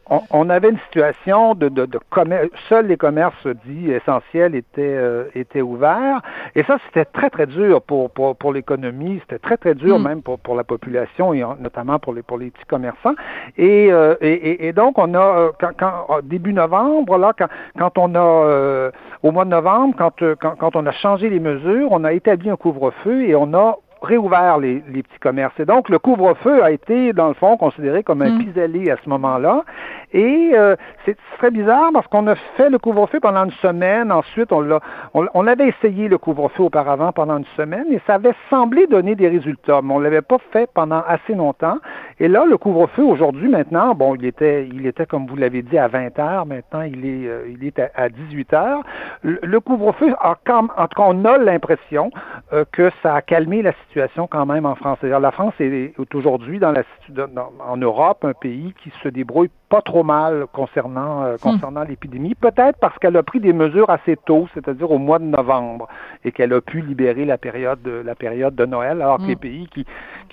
on, 0.09 0.49
avait 0.51 0.71
une 0.71 0.79
situation 0.87 1.55
de, 1.55 1.69
de, 1.69 1.87
de 1.87 1.99
commerce, 2.11 2.49
seuls 2.69 2.87
les 2.87 2.97
commerces 2.97 3.47
dits 3.65 3.91
essentiels 3.91 4.55
étaient, 4.55 4.83
euh, 4.83 5.25
étaient 5.35 5.63
ouverts. 5.63 6.21
Et 6.55 6.63
ça, 6.63 6.79
c'était 6.87 7.05
très, 7.05 7.29
très 7.29 7.47
dur 7.47 7.83
pour, 7.83 8.11
pour, 8.11 8.37
pour 8.37 8.53
l'économie, 8.53 9.19
c'était 9.23 9.41
très, 9.41 9.57
très 9.57 9.75
dur 9.75 9.99
mm. 9.99 10.03
même 10.03 10.23
pour, 10.23 10.39
pour 10.39 10.55
la 10.55 10.65
population 10.65 11.35
et 11.35 11.45
notamment 11.59 11.99
pour 11.99 12.15
les, 12.15 12.23
pour 12.23 12.39
les 12.39 12.51
petits 12.51 12.67
commerçants. 12.67 13.15
Et, 13.57 13.93
euh, 13.93 14.15
et, 14.21 14.69
et, 14.69 14.73
donc, 14.73 14.99
on 14.99 15.15
a, 15.15 15.19
euh, 15.19 15.51
quand, 15.59 15.73
quand, 15.79 16.21
début 16.23 16.53
novembre, 16.53 17.19
là, 17.19 17.33
quand, 17.37 17.49
quand 17.77 17.99
on 17.99 18.15
a, 18.15 18.91
au 19.23 19.33
mois 19.33 19.45
de 19.45 19.51
novembre, 19.51 19.95
quand, 19.99 20.23
quand, 20.41 20.55
quand 20.57 20.77
on 20.77 20.87
a 20.87 20.93
changé 20.93 21.29
les 21.31 21.41
mesures, 21.41 21.89
on 21.91 22.05
a 22.05 22.13
établi 22.13 22.49
un 22.49 22.57
couvre-feu 22.57 23.23
et 23.23 23.35
on 23.35 23.53
a 23.55 23.77
réouvert 24.03 24.59
les, 24.59 24.83
les, 24.89 25.03
petits 25.03 25.19
commerces. 25.21 25.59
Et 25.59 25.65
donc, 25.65 25.89
le 25.89 25.99
couvre-feu 25.99 26.63
a 26.63 26.71
été, 26.71 27.13
dans 27.13 27.29
le 27.29 27.35
fond, 27.35 27.57
considéré 27.57 28.03
comme 28.03 28.23
un 28.23 28.31
mm. 28.31 28.39
pis-aller 28.39 28.91
à 28.91 28.97
ce 29.03 29.09
moment-là. 29.09 29.65
Et 30.13 30.53
euh, 30.55 30.77
c'est 31.05 31.17
très 31.39 31.51
bizarre 31.51 31.91
parce 31.93 32.07
qu'on 32.07 32.27
a 32.27 32.35
fait 32.57 32.71
le 32.71 32.79
couvre-feu 32.79 33.21
pendant 33.21 33.45
une 33.45 33.53
semaine. 33.53 34.13
Ensuite, 34.13 34.53
on, 34.53 34.61
l'a, 34.61 34.81
on, 35.15 35.47
avait 35.47 35.69
essayé 35.69 36.09
le 36.09 36.19
couvre-feu 36.19 36.65
auparavant 36.65 37.13
pendant 37.13 37.39
une 37.39 37.47
semaine 37.57 37.87
et 37.91 38.01
ça 38.07 38.15
avait 38.15 38.35
semblé 38.51 38.87
donner 38.87 39.15
des 39.15 39.29
résultats, 39.29 39.81
mais 39.83 39.95
on 39.95 39.99
l'avait 39.99 40.23
pas 40.23 40.39
fait 40.53 40.71
pendant 40.73 41.03
assez 41.07 41.35
longtemps. 41.35 41.79
Et 42.19 42.29
là, 42.29 42.47
le 42.47 42.57
couvre-feu 42.57 43.03
aujourd'hui, 43.03 43.49
maintenant, 43.49 43.95
bon, 43.95 44.15
il 44.15 44.25
était, 44.25 44.67
il 44.67 44.87
était 44.87 45.05
comme 45.05 45.27
vous 45.27 45.37
l'avez 45.37 45.61
dit 45.61 45.77
à 45.77 45.87
20 45.89 46.19
heures. 46.19 46.47
Maintenant, 46.47 46.81
il 46.81 47.05
est, 47.05 47.29
euh, 47.29 47.47
il 47.51 47.67
est 47.67 47.79
à, 47.95 48.09
18 48.09 48.55
heures. 48.55 48.81
Le, 49.23 49.61
couvre-feu 49.61 50.15
a 50.19 50.31
en 50.31 50.89
tout 50.89 50.97
cas, 50.97 51.05
on 51.07 51.25
a 51.27 51.37
l'impression 51.37 52.11
euh, 52.55 52.65
que 52.73 52.91
ça 53.03 53.17
a 53.17 53.21
calmé 53.23 53.61
la 53.61 53.73
situation 53.87 54.27
quand 54.27 54.47
même 54.47 54.65
en 54.65 54.77
France. 54.77 54.97
C'est-à-dire, 55.01 55.21
la 55.21 55.31
France 55.31 55.53
est, 55.61 55.93
aujourd'hui 56.15 56.59
dans 56.59 56.73
la, 56.73 56.85
dans, 57.11 57.53
en 57.61 57.77
Europe 57.77 58.25
un 58.25 58.33
pays 58.33 58.73
qui 58.83 58.91
se 59.03 59.09
débrouille 59.09 59.51
pas 59.69 59.83
trop 59.83 60.05
mal 60.05 60.47
concernant 60.53 61.25
euh, 61.25 61.37
concernant 61.39 61.83
hmm. 61.83 61.89
l'épidémie, 61.89 62.35
peut-être 62.35 62.79
parce 62.79 62.97
qu'elle 62.99 63.17
a 63.17 63.23
pris 63.23 63.41
des 63.41 63.53
mesures 63.53 63.91
assez 63.91 64.17
tôt, 64.17 64.49
c'est-à-dire 64.55 64.91
au 64.91 64.99
mois 64.99 65.19
de 65.19 65.25
novembre, 65.25 65.89
et 66.25 66.33
qu'elle 66.33 66.53
a 66.53 66.61
pu 66.61 66.81
libérer 66.81 67.25
la 67.25 67.37
période 67.37 67.83
de, 67.83 68.03
la 68.05 68.15
période 68.15 68.55
de 68.55 68.65
Noël, 68.65 69.03
alors 69.03 69.19
que 69.19 69.25
hmm. 69.25 69.29
les 69.29 69.37
pays 69.37 69.69
qui 69.69 69.85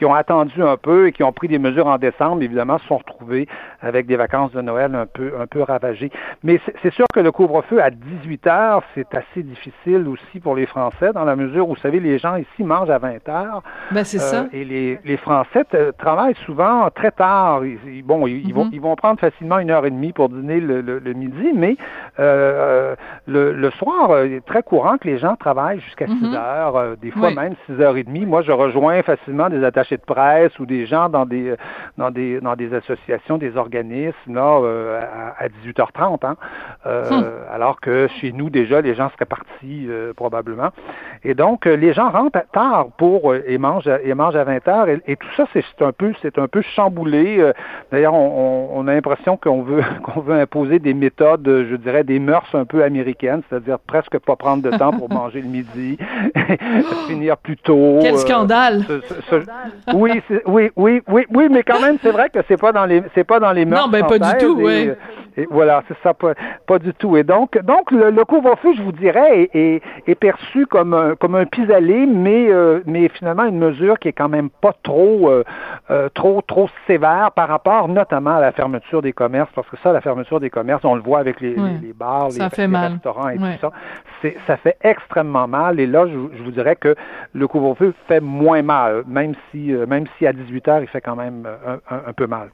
qui 0.04 0.06
ont 0.06 0.14
attendu 0.14 0.62
un 0.62 0.76
peu 0.76 1.08
et 1.08 1.12
qui 1.14 1.24
ont 1.24 1.32
pris 1.32 1.48
des 1.48 1.60
mesures 1.60 1.88
en 1.88 1.98
décembre, 1.98 2.44
évidemment, 2.44 2.78
se 2.78 2.86
sont 2.88 2.98
retrouvés 2.98 3.48
avec 3.82 4.06
des 4.06 4.18
vacances 4.18 4.52
de 4.52 4.60
Noël 4.60 4.94
un 4.96 5.06
peu 5.06 5.32
un 5.40 5.48
peu 5.48 5.62
ravagées. 5.62 6.12
Mais 6.44 6.60
c'est 6.82 6.92
sûr 6.92 7.06
que 7.14 7.22
le 7.22 7.32
couvre-feu 7.32 7.82
à 7.82 7.90
18 7.90 8.48
heures, 8.48 8.84
c'est 8.96 9.16
assez 9.16 9.44
difficile 9.44 10.10
aussi 10.10 10.42
pour 10.42 10.56
les 10.56 10.66
Français, 10.66 11.14
dans 11.14 11.24
la 11.24 11.38
mesure 11.38 11.70
où, 11.70 11.76
vous 11.76 11.80
savez, 11.80 12.02
les 12.02 12.18
gens 12.18 12.36
ici 12.36 12.66
mangent 12.66 12.90
à 12.90 12.98
20 12.98 13.30
heures. 13.30 13.64
Ben, 13.92 14.04
c'est 14.04 14.20
ça. 14.20 14.42
Euh, 14.42 14.48
et 14.52 14.66
les, 14.66 15.00
les 15.06 15.16
Français 15.16 15.64
travaillent 15.98 16.36
souvent 16.46 16.90
très 16.94 17.12
tard. 17.12 17.62
bon, 18.04 18.28
ils, 18.28 18.54
vont, 18.54 18.66
mm-hmm. 18.66 18.70
ils 18.74 18.82
vont 18.82 18.98
prendre 18.98 19.22
facilement 19.22 19.60
une 19.60 19.72
heure 19.72 19.86
et 19.86 19.92
demie 19.92 20.12
pour 20.12 20.28
dîner 20.28 20.60
le, 20.60 20.82
le, 20.82 21.14
midi, 21.14 21.52
mais 21.56 21.78
euh, 22.20 22.96
le, 23.26 23.54
le, 23.54 23.72
soir, 23.72 24.26
il 24.26 24.34
est 24.34 24.46
très 24.46 24.64
courant 24.64 24.98
que 24.98 25.08
les 25.08 25.18
gens 25.18 25.38
travaillent 25.38 25.80
jusqu'à 25.80 26.08
6 26.08 26.14
mm-hmm. 26.14 26.36
heures, 26.36 26.76
euh, 26.76 26.96
des 27.02 27.12
fois 27.12 27.32
même 27.32 27.56
6 27.68 27.82
heures 27.82 27.96
et 27.96 28.04
demie. 28.04 28.26
Moi, 28.26 28.42
je 28.42 28.52
rejoins 28.52 29.02
facilement 29.04 29.50
des 29.50 29.64
attachés 29.64 29.93
de 29.98 30.04
presse 30.04 30.58
ou 30.60 30.66
des 30.66 30.86
gens 30.86 31.10
dans 31.10 31.26
des 31.26 31.56
dans 31.98 32.12
des 32.12 32.40
dans 32.42 32.56
des 32.56 32.74
associations, 32.74 33.38
des 33.38 33.58
organismes 33.58 34.34
là 34.34 34.60
euh, 34.62 35.02
à, 35.38 35.48
18h30, 35.48 36.26
hein, 36.26 36.36
euh, 36.86 37.10
hmm. 37.10 37.24
alors 37.52 37.80
que 37.80 38.08
chez 38.20 38.32
nous 38.32 38.50
déjà 38.50 38.82
les 38.82 38.96
gens 38.96 39.10
seraient 39.12 39.26
partis 39.26 39.88
probablement. 40.16 40.70
Et 41.24 41.34
donc 41.34 41.66
les 41.66 41.94
gens 41.94 42.10
rentrent 42.10 42.44
tard 42.52 42.88
pour 42.98 43.34
et 43.36 43.58
mangent 43.58 43.90
et 44.04 44.14
mangent 44.14 44.36
à 44.36 44.46
20h 44.46 45.02
et, 45.08 45.16
tout 45.16 45.28
ça 45.38 45.46
c'est 45.54 45.64
un 45.82 45.92
peu 45.92 46.14
c'est 46.22 46.38
un 46.38 46.48
peu 46.48 46.62
chamboulé. 46.62 47.52
D'ailleurs, 47.92 48.14
on, 48.14 48.70
on 48.74 48.88
a 48.88 48.94
l'impression 48.94 49.38
qu'on 49.38 49.62
veut 49.62 49.84
qu'on 50.04 50.22
veut 50.22 50.36
imposer 50.36 50.80
des 50.80 50.94
méthodes, 50.94 51.48
je 51.70 51.76
dirais, 51.76 52.04
des 52.04 52.20
mœurs 52.20 52.48
un 52.54 52.66
peu 52.66 52.84
américaines, 52.84 53.42
c'est-à-dire 53.50 53.80
presque 53.80 54.18
pas 54.20 54.36
prendre 54.36 54.64
de 54.64 54.76
temps 54.76 54.92
pour 54.92 55.10
manger 55.14 55.42
le 55.42 55.48
midi, 55.48 55.98
finir 57.08 57.38
plus 57.38 57.58
tôt. 57.58 58.00
Quel 58.02 58.16
euh, 58.16 58.18
scandale! 58.18 58.86
oui, 59.94 60.22
oui, 60.46 60.72
oui, 60.76 61.02
oui, 61.08 61.26
oui, 61.30 61.48
mais 61.50 61.64
quand 61.64 61.80
même, 61.80 61.98
c'est 62.02 62.12
vrai 62.12 62.30
que 62.30 62.40
c'est 62.48 62.58
pas 62.58 62.72
dans 62.72 62.86
les, 62.86 63.04
c'est 63.16 63.24
pas 63.24 63.40
dans 63.40 63.52
les 63.52 63.66
mœurs. 63.66 63.86
Non, 63.86 63.92
ben 63.92 64.06
pas 64.06 64.20
du 64.20 64.38
tout, 64.38 64.56
oui. 64.60 64.92
Et 65.38 65.48
voilà, 65.50 65.84
c'est 65.88 65.98
ça, 66.04 66.14
pas, 66.14 66.34
pas, 66.68 66.80
du 66.80 66.94
tout. 66.94 67.18
Et 67.18 67.24
donc, 67.24 67.58
donc 67.64 67.92
le, 67.92 68.24
couvre-feu, 68.26 68.74
je 68.76 68.82
vous 68.82 68.92
dirais, 68.92 69.50
est, 69.54 69.82
est, 70.08 70.16
perçu 70.16 70.66
comme 70.66 70.94
un, 70.94 71.16
comme 71.16 71.36
un 71.36 71.46
pis-aller, 71.46 72.06
mais, 72.06 72.52
euh, 72.52 72.82
mais 72.86 73.10
finalement 73.10 73.46
une 73.46 73.58
mesure 73.58 73.98
qui 74.00 74.08
est 74.08 74.14
quand 74.14 74.30
même 74.30 74.50
pas 74.50 74.74
trop, 74.84 75.30
euh, 75.30 75.44
euh, 75.90 76.10
trop, 76.14 76.42
trop 76.42 76.70
sévère 76.88 77.32
par 77.32 77.48
rapport 77.48 77.88
notamment 77.88 78.38
à 78.38 78.42
la 78.42 78.52
fermeture 78.52 79.02
des 79.02 79.14
commerces, 79.14 79.50
parce 79.56 79.68
que 79.70 79.78
ça, 79.84 79.92
la 79.92 80.02
fermeture 80.02 80.40
des 80.40 80.50
commerces, 80.50 80.86
on 80.86 80.96
le 80.96 81.02
voit 81.02 81.20
avec 81.20 81.42
les, 81.42 81.56
les, 81.56 81.94
bars, 81.94 82.30
les, 82.30 82.44
restaurants 82.44 83.30
et 83.30 83.38
tout 83.38 83.44
ça, 83.62 83.72
c'est, 84.22 84.38
ça 84.48 84.58
fait 84.58 84.78
extrêmement 84.82 85.48
mal. 85.48 85.80
Et 85.80 85.88
là, 85.88 86.06
je, 86.08 86.38
je, 86.38 86.44
vous 86.44 86.52
dirais 86.52 86.76
que 86.76 86.96
le 87.34 87.48
couvre-feu 87.48 87.94
fait 88.08 88.22
moins 88.22 88.62
mal, 88.62 89.04
même 89.08 89.34
si, 89.52 89.74
même 89.88 90.06
si 90.18 90.28
à 90.28 90.34
18 90.34 90.68
heures, 90.68 90.82
il 90.82 90.88
fait 90.88 91.02
quand 91.02 91.16
même 91.16 91.48
un, 91.66 91.80
un 92.08 92.14
peu 92.14 92.28
mal. 92.28 92.50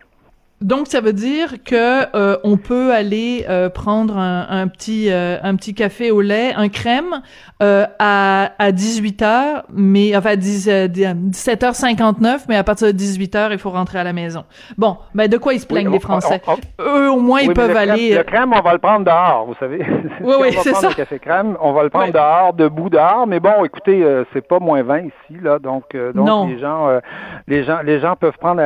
Donc 0.62 0.88
ça 0.88 1.00
veut 1.00 1.14
dire 1.14 1.64
que 1.64 2.16
euh, 2.18 2.38
on 2.44 2.58
peut 2.58 2.92
aller 2.92 3.46
euh, 3.48 3.70
prendre 3.70 4.18
un, 4.18 4.46
un 4.50 4.68
petit 4.68 5.10
euh, 5.10 5.38
un 5.42 5.56
petit 5.56 5.74
café 5.74 6.12
au 6.12 6.20
lait, 6.20 6.54
un 6.54 6.68
crème 6.68 7.22
à 7.62 8.52
à 8.60 8.72
18 8.72 9.22
h 9.22 9.64
mais 9.74 10.16
enfin 10.18 10.36
10, 10.36 10.68
17h59 10.68 12.46
mais 12.50 12.58
à 12.58 12.64
partir 12.64 12.88
de 12.88 12.92
18 12.94 13.36
h 13.36 13.48
il 13.52 13.58
faut 13.58 13.70
rentrer 13.70 14.00
à 14.00 14.04
la 14.04 14.12
maison. 14.12 14.44
Bon, 14.78 14.98
ben 15.16 15.30
de 15.30 15.38
quoi 15.38 15.54
ils 15.54 15.62
se 15.62 15.68
plaignent 15.68 15.92
les 15.92 16.00
Français? 16.00 16.42
Eux 16.80 17.10
au 17.10 17.20
moins 17.20 17.40
ils 17.40 17.54
peuvent 17.54 17.76
aller 17.76 18.16
Le 18.16 18.24
crème 18.24 18.52
on 18.54 18.62
va 18.62 18.74
le 18.74 18.80
prendre 18.80 19.06
dehors, 19.06 19.46
vous 19.46 19.56
savez. 19.60 19.80
Oui 20.22 20.36
oui, 20.42 20.48
c'est 20.62 20.74
ça. 20.74 20.90
Le 20.90 20.96
café 20.96 21.18
crème, 21.18 21.56
on 21.62 21.72
va 21.72 21.84
le 21.84 21.90
prendre 21.90 22.12
dehors, 22.12 22.54
debout 22.54 22.90
dehors, 22.90 23.26
mais 23.26 23.40
bon, 23.40 23.64
écoutez, 23.64 24.06
c'est 24.34 24.46
pas 24.46 24.60
moins 24.60 24.84
20 24.84 25.00
ici 25.00 25.42
là, 25.42 25.60
donc 25.60 25.96
donc 26.14 26.50
les 26.50 26.60
gens 26.60 27.00
les 27.48 27.64
gens 27.64 27.80
les 27.84 28.00
gens 28.02 28.16
peuvent 28.18 28.38
prendre 28.38 28.62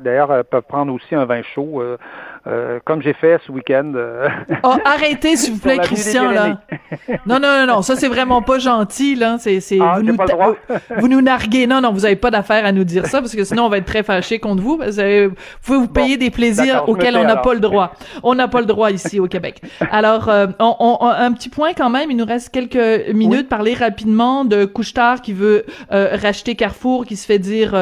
d'ailleurs 0.00 0.44
peuvent 0.50 0.62
prendre 0.62 0.92
aussi 0.94 1.14
un 1.14 1.25
vin 1.26 1.42
chaud, 1.42 1.80
euh, 1.80 1.98
euh, 2.46 2.80
comme 2.84 3.02
j'ai 3.02 3.12
fait 3.12 3.40
ce 3.46 3.52
week-end. 3.52 3.92
Euh, 3.94 4.28
oh, 4.62 4.74
arrêtez, 4.84 5.36
s'il 5.36 5.54
vous 5.54 5.60
plaît, 5.62 5.78
Christian, 5.78 6.30
là. 6.30 6.60
Non, 7.26 7.38
non, 7.40 7.40
non, 7.40 7.66
non, 7.66 7.82
ça, 7.82 7.96
c'est 7.96 8.08
vraiment 8.08 8.42
pas 8.42 8.58
gentil, 8.58 9.14
là. 9.14 9.36
C'est, 9.38 9.60
c'est, 9.60 9.78
ah, 9.80 9.94
vous, 9.96 10.02
nous 10.02 10.16
vous 10.98 11.08
nous 11.08 11.20
narguez. 11.20 11.66
Non, 11.66 11.80
non, 11.80 11.92
vous 11.92 12.04
avez 12.04 12.16
pas 12.16 12.30
d'affaire 12.30 12.64
à 12.64 12.72
nous 12.72 12.84
dire 12.84 13.06
ça, 13.06 13.20
parce 13.20 13.34
que 13.34 13.44
sinon, 13.44 13.64
on 13.64 13.68
va 13.68 13.78
être 13.78 13.86
très 13.86 14.02
fâchés 14.02 14.38
contre 14.38 14.62
vous. 14.62 14.76
Vous, 14.76 15.00
avez, 15.00 15.26
vous 15.28 15.34
pouvez 15.62 15.78
vous 15.78 15.88
payer 15.88 16.16
des 16.16 16.30
plaisirs 16.30 16.88
auxquels 16.88 17.16
on 17.16 17.24
n'a 17.24 17.36
pas 17.36 17.54
le 17.54 17.60
droit. 17.60 17.92
On 18.22 18.34
n'a 18.34 18.48
pas 18.48 18.60
le 18.60 18.66
droit 18.66 18.90
ici, 18.90 19.20
au 19.20 19.26
Québec. 19.26 19.60
Alors, 19.90 20.30
on, 20.58 20.76
on, 20.78 21.06
un 21.06 21.32
petit 21.32 21.48
point 21.48 21.72
quand 21.72 21.90
même, 21.90 22.10
il 22.10 22.16
nous 22.16 22.26
reste 22.26 22.50
quelques 22.50 23.08
minutes. 23.14 23.48
Parler 23.48 23.74
rapidement 23.74 24.44
de 24.44 24.64
Couchetard 24.64 25.20
qui 25.22 25.32
veut 25.32 25.64
racheter 25.90 26.54
Carrefour, 26.54 27.06
qui 27.06 27.16
se 27.16 27.26
fait 27.26 27.38
dire 27.38 27.74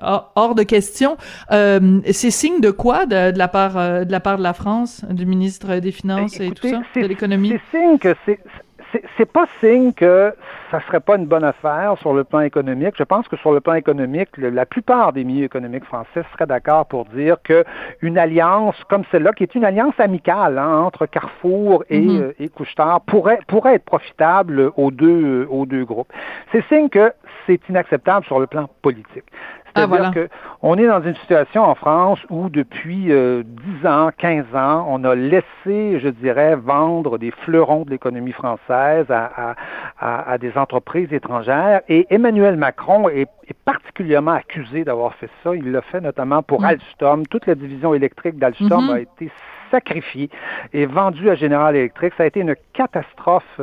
hors 0.00 0.54
de 0.54 0.62
question. 0.62 1.16
c'est 1.50 2.30
signe 2.30 2.60
de 2.60 2.70
quoi 2.70 3.06
de, 3.06 3.32
de 3.32 3.38
la 3.38 3.48
part 3.48 3.74
de 3.74 4.10
la 4.10 4.20
part 4.20 4.38
de 4.38 4.42
la 4.42 4.52
France, 4.52 5.02
du 5.10 5.26
ministre 5.26 5.76
des 5.76 5.92
Finances 5.92 6.40
et 6.40 6.50
tout 6.50 6.68
ça, 6.68 6.82
de 6.96 7.06
l'économie? 7.06 7.54
C'est 7.72 7.78
signe 7.78 7.98
que 7.98 8.14
c'est 8.26 8.33
c'est 9.16 9.30
pas 9.30 9.46
signe 9.60 9.92
que 9.92 10.32
ça 10.70 10.80
serait 10.86 11.00
pas 11.00 11.16
une 11.16 11.26
bonne 11.26 11.44
affaire 11.44 11.96
sur 11.98 12.12
le 12.12 12.24
plan 12.24 12.40
économique. 12.40 12.94
Je 12.96 13.02
pense 13.02 13.26
que 13.28 13.36
sur 13.36 13.52
le 13.52 13.60
plan 13.60 13.74
économique, 13.74 14.28
la 14.36 14.66
plupart 14.66 15.12
des 15.12 15.24
milieux 15.24 15.44
économiques 15.44 15.84
français 15.84 16.22
seraient 16.32 16.46
d'accord 16.46 16.86
pour 16.86 17.04
dire 17.06 17.36
que 17.42 17.64
une 18.02 18.18
alliance 18.18 18.76
comme 18.88 19.04
celle-là, 19.10 19.32
qui 19.32 19.42
est 19.42 19.54
une 19.54 19.64
alliance 19.64 19.98
amicale 19.98 20.58
hein, 20.58 20.78
entre 20.78 21.06
Carrefour 21.06 21.84
et, 21.90 22.00
mm 22.00 22.32
pourrait 23.06 23.40
pourrait 23.48 23.74
être 23.74 23.84
profitable 23.84 24.70
aux 24.76 24.90
deux 24.90 25.46
aux 25.50 25.66
deux 25.66 25.84
groupes. 25.84 26.12
C'est 26.52 26.64
signe 26.66 26.88
que 26.88 27.12
c'est 27.46 27.60
inacceptable 27.68 28.24
sur 28.26 28.38
le 28.38 28.46
plan 28.46 28.68
politique. 28.82 29.24
Ah, 29.74 29.86
C'est-à-dire 29.88 30.28
qu'on 30.60 30.76
est 30.78 30.86
dans 30.86 31.02
une 31.02 31.16
situation 31.16 31.62
en 31.64 31.74
France 31.74 32.20
où 32.30 32.48
depuis 32.48 33.10
euh, 33.10 33.42
10 33.80 33.86
ans, 33.86 34.10
15 34.16 34.44
ans, 34.54 34.86
on 34.88 35.02
a 35.04 35.14
laissé, 35.14 35.98
je 36.00 36.08
dirais, 36.08 36.54
vendre 36.54 37.18
des 37.18 37.30
fleurons 37.30 37.84
de 37.84 37.90
l'économie 37.90 38.32
française 38.32 39.06
à, 39.10 39.54
à, 39.98 40.32
à, 40.32 40.38
des 40.38 40.56
entreprises 40.56 41.12
étrangères. 41.12 41.80
Et 41.88 42.06
Emmanuel 42.10 42.56
Macron 42.56 43.08
est, 43.08 43.28
est 43.48 43.56
particulièrement 43.64 44.32
accusé 44.32 44.84
d'avoir 44.84 45.14
fait 45.14 45.30
ça. 45.42 45.54
Il 45.54 45.72
l'a 45.72 45.82
fait 45.82 46.00
notamment 46.00 46.42
pour 46.42 46.62
mm. 46.62 46.66
Alstom. 46.66 47.26
Toute 47.26 47.46
la 47.46 47.54
division 47.54 47.94
électrique 47.94 48.38
d'Alstom 48.38 48.88
mm-hmm. 48.88 48.94
a 48.94 49.00
été 49.00 49.30
sacrifié 49.74 50.30
et 50.72 50.86
vendu 50.86 51.28
à 51.30 51.34
General 51.34 51.74
Electric. 51.74 52.14
Ça 52.16 52.22
a 52.22 52.26
été 52.26 52.40
une 52.40 52.54
catastrophe 52.74 53.60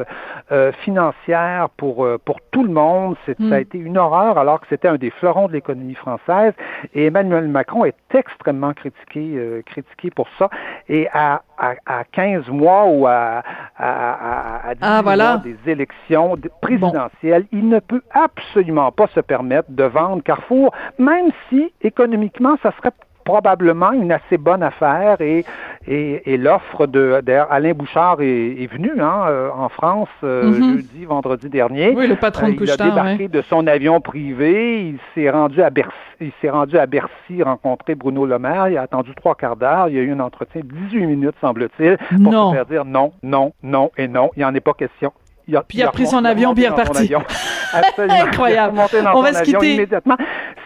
euh, 0.52 0.74
financière 0.84 1.70
pour, 1.78 2.04
euh, 2.04 2.18
pour 2.24 2.40
tout 2.52 2.64
le 2.64 2.72
monde. 2.72 3.16
Ça 3.26 3.32
a 3.32 3.60
mm. 3.60 3.62
été 3.62 3.78
une 3.78 3.98
horreur 3.98 4.38
alors 4.38 4.60
que 4.60 4.68
c'était 4.70 4.90
un 4.90 4.98
des 4.98 5.10
fleurons 5.10 5.48
de 5.48 5.54
l'économie 5.54 5.96
française. 5.96 6.54
Et 6.94 7.06
Emmanuel 7.06 7.48
Macron 7.48 7.86
est 7.86 7.96
extrêmement 8.14 8.74
critiqué, 8.74 9.36
euh, 9.36 9.62
critiqué 9.66 10.12
pour 10.12 10.28
ça. 10.38 10.50
Et 10.90 11.08
à, 11.14 11.44
à, 11.58 11.76
à 11.86 12.04
15 12.04 12.50
mois 12.50 12.86
ou 12.88 13.08
à, 13.08 13.42
à, 13.78 14.70
à 14.70 14.76
10 14.76 14.80
ah, 14.82 15.02
mois 15.02 15.38
des 15.38 15.58
élections 15.72 16.36
présidentielles, 16.62 17.46
il 17.54 17.70
ne 17.70 17.80
peut 17.80 18.04
absolument 18.12 18.92
pas 18.92 19.08
se 19.08 19.22
permettre 19.22 19.72
de 19.72 19.84
vendre 19.84 20.24
Carrefour, 20.24 20.74
même 21.00 21.30
si 21.50 21.72
économiquement, 21.82 22.58
ça 22.62 22.72
serait 22.78 22.92
probablement 23.32 23.94
une 23.94 24.12
assez 24.12 24.38
bonne 24.38 24.62
affaire 24.62 25.22
et, 25.22 25.46
et, 25.88 26.34
et 26.34 26.38
l'offre 26.38 26.86
de 26.86 27.22
d'ailleurs 27.24 27.50
Alain 27.50 27.72
Bouchard 27.72 28.18
est, 28.20 28.62
est 28.62 28.68
venu 28.68 28.92
hein, 29.00 29.24
euh, 29.30 29.50
en 29.56 29.70
France 29.70 30.10
euh, 30.26 30.52
mm-hmm. 30.52 30.76
jeudi, 30.76 31.06
vendredi 31.06 31.48
dernier. 31.48 31.94
Oui, 31.96 32.08
le 32.08 32.18
patron 32.18 32.50
de 32.50 32.54
euh, 32.54 32.58
Il 32.64 32.72
a 32.72 32.76
débarqué 32.76 33.28
de 33.30 33.42
son 33.44 33.68
avion 33.68 34.02
privé, 34.02 34.86
il 34.90 35.00
s'est 35.14 35.30
rendu 35.30 35.62
à 35.62 35.70
Bercy, 35.70 35.94
il 36.20 36.34
s'est 36.42 36.50
rendu 36.50 36.78
à 36.78 36.86
Bercy 36.88 37.42
rencontrer 37.42 37.96
Bruno 37.96 38.26
Le 38.26 38.38
Maire, 38.38 38.68
il 38.68 38.78
a 38.78 38.82
attendu 38.82 39.16
trois 39.16 39.36
quarts 39.36 39.56
d'heure, 39.56 39.88
il 39.88 39.96
y 39.96 40.00
a 40.00 40.02
eu 40.02 40.12
un 40.12 40.20
entretien 40.20 40.60
de 40.62 40.68
18 40.90 41.06
minutes 41.06 41.36
semble-t-il 41.40 41.98
pour 42.22 42.50
se 42.50 42.54
faire 42.54 42.66
dire 42.66 42.84
non, 42.84 43.14
non, 43.24 43.54
non 43.64 43.92
et 43.98 44.10
non, 44.10 44.32
il 44.36 44.40
n'y 44.40 44.46
en 44.46 44.54
est 44.54 44.60
pas 44.60 44.74
question. 44.74 45.14
Il 45.48 45.56
a, 45.56 45.64
puis 45.64 45.78
il 45.78 45.84
a, 45.84 45.92
pris 45.92 46.06
son 46.06 46.24
avion, 46.26 46.54
puis 46.54 46.64
il 46.64 46.66
est 46.66 46.70
reparti. 46.70 47.14
Incroyable. 47.98 48.78
On 49.14 49.22
va 49.22 49.34
se 49.34 49.44
quitter 49.44 49.76
immédiatement. 49.76 50.18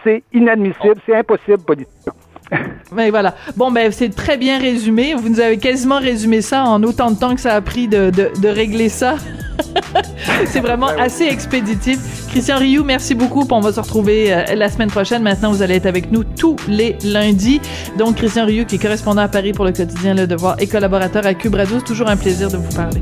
C'est 0.03 0.23
inadmissible, 0.33 0.95
c'est 1.05 1.15
impossible 1.15 1.63
politiquement. 1.63 2.13
Mais 2.91 3.09
voilà. 3.09 3.35
Bon, 3.55 3.71
ben 3.71 3.91
c'est 3.91 4.13
très 4.13 4.37
bien 4.37 4.59
résumé. 4.59 5.13
Vous 5.13 5.29
nous 5.29 5.39
avez 5.39 5.57
quasiment 5.57 5.99
résumé 5.99 6.41
ça 6.41 6.63
en 6.63 6.83
autant 6.83 7.11
de 7.11 7.19
temps 7.19 7.35
que 7.35 7.41
ça 7.41 7.55
a 7.55 7.61
pris 7.61 7.87
de, 7.87 8.09
de, 8.09 8.31
de 8.39 8.47
régler 8.47 8.89
ça. 8.89 9.15
c'est 10.45 10.59
vraiment 10.59 10.87
assez 10.87 11.25
expéditif. 11.25 11.99
Christian 12.29 12.57
Rioux, 12.57 12.83
merci 12.83 13.15
beaucoup. 13.15 13.47
On 13.49 13.59
va 13.59 13.71
se 13.71 13.79
retrouver 13.79 14.33
euh, 14.33 14.55
la 14.55 14.69
semaine 14.69 14.89
prochaine. 14.89 15.23
Maintenant, 15.23 15.51
vous 15.51 15.61
allez 15.61 15.75
être 15.75 15.85
avec 15.85 16.11
nous 16.11 16.23
tous 16.23 16.57
les 16.67 16.97
lundis. 17.03 17.61
Donc, 17.97 18.17
Christian 18.17 18.45
Rioux, 18.45 18.65
qui 18.65 18.75
est 18.75 18.79
correspondant 18.79 19.21
à 19.21 19.27
Paris 19.27 19.53
pour 19.53 19.65
le 19.65 19.71
quotidien 19.71 20.13
Le 20.13 20.27
Devoir 20.27 20.57
et 20.59 20.67
collaborateur 20.67 21.25
à 21.25 21.33
Cube 21.33 21.55
Radio. 21.55 21.77
C'est 21.79 21.85
toujours 21.85 22.09
un 22.09 22.17
plaisir 22.17 22.49
de 22.49 22.57
vous 22.57 22.75
parler. 22.75 23.01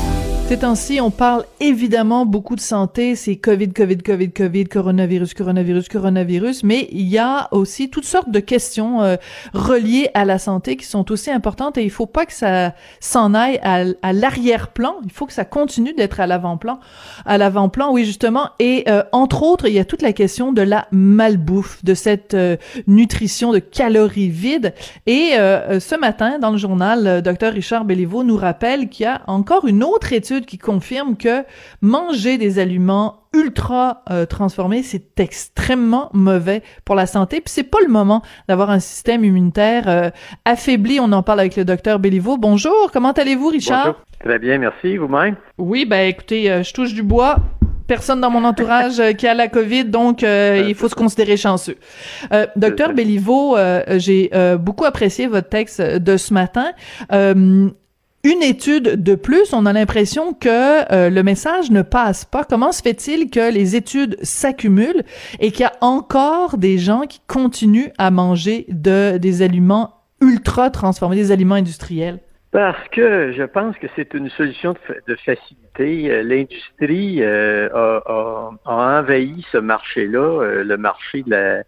Ces 0.51 0.59
temps-ci, 0.59 0.99
on 0.99 1.11
parle 1.11 1.45
évidemment 1.61 2.25
beaucoup 2.25 2.57
de 2.57 2.59
santé, 2.59 3.15
c'est 3.15 3.37
Covid, 3.37 3.69
Covid, 3.69 3.99
Covid, 3.99 4.31
Covid, 4.31 4.65
coronavirus, 4.65 5.33
coronavirus, 5.33 5.87
coronavirus, 5.87 6.65
mais 6.65 6.89
il 6.91 7.07
y 7.07 7.17
a 7.17 7.47
aussi 7.51 7.89
toutes 7.89 8.03
sortes 8.03 8.29
de 8.29 8.41
questions 8.41 9.01
euh, 9.01 9.15
reliées 9.53 10.09
à 10.13 10.25
la 10.25 10.39
santé 10.39 10.75
qui 10.75 10.85
sont 10.85 11.09
aussi 11.09 11.31
importantes 11.31 11.77
et 11.77 11.85
il 11.85 11.89
faut 11.89 12.05
pas 12.05 12.25
que 12.25 12.33
ça 12.33 12.73
s'en 12.99 13.33
aille 13.33 13.61
à, 13.63 13.85
à 14.01 14.11
l'arrière-plan, 14.11 14.95
il 15.05 15.11
faut 15.13 15.25
que 15.25 15.31
ça 15.31 15.45
continue 15.45 15.93
d'être 15.93 16.19
à 16.19 16.27
l'avant-plan, 16.27 16.81
à 17.25 17.37
l'avant-plan, 17.37 17.93
oui 17.93 18.03
justement, 18.03 18.49
et 18.59 18.83
euh, 18.89 19.03
entre 19.13 19.43
autres, 19.43 19.69
il 19.69 19.73
y 19.73 19.79
a 19.79 19.85
toute 19.85 20.01
la 20.01 20.11
question 20.11 20.51
de 20.51 20.63
la 20.63 20.85
malbouffe, 20.91 21.81
de 21.85 21.93
cette 21.93 22.33
euh, 22.33 22.57
nutrition 22.87 23.53
de 23.53 23.59
calories 23.59 24.27
vides, 24.27 24.73
et 25.07 25.31
ce 25.31 25.97
matin, 25.97 26.39
dans 26.39 26.51
le 26.51 26.57
journal, 26.57 27.21
Dr 27.21 27.53
Richard 27.53 27.85
Belliveau 27.85 28.25
nous 28.25 28.35
rappelle 28.35 28.89
qu'il 28.89 29.05
y 29.05 29.07
a 29.07 29.21
encore 29.27 29.65
une 29.65 29.81
autre 29.81 30.11
étude 30.11 30.40
qui 30.45 30.57
confirme 30.57 31.15
que 31.17 31.43
manger 31.81 32.37
des 32.37 32.59
aliments 32.59 33.21
ultra 33.33 34.03
euh, 34.09 34.25
transformés, 34.25 34.83
c'est 34.83 35.19
extrêmement 35.19 36.09
mauvais 36.13 36.63
pour 36.85 36.95
la 36.95 37.05
santé. 37.05 37.37
Puis 37.41 37.53
c'est 37.53 37.63
pas 37.63 37.79
le 37.81 37.87
moment 37.87 38.21
d'avoir 38.47 38.69
un 38.69 38.79
système 38.79 39.23
immunitaire 39.23 39.87
euh, 39.87 40.09
affaibli. 40.45 40.99
On 40.99 41.11
en 41.11 41.23
parle 41.23 41.39
avec 41.39 41.55
le 41.55 41.65
docteur 41.65 41.99
Béliveau. 41.99 42.37
Bonjour, 42.37 42.91
comment 42.91 43.11
allez-vous, 43.11 43.47
Richard? 43.47 43.85
Bonjour. 43.85 44.01
Très 44.19 44.39
bien, 44.39 44.57
merci. 44.57 44.97
Vous-même? 44.97 45.35
Oui, 45.57 45.85
ben 45.85 46.07
écoutez, 46.07 46.51
euh, 46.51 46.63
je 46.63 46.73
touche 46.73 46.93
du 46.93 47.03
bois 47.03 47.37
personne 47.87 48.21
dans 48.21 48.29
mon 48.29 48.45
entourage 48.45 49.01
qui 49.17 49.27
a 49.27 49.33
la 49.33 49.49
COVID, 49.49 49.83
donc 49.83 50.21
il 50.21 50.75
faut 50.75 50.87
se 50.87 50.95
considérer 50.95 51.35
chanceux. 51.35 51.75
docteur 52.55 52.93
Béliveau, 52.93 53.57
j'ai 53.97 54.31
beaucoup 54.61 54.85
apprécié 54.85 55.27
votre 55.27 55.49
texte 55.49 55.81
de 55.81 56.15
ce 56.15 56.33
matin 56.33 56.71
une 58.23 58.43
étude 58.43 59.01
de 59.01 59.15
plus, 59.15 59.51
on 59.51 59.65
a 59.65 59.73
l'impression 59.73 60.33
que 60.33 60.93
euh, 60.93 61.09
le 61.09 61.23
message 61.23 61.71
ne 61.71 61.81
passe 61.81 62.23
pas. 62.23 62.43
Comment 62.43 62.71
se 62.71 62.83
fait-il 62.83 63.31
que 63.31 63.51
les 63.51 63.75
études 63.75 64.17
s'accumulent 64.21 65.03
et 65.39 65.51
qu'il 65.51 65.61
y 65.61 65.65
a 65.65 65.73
encore 65.81 66.57
des 66.57 66.77
gens 66.77 67.01
qui 67.01 67.19
continuent 67.25 67.91
à 67.97 68.11
manger 68.11 68.65
de, 68.69 69.17
des 69.17 69.41
aliments 69.41 69.95
ultra 70.21 70.69
transformés, 70.69 71.15
des 71.15 71.31
aliments 71.31 71.55
industriels? 71.55 72.19
Parce 72.51 72.87
que 72.89 73.31
je 73.31 73.43
pense 73.43 73.75
que 73.77 73.87
c'est 73.95 74.13
une 74.13 74.29
solution 74.29 74.75
de, 75.07 75.15
facilité. 75.15 76.11
Euh, 76.11 76.21
l'industrie 76.21 77.23
euh, 77.23 77.69
a, 77.73 78.51
envahi 78.65 79.43
ce 79.51 79.57
marché-là, 79.57 80.61
le 80.63 80.77
marché 80.77 81.23
de 81.23 81.63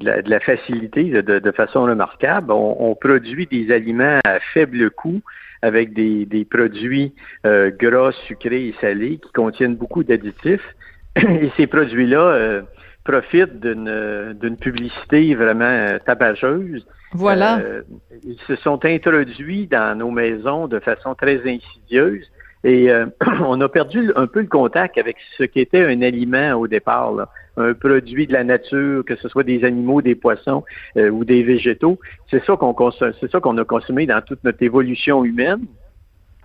la, 0.00 0.40
facilité 0.40 1.04
de, 1.04 1.52
façon 1.52 1.82
remarquable. 1.82 2.50
On, 2.50 2.94
produit 2.94 3.46
des 3.46 3.74
aliments 3.74 4.20
à 4.24 4.40
faible 4.54 4.90
coût 4.90 5.20
avec 5.62 5.92
des, 5.92 6.26
des 6.26 6.44
produits 6.44 7.14
euh, 7.46 7.70
gras, 7.70 8.12
sucrés 8.26 8.68
et 8.68 8.74
salés 8.80 9.18
qui 9.18 9.32
contiennent 9.32 9.76
beaucoup 9.76 10.04
d'additifs. 10.04 10.74
Et 11.16 11.50
ces 11.56 11.66
produits-là 11.66 12.20
euh, 12.20 12.62
profitent 13.04 13.60
d'une 13.60 14.56
publicité 14.60 15.34
vraiment 15.34 15.64
euh, 15.64 15.98
tabageuse. 16.04 16.86
Voilà. 17.12 17.58
Euh, 17.58 17.82
ils 18.22 18.38
se 18.46 18.56
sont 18.56 18.84
introduits 18.84 19.66
dans 19.66 19.96
nos 19.96 20.10
maisons 20.10 20.68
de 20.68 20.78
façon 20.78 21.14
très 21.14 21.40
insidieuse 21.40 22.26
et 22.64 22.90
euh, 22.90 23.06
on 23.44 23.60
a 23.60 23.68
perdu 23.68 24.12
un 24.16 24.26
peu 24.26 24.40
le 24.40 24.46
contact 24.46 24.98
avec 24.98 25.16
ce 25.36 25.44
qu'était 25.44 25.84
un 25.84 26.02
aliment 26.02 26.52
au 26.54 26.66
départ, 26.66 27.12
là. 27.12 27.28
Un 27.58 27.74
produit 27.74 28.26
de 28.26 28.32
la 28.32 28.44
nature, 28.44 29.04
que 29.04 29.16
ce 29.16 29.28
soit 29.28 29.42
des 29.42 29.64
animaux, 29.64 30.00
des 30.02 30.14
poissons 30.14 30.64
euh, 30.96 31.10
ou 31.10 31.24
des 31.24 31.42
végétaux. 31.42 31.98
C'est 32.30 32.44
ça 32.44 32.56
qu'on 32.56 32.74
consomme, 32.74 33.12
c'est 33.20 33.30
ça 33.30 33.40
qu'on 33.40 33.58
a 33.58 33.64
consommé 33.64 34.06
dans 34.06 34.22
toute 34.22 34.42
notre 34.44 34.62
évolution 34.62 35.24
humaine. 35.24 35.66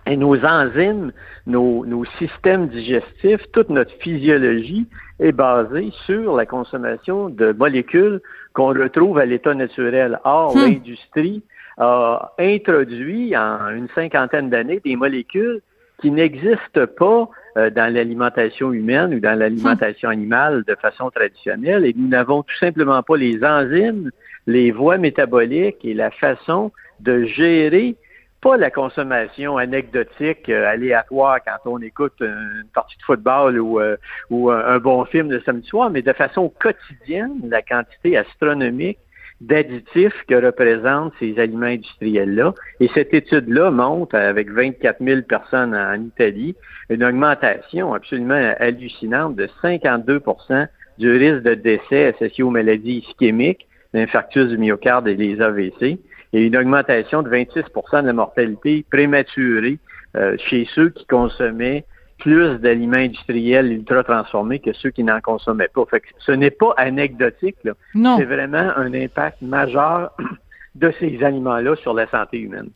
Et 0.06 0.18
nos 0.18 0.36
enzymes, 0.44 1.12
nos, 1.46 1.86
nos 1.86 2.04
systèmes 2.18 2.68
digestifs, 2.68 3.40
toute 3.52 3.70
notre 3.70 3.92
physiologie 4.00 4.86
est 5.18 5.32
basée 5.32 5.92
sur 6.04 6.36
la 6.36 6.44
consommation 6.44 7.30
de 7.30 7.52
molécules 7.52 8.20
qu'on 8.52 8.68
retrouve 8.68 9.18
à 9.18 9.24
l'état 9.24 9.54
naturel. 9.54 10.20
Or, 10.24 10.54
Hmm. 10.54 10.60
l'industrie 10.60 11.42
a 11.78 12.32
introduit 12.38 13.34
en 13.36 13.70
une 13.70 13.88
cinquantaine 13.94 14.50
d'années 14.50 14.80
des 14.84 14.96
molécules 14.96 15.60
qui 16.00 16.10
n'existent 16.10 16.86
pas 16.98 17.28
euh, 17.56 17.70
dans 17.70 17.92
l'alimentation 17.92 18.72
humaine 18.72 19.14
ou 19.14 19.20
dans 19.20 19.38
l'alimentation 19.38 20.08
animale 20.08 20.64
de 20.66 20.74
façon 20.74 21.10
traditionnelle. 21.10 21.86
Et 21.86 21.94
nous 21.96 22.08
n'avons 22.08 22.42
tout 22.42 22.56
simplement 22.58 23.02
pas 23.02 23.16
les 23.16 23.44
enzymes, 23.44 24.10
les 24.46 24.70
voies 24.70 24.98
métaboliques 24.98 25.84
et 25.84 25.94
la 25.94 26.10
façon 26.10 26.72
de 27.00 27.24
gérer 27.24 27.96
pas 28.40 28.56
la 28.56 28.70
consommation 28.70 29.56
anecdotique, 29.56 30.48
euh, 30.50 30.66
aléatoire 30.66 31.38
quand 31.44 31.70
on 31.70 31.78
écoute 31.80 32.12
une 32.20 32.66
partie 32.74 32.96
de 32.98 33.02
football 33.02 33.58
ou, 33.58 33.80
euh, 33.80 33.96
ou 34.28 34.50
un, 34.50 34.78
bon 34.78 35.04
film 35.06 35.30
le 35.30 35.40
samedi 35.40 35.66
soir, 35.66 35.88
mais 35.90 36.02
de 36.02 36.12
façon 36.12 36.52
quotidienne, 36.60 37.40
la 37.44 37.62
quantité 37.62 38.18
astronomique 38.18 38.98
d'additifs 39.40 40.14
que 40.28 40.34
représentent 40.34 41.12
ces 41.18 41.38
aliments 41.38 41.66
industriels-là. 41.66 42.54
Et 42.80 42.88
cette 42.94 43.12
étude-là 43.12 43.70
montre, 43.70 44.14
avec 44.14 44.50
24 44.50 45.02
000 45.04 45.22
personnes 45.22 45.74
en 45.74 45.94
Italie, 45.94 46.54
une 46.88 47.04
augmentation 47.04 47.94
absolument 47.94 48.54
hallucinante 48.58 49.36
de 49.36 49.48
52% 49.62 50.68
du 50.98 51.10
risque 51.10 51.42
de 51.42 51.54
décès 51.54 52.14
associé 52.14 52.44
aux 52.44 52.50
maladies 52.50 53.04
ischémiques, 53.08 53.66
l'infarctus 53.92 54.48
du 54.48 54.58
myocarde 54.58 55.08
et 55.08 55.16
les 55.16 55.40
AVC, 55.40 55.98
et 56.32 56.46
une 56.46 56.56
augmentation 56.56 57.22
de 57.22 57.30
26% 57.30 58.02
de 58.02 58.06
la 58.06 58.12
mortalité 58.12 58.84
prématurée 58.90 59.78
euh, 60.16 60.36
chez 60.48 60.66
ceux 60.74 60.90
qui 60.90 61.06
consommaient 61.06 61.84
plus 62.24 62.58
d'aliments 62.58 62.96
industriels 62.96 63.70
ultra 63.70 64.02
transformés 64.02 64.58
que 64.58 64.72
ceux 64.72 64.88
qui 64.88 65.04
n'en 65.04 65.20
consommaient 65.20 65.68
pas. 65.68 65.84
Fait 65.84 66.00
que 66.00 66.06
ce 66.20 66.32
n'est 66.32 66.50
pas 66.50 66.72
anecdotique, 66.78 67.56
là. 67.64 67.72
Non. 67.94 68.16
C'est 68.16 68.24
vraiment 68.24 68.72
un 68.76 68.94
impact 68.94 69.42
majeur 69.42 70.10
de 70.74 70.90
ces 70.98 71.22
aliments-là 71.22 71.76
sur 71.76 71.92
la 71.92 72.06
santé 72.06 72.38
humaine. 72.38 72.70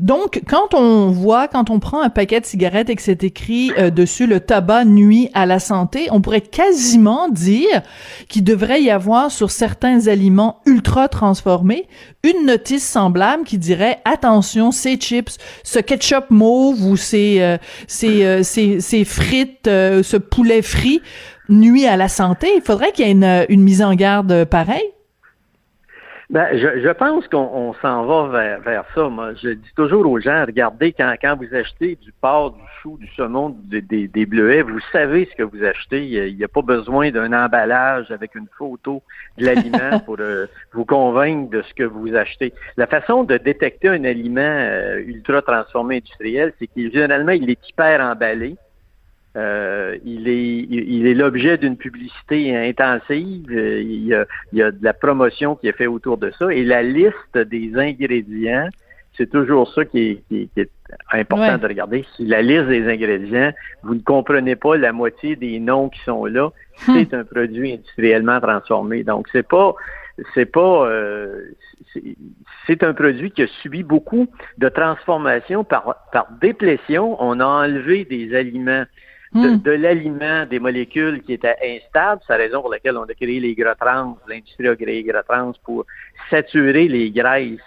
Donc, 0.00 0.42
quand 0.48 0.74
on 0.74 1.10
voit, 1.10 1.48
quand 1.48 1.70
on 1.70 1.78
prend 1.78 2.00
un 2.00 2.10
paquet 2.10 2.40
de 2.40 2.46
cigarettes 2.46 2.90
et 2.90 2.96
que 2.96 3.02
c'est 3.02 3.24
écrit 3.24 3.72
euh, 3.78 3.90
dessus 3.90 4.26
le 4.26 4.40
tabac 4.40 4.84
nuit 4.84 5.30
à 5.34 5.46
la 5.46 5.58
santé, 5.58 6.08
on 6.10 6.20
pourrait 6.20 6.40
quasiment 6.40 7.28
dire 7.28 7.82
qu'il 8.28 8.44
devrait 8.44 8.82
y 8.82 8.90
avoir 8.90 9.30
sur 9.30 9.50
certains 9.50 10.06
aliments 10.06 10.60
ultra 10.66 11.08
transformés 11.08 11.86
une 12.22 12.46
notice 12.46 12.86
semblable 12.86 13.44
qui 13.44 13.58
dirait 13.58 14.00
attention, 14.06 14.72
ces 14.72 14.96
chips, 14.96 15.36
ce 15.62 15.78
ketchup 15.78 16.30
mauve 16.30 16.82
ou 16.86 16.96
ces 16.96 17.40
euh, 17.40 17.58
ces, 17.86 18.24
euh, 18.24 18.42
ces, 18.42 19.04
frites, 19.04 19.66
euh, 19.66 20.02
ce 20.02 20.16
poulet 20.16 20.62
frit 20.62 21.00
nuit 21.48 21.86
à 21.86 21.96
la 21.96 22.08
santé. 22.08 22.48
Il 22.56 22.62
faudrait 22.62 22.92
qu'il 22.92 23.06
y 23.06 23.08
ait 23.08 23.12
une, 23.12 23.46
une 23.48 23.62
mise 23.62 23.82
en 23.82 23.94
garde 23.94 24.44
pareille. 24.44 24.93
Ben, 26.34 26.48
je, 26.52 26.80
je 26.80 26.88
pense 26.88 27.28
qu'on 27.28 27.48
on 27.54 27.74
s'en 27.74 28.06
va 28.06 28.26
vers, 28.26 28.60
vers 28.62 28.84
ça. 28.92 29.08
Moi, 29.08 29.34
je 29.34 29.50
dis 29.50 29.72
toujours 29.76 30.04
aux 30.10 30.18
gens, 30.18 30.44
regardez, 30.44 30.92
quand, 30.92 31.14
quand 31.22 31.36
vous 31.36 31.54
achetez 31.54 31.94
du 31.94 32.10
porc, 32.20 32.54
du 32.54 32.62
chou, 32.82 32.98
du 33.00 33.06
saumon, 33.14 33.50
des, 33.50 33.80
des, 33.80 34.08
des 34.08 34.26
bleuets, 34.26 34.62
vous 34.62 34.80
savez 34.90 35.28
ce 35.30 35.36
que 35.36 35.44
vous 35.44 35.62
achetez. 35.62 36.04
Il 36.04 36.36
n'y 36.36 36.42
a, 36.42 36.48
pas 36.48 36.62
besoin 36.62 37.12
d'un 37.12 37.32
emballage 37.32 38.10
avec 38.10 38.34
une 38.34 38.48
photo 38.58 39.00
de 39.38 39.44
l'aliment 39.44 40.00
pour 40.04 40.16
euh, 40.18 40.46
vous 40.72 40.84
convaincre 40.84 41.50
de 41.50 41.62
ce 41.62 41.72
que 41.72 41.84
vous 41.84 42.16
achetez. 42.16 42.52
La 42.76 42.88
façon 42.88 43.22
de 43.22 43.36
détecter 43.36 43.90
un 43.90 44.02
aliment 44.02 44.40
euh, 44.40 45.04
ultra 45.06 45.40
transformé 45.40 45.98
industriel, 45.98 46.52
c'est 46.58 46.66
qu'il 46.66 46.90
généralement 46.90 47.30
il 47.30 47.48
est 47.48 47.68
hyper 47.68 48.00
emballé. 48.00 48.56
Euh, 49.36 49.96
il 50.04 50.28
est 50.28 50.58
il 50.70 51.06
est 51.08 51.14
l'objet 51.14 51.58
d'une 51.58 51.76
publicité 51.76 52.56
intensive. 52.56 53.46
Euh, 53.50 53.80
Il 53.82 54.04
y, 54.06 54.14
a, 54.14 54.24
il 54.52 54.58
y 54.58 54.62
a 54.62 54.70
de 54.70 54.82
la 54.84 54.92
promotion 54.92 55.56
qui 55.56 55.66
est 55.68 55.72
faite 55.76 55.88
autour 55.88 56.18
de 56.18 56.30
ça. 56.38 56.52
Et 56.52 56.62
la 56.62 56.82
liste 56.84 57.36
des 57.36 57.72
ingrédients, 57.76 58.68
c'est 59.16 59.28
toujours 59.30 59.72
ça 59.72 59.84
qui 59.84 59.98
est, 59.98 60.22
qui 60.28 60.42
est- 60.42 60.54
qui 60.54 60.60
est 60.60 60.70
important 61.12 61.54
Ouais. 61.54 61.58
de 61.58 61.66
regarder. 61.66 62.04
Si 62.16 62.24
la 62.26 62.42
liste 62.42 62.66
des 62.68 62.88
ingrédients, 62.88 63.52
vous 63.82 63.94
ne 63.96 64.00
comprenez 64.00 64.54
pas 64.56 64.76
la 64.76 64.92
moitié 64.92 65.34
des 65.34 65.58
noms 65.58 65.88
qui 65.88 66.00
sont 66.04 66.26
là, 66.26 66.50
c'est 66.86 67.12
un 67.14 67.24
produit 67.24 67.72
industriellement 67.74 68.40
transformé. 68.40 69.02
Donc 69.02 69.26
c'est 69.32 69.46
pas 69.46 69.74
c'est 70.34 70.46
pas 70.46 70.86
euh, 70.88 71.40
c'est- 71.92 72.14
c'est 72.68 72.84
un 72.84 72.94
produit 72.94 73.32
qui 73.32 73.42
a 73.42 73.48
subi 73.62 73.82
beaucoup 73.82 74.28
de 74.58 74.68
transformations 74.68 75.64
par 75.64 76.06
par 76.12 76.28
déplétion. 76.40 77.16
On 77.20 77.40
a 77.40 77.46
enlevé 77.46 78.04
des 78.04 78.32
aliments 78.36 78.84
de, 79.34 79.48
Hmm. 79.48 79.58
de 79.62 79.70
l'aliment, 79.72 80.46
des 80.46 80.60
molécules 80.60 81.20
qui 81.22 81.32
étaient 81.32 81.56
instables. 81.62 82.20
C'est 82.26 82.32
la 82.34 82.38
raison 82.44 82.60
pour 82.60 82.70
laquelle 82.70 82.96
on 82.96 83.02
a 83.02 83.14
créé 83.14 83.40
les 83.40 83.54
gras 83.54 83.74
trans. 83.74 84.16
L'industrie 84.28 84.68
a 84.68 84.76
créé 84.76 85.02
les 85.02 85.02
gras 85.02 85.22
trans 85.24 85.52
pour 85.64 85.84
saturer 86.30 86.86
les 86.88 87.10
graisses 87.10 87.58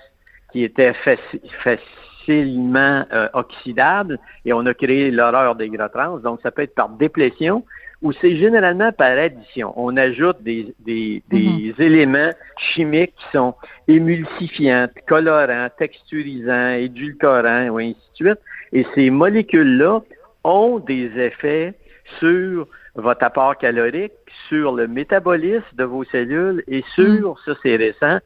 qui 0.51 0.63
étaient 0.63 0.93
faci- 1.05 1.41
facilement 1.63 3.05
euh, 3.11 3.27
oxydables 3.33 4.17
et 4.45 4.53
on 4.53 4.65
a 4.65 4.73
créé 4.73 5.11
l'horreur 5.11 5.55
des 5.55 5.69
gras 5.69 5.89
trans. 5.89 6.17
Donc, 6.17 6.39
ça 6.41 6.51
peut 6.51 6.61
être 6.61 6.75
par 6.75 6.89
déplétion 6.89 7.63
ou 8.01 8.11
c'est 8.13 8.35
généralement 8.37 8.91
par 8.91 9.17
addition. 9.17 9.73
On 9.75 9.97
ajoute 9.97 10.41
des, 10.43 10.73
des, 10.85 11.23
des 11.31 11.73
éléments 11.79 12.29
chimiques 12.57 13.13
qui 13.17 13.25
sont 13.33 13.55
émulsifiants, 13.87 14.87
colorants, 15.07 15.67
texturisants, 15.77 16.73
édulcorants, 16.73 17.69
ou 17.69 17.79
ainsi 17.79 17.95
de 18.11 18.15
suite. 18.27 18.39
Et 18.71 18.85
ces 18.93 19.09
molécules-là 19.09 20.01
ont 20.43 20.79
des 20.79 21.11
effets 21.19 21.73
sur 22.19 22.67
votre 22.95 23.23
apport 23.23 23.57
calorique, 23.57 24.13
sur 24.49 24.73
le 24.73 24.87
métabolisme 24.87 25.65
de 25.73 25.83
vos 25.83 26.03
cellules 26.05 26.63
et 26.67 26.83
sur, 26.95 27.37
ça 27.45 27.53
c'est 27.61 27.75
récent, 27.75 28.17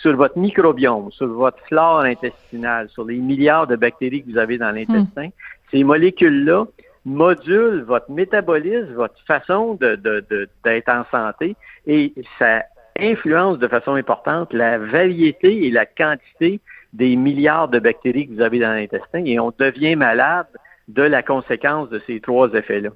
sur 0.00 0.16
votre 0.16 0.38
microbiome, 0.38 1.10
sur 1.12 1.28
votre 1.28 1.58
flore 1.66 2.00
intestinale, 2.00 2.88
sur 2.88 3.04
les 3.04 3.16
milliards 3.18 3.66
de 3.66 3.76
bactéries 3.76 4.22
que 4.24 4.30
vous 4.30 4.38
avez 4.38 4.58
dans 4.58 4.70
l'intestin. 4.72 5.28
Ces 5.70 5.84
molécules-là 5.84 6.64
modulent 7.04 7.82
votre 7.82 8.10
métabolisme, 8.10 8.94
votre 8.94 9.20
façon 9.26 9.74
de, 9.74 9.94
de- 9.96 10.24
de- 10.30 10.48
d'être 10.64 10.88
en 10.88 11.04
santé 11.10 11.54
et 11.86 12.14
ça 12.38 12.62
influence 12.98 13.58
de 13.58 13.68
façon 13.68 13.94
importante 13.94 14.52
la 14.52 14.78
variété 14.78 15.66
et 15.66 15.70
la 15.70 15.84
quantité 15.84 16.60
des 16.92 17.16
milliards 17.16 17.68
de 17.68 17.78
bactéries 17.80 18.28
que 18.28 18.34
vous 18.34 18.40
avez 18.40 18.60
dans 18.60 18.72
l'intestin 18.72 19.22
et 19.24 19.38
on 19.40 19.52
devient 19.58 19.96
malade 19.96 20.46
de 20.88 21.02
la 21.02 21.22
conséquence 21.22 21.88
de 21.90 22.00
ces 22.06 22.20
trois 22.20 22.48
effets-là. 22.52 22.90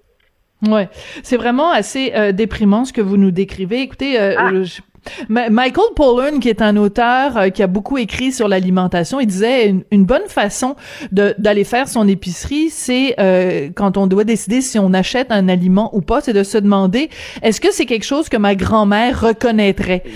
Ouais, 0.69 0.89
c'est 1.23 1.37
vraiment 1.37 1.71
assez 1.71 2.13
euh, 2.17 2.33
déprimant 2.33 2.85
ce 2.85 2.93
que 2.93 3.01
vous 3.01 3.17
nous 3.17 3.31
décrivez. 3.31 3.81
Écoutez, 3.83 4.19
euh, 4.21 4.35
Ah! 4.37 4.51
je- 4.63 4.81
Michael 5.29 5.95
Pollan, 5.95 6.39
qui 6.41 6.49
est 6.51 6.61
un 6.61 6.77
auteur 6.77 7.37
euh, 7.39 7.49
qui 7.51 7.63
a 7.63 7.67
beaucoup 7.69 7.97
écrit 7.97 8.33
sur 8.33 8.49
l'alimentation, 8.49 9.21
il 9.21 9.27
disait 9.27 9.69
une, 9.69 9.85
une 9.93 10.05
bonne 10.05 10.27
façon 10.29 10.75
d'aller 11.13 11.63
faire 11.65 11.89
son 11.89 12.07
épicerie, 12.09 12.69
c'est 12.69 13.15
euh, 13.21 13.69
quand 13.75 13.97
on 13.97 14.07
doit 14.09 14.25
décider 14.25 14.61
si 14.61 14.79
on 14.79 14.93
achète 14.93 15.29
un 15.31 15.49
aliment 15.49 15.95
ou 15.97 16.01
pas, 16.03 16.21
c'est 16.21 16.33
de 16.35 16.43
se 16.43 16.59
demander 16.59 17.09
est-ce 17.43 17.61
que 17.61 17.73
c'est 17.73 17.87
quelque 17.87 18.05
chose 18.05 18.29
que 18.29 18.37
ma 18.37 18.55
grand-mère 18.57 19.21
reconnaîtrait? 19.21 20.03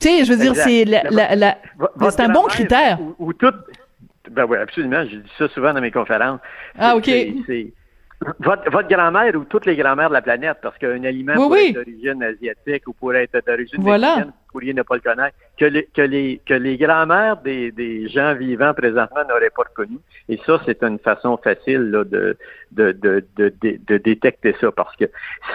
Tu 0.00 0.08
sais, 0.08 0.24
je 0.24 0.32
veux 0.32 0.38
dire, 0.38 0.54
c'est 0.54 0.84
la, 0.84 1.02
la- 1.10 1.34
la- 1.34 1.58
c'est 2.10 2.20
un 2.20 2.28
bon 2.28 2.42
critère. 2.44 2.98
Ou, 3.18 3.26
ou 3.28 3.32
tout. 3.32 3.52
Ben 4.30 4.44
oui, 4.48 4.56
absolument. 4.58 5.04
Je 5.04 5.16
dis 5.16 5.32
ça 5.38 5.48
souvent 5.48 5.72
dans 5.72 5.80
mes 5.80 5.90
conférences. 5.90 6.40
Ah, 6.78 6.96
ok. 6.96 7.04
c'est- 7.04 7.72
Votre, 8.40 8.70
votre 8.70 8.88
grand-mère 8.88 9.34
ou 9.36 9.44
toutes 9.44 9.66
les 9.66 9.76
grand-mères 9.76 10.08
de 10.08 10.14
la 10.14 10.22
planète, 10.22 10.56
parce 10.62 10.78
qu'un 10.78 11.04
aliment 11.04 11.34
Oui, 11.36 11.42
pourrait 11.44 11.60
oui. 11.60 11.68
être 11.68 11.74
d'origine 11.74 12.22
asiatique 12.22 12.88
ou 12.88 12.94
pourrait 12.94 13.24
être 13.30 13.46
d'origine 13.46 13.82
Voilà. 13.82 14.06
mexicaine, 14.06 14.30
vous 14.30 14.52
pourriez 14.52 14.72
ne 14.72 14.82
pas 14.82 14.94
le 14.94 15.00
connaître, 15.02 15.36
que 15.58 15.66
les, 15.66 15.84
que 15.94 16.00
les, 16.00 16.40
que 16.46 16.54
les 16.54 16.78
grand-mères 16.78 17.36
des, 17.42 17.72
des 17.72 18.08
gens 18.08 18.34
vivants 18.34 18.72
présentement 18.72 19.20
n'auraient 19.28 19.50
pas 19.54 19.64
reconnu. 19.68 19.98
Et 20.30 20.40
ça, 20.46 20.58
c'est 20.64 20.82
une 20.82 20.98
façon 20.98 21.36
facile 21.36 21.90
là, 21.90 22.04
de, 22.04 22.38
de, 22.72 22.92
de, 22.92 23.22
de, 23.36 23.52
de, 23.60 23.78
de 23.86 23.96
détecter 23.98 24.56
ça, 24.62 24.72
parce 24.72 24.96
que 24.96 25.04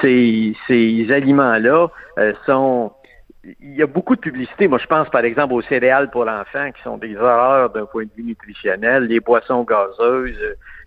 ces, 0.01 0.55
ces 0.67 1.11
aliments-là 1.11 1.87
euh, 2.19 2.33
sont 2.45 2.91
il 3.43 3.75
y 3.75 3.81
a 3.81 3.87
beaucoup 3.87 4.15
de 4.15 4.21
publicité. 4.21 4.67
Moi, 4.67 4.77
je 4.77 4.85
pense 4.85 5.09
par 5.09 5.25
exemple 5.25 5.53
aux 5.53 5.61
céréales 5.63 6.11
pour 6.11 6.27
enfants 6.27 6.71
qui 6.71 6.81
sont 6.83 6.97
des 6.97 7.15
horreurs 7.15 7.71
d'un 7.71 7.85
point 7.85 8.03
de 8.03 8.09
vue 8.15 8.23
nutritionnel, 8.23 9.05
les 9.05 9.19
boissons 9.19 9.63
gazeuses, 9.63 10.37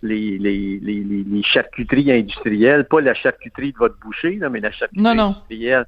les, 0.01 0.37
les, 0.37 0.79
les, 0.81 1.03
les, 1.03 1.43
charcuteries 1.43 2.11
industrielles, 2.13 2.85
pas 2.85 3.01
la 3.01 3.13
charcuterie 3.13 3.73
de 3.73 3.77
votre 3.77 3.97
boucher, 3.99 4.39
mais 4.49 4.61
la 4.61 4.71
charcuterie 4.71 5.19
industrielle. 5.19 5.85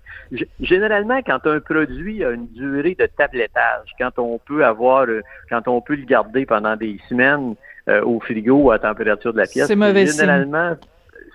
Généralement, 0.60 1.22
quand 1.26 1.46
un 1.46 1.60
produit 1.62 2.24
a 2.26 2.32
une 2.32 2.48
durée 2.48 2.96
de 3.00 3.06
tablettage, 3.06 3.90
quand 3.98 4.20
on 4.20 4.38
peut 4.38 4.66
avoir, 4.66 5.04
euh, 5.08 5.22
quand 5.50 5.68
on 5.68 5.80
peut 5.80 5.96
le 5.96 6.06
garder 6.06 6.46
pendant 6.46 6.76
des 6.76 7.00
semaines 7.08 7.56
euh, 7.88 8.04
au 8.04 8.20
frigo 8.20 8.72
à 8.72 8.80
température 8.80 9.32
de 9.32 9.38
la 9.38 9.48
pièce, 9.48 9.68
c'est 9.68 9.76
mauvais 9.76 10.06
généralement, 10.06 10.76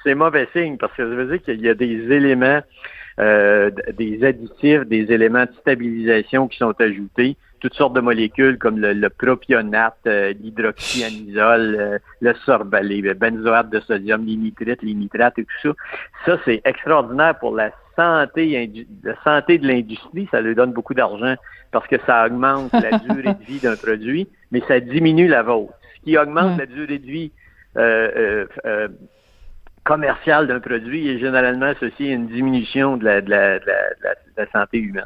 c'est 0.05 0.15
mauvais 0.15 0.49
signe 0.53 0.77
parce 0.77 0.93
que 0.93 1.09
ça 1.09 1.15
veut 1.15 1.27
dire 1.27 1.43
qu'il 1.43 1.61
y 1.63 1.71
a 1.71 1.75
des 1.75 2.13
éléments 2.13 2.61
euh, 3.19 3.71
des 3.97 4.25
additifs, 4.25 4.83
des 4.87 5.13
éléments 5.13 5.45
de 5.45 5.53
stabilisation 5.61 6.49
qui 6.49 6.59
sont 6.59 6.75
ajoutés, 6.81 7.37
toutes 7.61 7.75
sortes 7.75 7.95
de 7.95 8.01
molécules 8.01 8.59
comme 8.59 8.79
le, 8.81 9.09
propionate, 9.09 9.99
euh, 10.07 10.33
l'hydroxyanisole, 10.33 11.77
euh, 11.79 11.99
le 12.21 12.35
sorbet, 12.45 12.83
les 12.83 13.15
benzoates 13.15 13.71
de 13.71 13.81
sodium, 13.81 14.25
les 14.27 14.37
nitrites, 14.37 14.83
les 14.83 14.95
nitrates 14.95 15.39
et 15.39 15.45
tout 15.45 15.69
ça. 15.69 15.75
Ça, 16.27 16.41
c'est 16.45 16.61
extraordinaire 16.65 17.39
pour 17.39 17.55
la 17.55 17.71
santé, 17.95 18.69
la 19.05 19.15
santé 19.23 19.59
de 19.59 19.67
l'industrie. 19.69 20.27
Ça 20.31 20.41
lui 20.41 20.55
donne 20.55 20.73
beaucoup 20.73 20.95
d'argent 20.95 21.37
parce 21.71 21.87
que 21.87 21.97
ça 22.05 22.27
augmente 22.27 22.73
la 22.73 22.99
durée 23.09 23.35
de 23.35 23.45
vie 23.45 23.61
d'un 23.61 23.77
produit, 23.77 24.27
mais 24.51 24.63
ça 24.67 24.81
diminue 24.81 25.29
la 25.29 25.43
vôtre. 25.43 25.75
Ce 25.99 26.05
qui 26.05 26.19
augmente 26.19 26.59
la 26.59 26.67
durée 26.67 26.99
de 26.99 27.07
vie 27.07 27.31
euh, 27.77 28.47
commercial 29.85 30.47
d'un 30.47 30.61
produit 30.61 31.09
est 31.09 31.19
généralement 31.19 31.67
associé 31.67 32.13
à 32.13 32.15
une 32.15 32.29
diminution 32.29 32.97
de 32.97 33.05
la, 33.05 33.21
de 33.21 33.31
la, 33.31 33.59
de 33.59 33.65
la, 34.37 34.47
santé 34.53 34.79
humaine. 34.79 35.05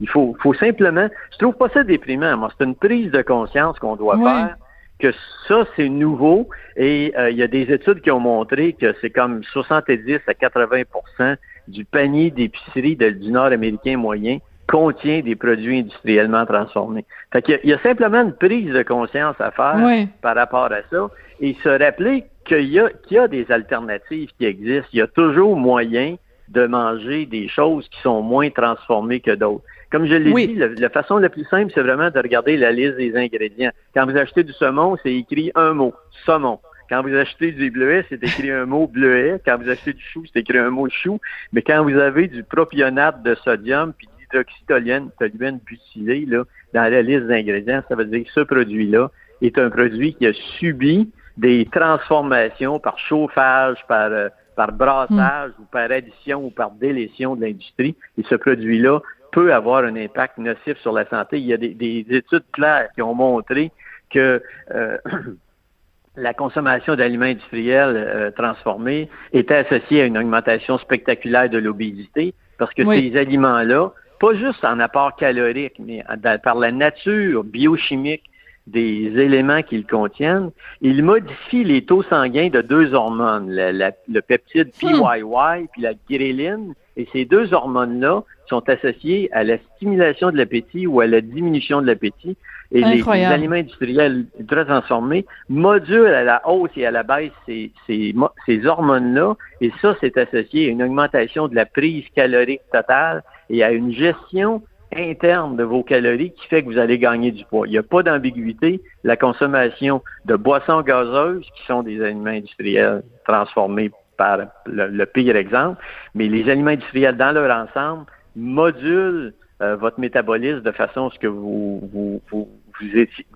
Il 0.00 0.08
faut, 0.08 0.36
faut 0.40 0.54
simplement, 0.54 1.08
je 1.32 1.38
trouve 1.38 1.54
pas 1.54 1.68
ça 1.68 1.84
déprimant. 1.84 2.36
Moi, 2.36 2.50
c'est 2.58 2.64
une 2.64 2.74
prise 2.74 3.10
de 3.10 3.22
conscience 3.22 3.78
qu'on 3.78 3.96
doit 3.96 4.18
faire 4.18 4.56
que 5.02 5.12
ça, 5.48 5.64
c'est 5.74 5.88
nouveau 5.88 6.48
et 6.76 7.12
euh, 7.18 7.30
il 7.30 7.36
y 7.36 7.42
a 7.42 7.48
des 7.48 7.72
études 7.72 8.00
qui 8.00 8.10
ont 8.10 8.20
montré 8.20 8.72
que 8.72 8.94
c'est 9.00 9.10
comme 9.10 9.42
70 9.42 10.20
à 10.28 10.32
80% 10.32 11.36
du 11.68 11.84
panier 11.84 12.30
d'épicerie 12.30 12.96
du 12.96 13.30
Nord-Américain 13.32 13.96
moyen 13.96 14.38
contient 14.68 15.20
des 15.20 15.34
produits 15.34 15.80
industriellement 15.80 16.46
transformés. 16.46 17.04
Fait 17.32 17.42
qu'il 17.42 17.60
y, 17.64 17.72
a 17.72 17.78
simplement 17.80 18.22
une 18.22 18.32
prise 18.32 18.72
de 18.72 18.82
conscience 18.82 19.36
à 19.40 19.50
faire 19.50 20.08
par 20.22 20.36
rapport 20.36 20.70
à 20.72 20.82
ça 20.90 21.10
et 21.40 21.56
se 21.62 21.68
rappeler 21.68 22.24
qu'il 22.44 22.68
y, 22.68 22.78
a, 22.78 22.90
qu'il 22.90 23.16
y 23.16 23.20
a 23.20 23.28
des 23.28 23.50
alternatives 23.50 24.30
qui 24.38 24.46
existent. 24.46 24.88
Il 24.92 24.98
y 24.98 25.02
a 25.02 25.06
toujours 25.06 25.56
moyen 25.56 26.16
de 26.48 26.66
manger 26.66 27.26
des 27.26 27.48
choses 27.48 27.88
qui 27.88 28.00
sont 28.00 28.22
moins 28.22 28.50
transformées 28.50 29.20
que 29.20 29.30
d'autres. 29.32 29.64
Comme 29.90 30.06
je 30.06 30.14
l'ai 30.14 30.46
dit, 30.46 30.54
la, 30.54 30.88
façon 30.88 31.18
la 31.18 31.28
plus 31.28 31.44
simple, 31.44 31.70
c'est 31.74 31.82
vraiment 31.82 32.10
de 32.10 32.18
regarder 32.18 32.56
la 32.56 32.72
liste 32.72 32.96
des 32.96 33.14
ingrédients. 33.16 33.70
Quand 33.94 34.06
vous 34.06 34.16
achetez 34.16 34.42
du 34.42 34.52
saumon, 34.52 34.96
c'est 35.02 35.12
écrit 35.12 35.52
un 35.54 35.74
mot, 35.74 35.92
saumon. 36.24 36.60
Quand 36.88 37.02
vous 37.02 37.14
achetez 37.14 37.52
du 37.52 37.70
bleuet, 37.70 38.04
c'est 38.08 38.22
écrit 38.22 38.50
un 38.50 38.66
mot 38.66 38.86
bleuet. 38.86 39.40
Quand 39.44 39.58
vous 39.58 39.68
achetez 39.68 39.92
du 39.92 40.02
chou, 40.02 40.24
c'est 40.32 40.40
écrit 40.40 40.58
un 40.58 40.70
mot 40.70 40.88
chou. 40.90 41.20
Mais 41.52 41.62
quand 41.62 41.82
vous 41.84 41.96
avez 41.96 42.28
du 42.28 42.42
propionate 42.42 43.22
de 43.22 43.34
sodium 43.34 43.92
puis 43.96 44.08
d'hydroxytoluène 44.18 45.10
toluène 45.18 45.58
butylée 45.64 46.26
là, 46.26 46.44
dans 46.74 46.90
la 46.90 47.02
liste 47.02 47.26
d'ingrédients, 47.26 47.82
ça 47.88 47.94
veut 47.94 48.04
dire 48.06 48.24
que 48.24 48.32
ce 48.32 48.40
produit-là 48.40 49.10
est 49.42 49.58
un 49.58 49.70
produit 49.70 50.14
qui 50.14 50.26
a 50.26 50.32
subi 50.58 51.10
des 51.36 51.66
transformations 51.70 52.78
par 52.78 52.98
chauffage, 52.98 53.78
par, 53.88 54.10
euh, 54.12 54.28
par 54.56 54.72
brassage 54.72 55.52
ou 55.58 55.64
par 55.64 55.90
addition 55.90 56.44
ou 56.44 56.50
par 56.50 56.72
délétion 56.72 57.36
de 57.36 57.42
l'industrie. 57.42 57.96
Et 58.18 58.22
ce 58.28 58.34
produit-là 58.34 59.00
peut 59.32 59.52
avoir 59.52 59.84
un 59.84 59.96
impact 59.96 60.38
nocif 60.38 60.78
sur 60.78 60.92
la 60.92 61.06
santé. 61.08 61.38
Il 61.38 61.46
y 61.46 61.54
a 61.54 61.56
des, 61.56 62.06
études 62.10 62.44
claires 62.52 62.88
qui 62.94 63.02
ont 63.02 63.14
montré 63.14 63.72
que 64.10 64.42
euh, 64.74 64.98
la 66.16 66.34
consommation 66.34 66.94
d'aliments 66.94 67.24
industriels 67.24 67.96
euh, 67.96 68.30
transformés 68.30 69.08
était 69.32 69.56
associée 69.56 70.02
à 70.02 70.04
une 70.04 70.18
augmentation 70.18 70.76
spectaculaire 70.78 71.48
de 71.48 71.58
l'obésité 71.58 72.34
parce 72.58 72.74
que 72.74 72.84
ces 72.94 73.16
aliments-là, 73.16 73.90
pas 74.20 74.34
juste 74.34 74.64
en 74.64 74.78
apport 74.78 75.16
calorique, 75.16 75.80
mais 75.80 76.04
par 76.44 76.54
la 76.54 76.70
nature 76.70 77.42
biochimique 77.42 78.22
des 78.66 79.12
éléments 79.18 79.62
qu'ils 79.62 79.86
contiennent, 79.86 80.50
ils 80.80 81.02
modifient 81.02 81.64
les 81.64 81.84
taux 81.84 82.02
sanguins 82.04 82.48
de 82.48 82.60
deux 82.60 82.94
hormones, 82.94 83.50
le 83.50 84.20
peptide 84.20 84.68
hmm. 84.82 85.00
PYY 85.00 85.68
puis 85.72 85.82
la 85.82 85.92
gréline. 86.08 86.74
Et 86.96 87.08
ces 87.12 87.24
deux 87.24 87.54
hormones-là 87.54 88.22
sont 88.48 88.68
associées 88.68 89.30
à 89.32 89.44
la 89.44 89.56
stimulation 89.76 90.30
de 90.30 90.36
l'appétit 90.36 90.86
ou 90.86 91.00
à 91.00 91.06
la 91.06 91.22
diminution 91.22 91.80
de 91.80 91.86
l'appétit. 91.86 92.36
Et 92.70 92.82
les, 92.82 93.06
aliments 93.06 93.56
industriels 93.56 94.24
très 94.48 94.64
transformés 94.64 95.26
modulent 95.48 96.06
à 96.06 96.22
la 96.22 96.48
hausse 96.48 96.70
et 96.76 96.86
à 96.86 96.90
la 96.90 97.02
baisse 97.02 97.32
ces, 97.44 97.70
ces, 97.86 98.14
ces 98.46 98.66
hormones-là. 98.66 99.36
Et 99.60 99.70
ça, 99.82 99.94
c'est 100.00 100.16
associé 100.16 100.68
à 100.68 100.70
une 100.70 100.82
augmentation 100.82 101.48
de 101.48 101.54
la 101.54 101.66
prise 101.66 102.04
calorique 102.14 102.62
totale 102.72 103.22
et 103.50 103.62
à 103.62 103.72
une 103.72 103.92
gestion 103.92 104.62
interne 104.96 105.56
de 105.56 105.64
vos 105.64 105.82
calories 105.82 106.32
qui 106.32 106.46
fait 106.48 106.62
que 106.62 106.68
vous 106.68 106.78
allez 106.78 106.98
gagner 106.98 107.30
du 107.30 107.44
poids. 107.44 107.66
Il 107.66 107.70
n'y 107.70 107.78
a 107.78 107.82
pas 107.82 108.02
d'ambiguïté. 108.02 108.80
La 109.04 109.16
consommation 109.16 110.02
de 110.24 110.36
boissons 110.36 110.82
gazeuses, 110.82 111.46
qui 111.56 111.66
sont 111.66 111.82
des 111.82 112.02
aliments 112.02 112.30
industriels 112.30 113.02
transformés 113.26 113.90
par 114.16 114.38
le, 114.66 115.04
pire 115.06 115.36
exemple, 115.36 115.82
mais 116.14 116.28
les 116.28 116.48
aliments 116.50 116.70
industriels 116.70 117.16
dans 117.16 117.32
leur 117.32 117.50
ensemble 117.56 118.06
modulent 118.36 119.32
euh, 119.62 119.76
votre 119.76 119.98
métabolisme 120.00 120.60
de 120.60 120.72
façon 120.72 121.08
à 121.08 121.10
ce 121.12 121.18
que 121.18 121.26
vous 121.26 121.80
vous, 121.92 122.22
vous, 122.30 122.48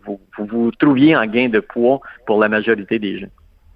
vous, 0.05 0.21
vous 0.39 0.71
trouviez 0.73 1.17
en 1.17 1.27
gain 1.27 1.49
de 1.49 1.61
poids 1.61 2.01
pour 2.27 2.41
la 2.41 2.49
majorité 2.49 2.99
des 2.99 3.21
gens. 3.21 3.29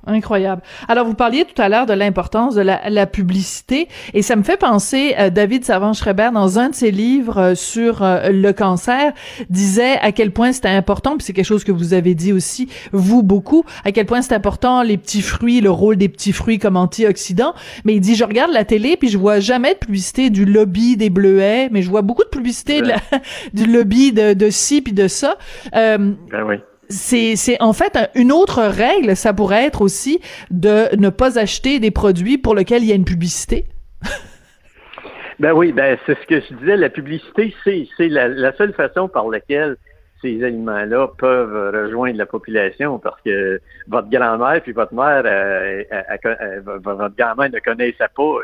Incroyable. 0.07 0.63
Alors, 0.89 1.05
vous 1.05 1.15
parliez 1.15 1.45
tout 1.45 1.61
à 1.61 1.69
l'heure 1.69 1.85
de 1.85 1.93
l'importance 1.93 2.55
de 2.55 2.63
la, 2.63 2.89
la, 2.89 3.07
publicité, 3.07 3.87
et 4.15 4.23
ça 4.23 4.35
me 4.35 4.43
fait 4.43 4.57
penser, 4.57 5.15
euh, 5.19 5.29
David 5.29 5.63
Savant-Schreiber, 5.63 6.31
dans 6.33 6.59
un 6.59 6.71
de 6.71 6.75
ses 6.75 6.91
livres 6.91 7.39
euh, 7.39 7.55
sur 7.55 8.03
euh, 8.03 8.31
le 8.31 8.53
cancer, 8.55 9.13
disait 9.51 9.99
à 10.01 10.13
quel 10.13 10.31
point 10.31 10.53
c'était 10.53 10.69
important, 10.69 11.19
puis 11.19 11.25
c'est 11.27 11.35
quelque 11.35 11.45
chose 11.45 11.65
que 11.65 11.73
vous 11.73 11.93
avez 11.93 12.15
dit 12.15 12.33
aussi, 12.33 12.71
vous, 12.93 13.23
beaucoup, 13.23 13.65
à 13.85 13.93
quel 13.93 14.07
point 14.07 14.23
c'est 14.23 14.35
important 14.35 14.83
les 14.83 14.97
petits 14.97 15.21
fruits, 15.21 15.61
le 15.61 15.71
rôle 15.71 15.97
des 15.97 16.09
petits 16.09 16.33
fruits 16.33 16.59
comme 16.59 16.79
antioxydants, 16.79 17.55
mais 17.85 17.95
il 17.95 18.01
dit, 18.01 18.15
je 18.15 18.25
regarde 18.25 18.53
la 18.53 18.65
télé, 18.65 18.97
puis 18.97 19.09
je 19.09 19.19
vois 19.19 19.39
jamais 19.39 19.75
de 19.75 19.79
publicité 19.79 20.31
du 20.31 20.47
lobby 20.47 20.97
des 20.97 21.11
bleuets, 21.11 21.69
mais 21.71 21.83
je 21.83 21.91
vois 21.91 22.03
beaucoup 22.03 22.25
de 22.25 22.31
publicité 22.31 22.81
de 22.81 22.89
la, 22.89 22.97
du 23.53 23.67
lobby 23.67 24.13
de, 24.13 24.33
de 24.33 24.49
ci, 24.49 24.81
puis 24.81 24.95
de 24.95 25.09
ça. 25.09 25.37
ben 25.73 26.17
oui 26.47 26.57
c'est 26.91 27.57
en 27.61 27.73
fait 27.73 28.11
une 28.15 28.33
autre 28.33 28.63
règle, 28.63 29.17
ça 29.17 29.33
pourrait 29.33 29.65
être 29.65 29.81
aussi 29.81 30.21
de 30.51 30.95
ne 30.97 31.09
pas 31.09 31.39
acheter 31.39 31.79
des 31.79 31.91
produits 31.91 32.39
pour 32.39 32.55
lesquels 32.55 32.83
il 32.83 32.89
y 32.89 32.93
a 32.93 32.97
une 32.97 33.05
publicité. 33.05 33.67
ben 35.39 35.53
oui, 35.53 35.73
ben 35.73 35.97
c'est 36.07 36.19
ce 36.21 36.27
que 36.27 36.41
je 36.41 36.55
disais, 36.55 36.77
la 36.77 36.91
publicité, 36.91 37.55
c'est 37.65 37.89
c'est 37.97 38.09
la, 38.09 38.53
seule 38.57 38.75
façon 38.75 39.09
par 39.09 39.29
laquelle 39.29 39.77
ces 40.21 40.45
aliments-là 40.45 41.09
peuvent 41.17 41.75
rejoindre 41.75 42.19
la 42.19 42.27
population 42.27 42.99
parce 42.99 43.21
que 43.23 43.59
votre 43.89 44.11
grand-mère 44.11 44.61
puis 44.63 44.73
votre 44.73 44.93
mère, 44.93 45.23
euh, 45.25 45.83
votre 46.65 47.17
grand-mère 47.17 47.51
ne 47.51 47.59
connaissait 47.61 48.05
pas 48.15 48.35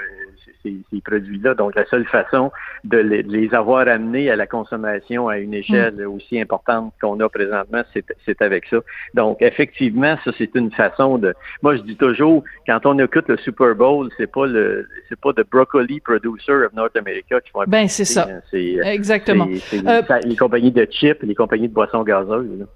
ces, 0.63 1.01
produits-là. 1.05 1.55
Donc, 1.55 1.75
la 1.75 1.87
seule 1.87 2.07
façon 2.07 2.51
de 2.85 2.99
les, 2.99 3.55
avoir 3.55 3.87
amenés 3.89 4.31
à 4.31 4.37
la 4.37 4.47
consommation 4.47 5.29
à 5.29 5.39
une 5.39 5.55
échelle 5.55 5.97
mm. 5.97 6.07
aussi 6.07 6.41
importante 6.41 6.93
qu'on 7.01 7.21
a 7.21 7.29
présentement, 7.29 7.83
c'est 8.25 8.43
avec 8.43 8.67
ça. 8.67 8.79
Donc, 9.15 9.39
effectivement, 9.41 10.17
ça, 10.25 10.33
c'est 10.37 10.55
une 10.55 10.71
façon 10.73 11.19
de... 11.19 11.35
Moi, 11.63 11.77
je 11.77 11.83
dis 11.83 11.97
toujours, 11.97 12.43
quand 12.67 12.85
on 12.87 12.99
écoute 12.99 13.29
le 13.29 13.37
Super 13.39 13.75
Bowl, 13.75 14.09
c'est 14.17 14.31
pas 14.31 14.47
le 14.47 14.87
c'est 15.09 15.19
pas 15.19 15.33
the 15.33 15.45
broccoli 15.51 16.01
producer 16.01 16.65
of 16.65 16.73
North 16.73 16.97
America 16.97 17.41
qui 17.41 17.51
font 17.51 17.65
Ben, 17.67 17.89
c'est 17.89 18.05
ça. 18.05 18.29
Hein. 18.29 18.41
Exactement. 18.53 19.49
C'est 19.59 19.87
euh, 19.87 20.03
les 20.25 20.37
compagnies 20.37 20.73
de 20.73 20.87
chips, 20.91 21.23
les 21.23 21.35
compagnies 21.35 21.69
de 21.69 21.75
boissons 21.75 22.03
gazeuses. 22.03 22.67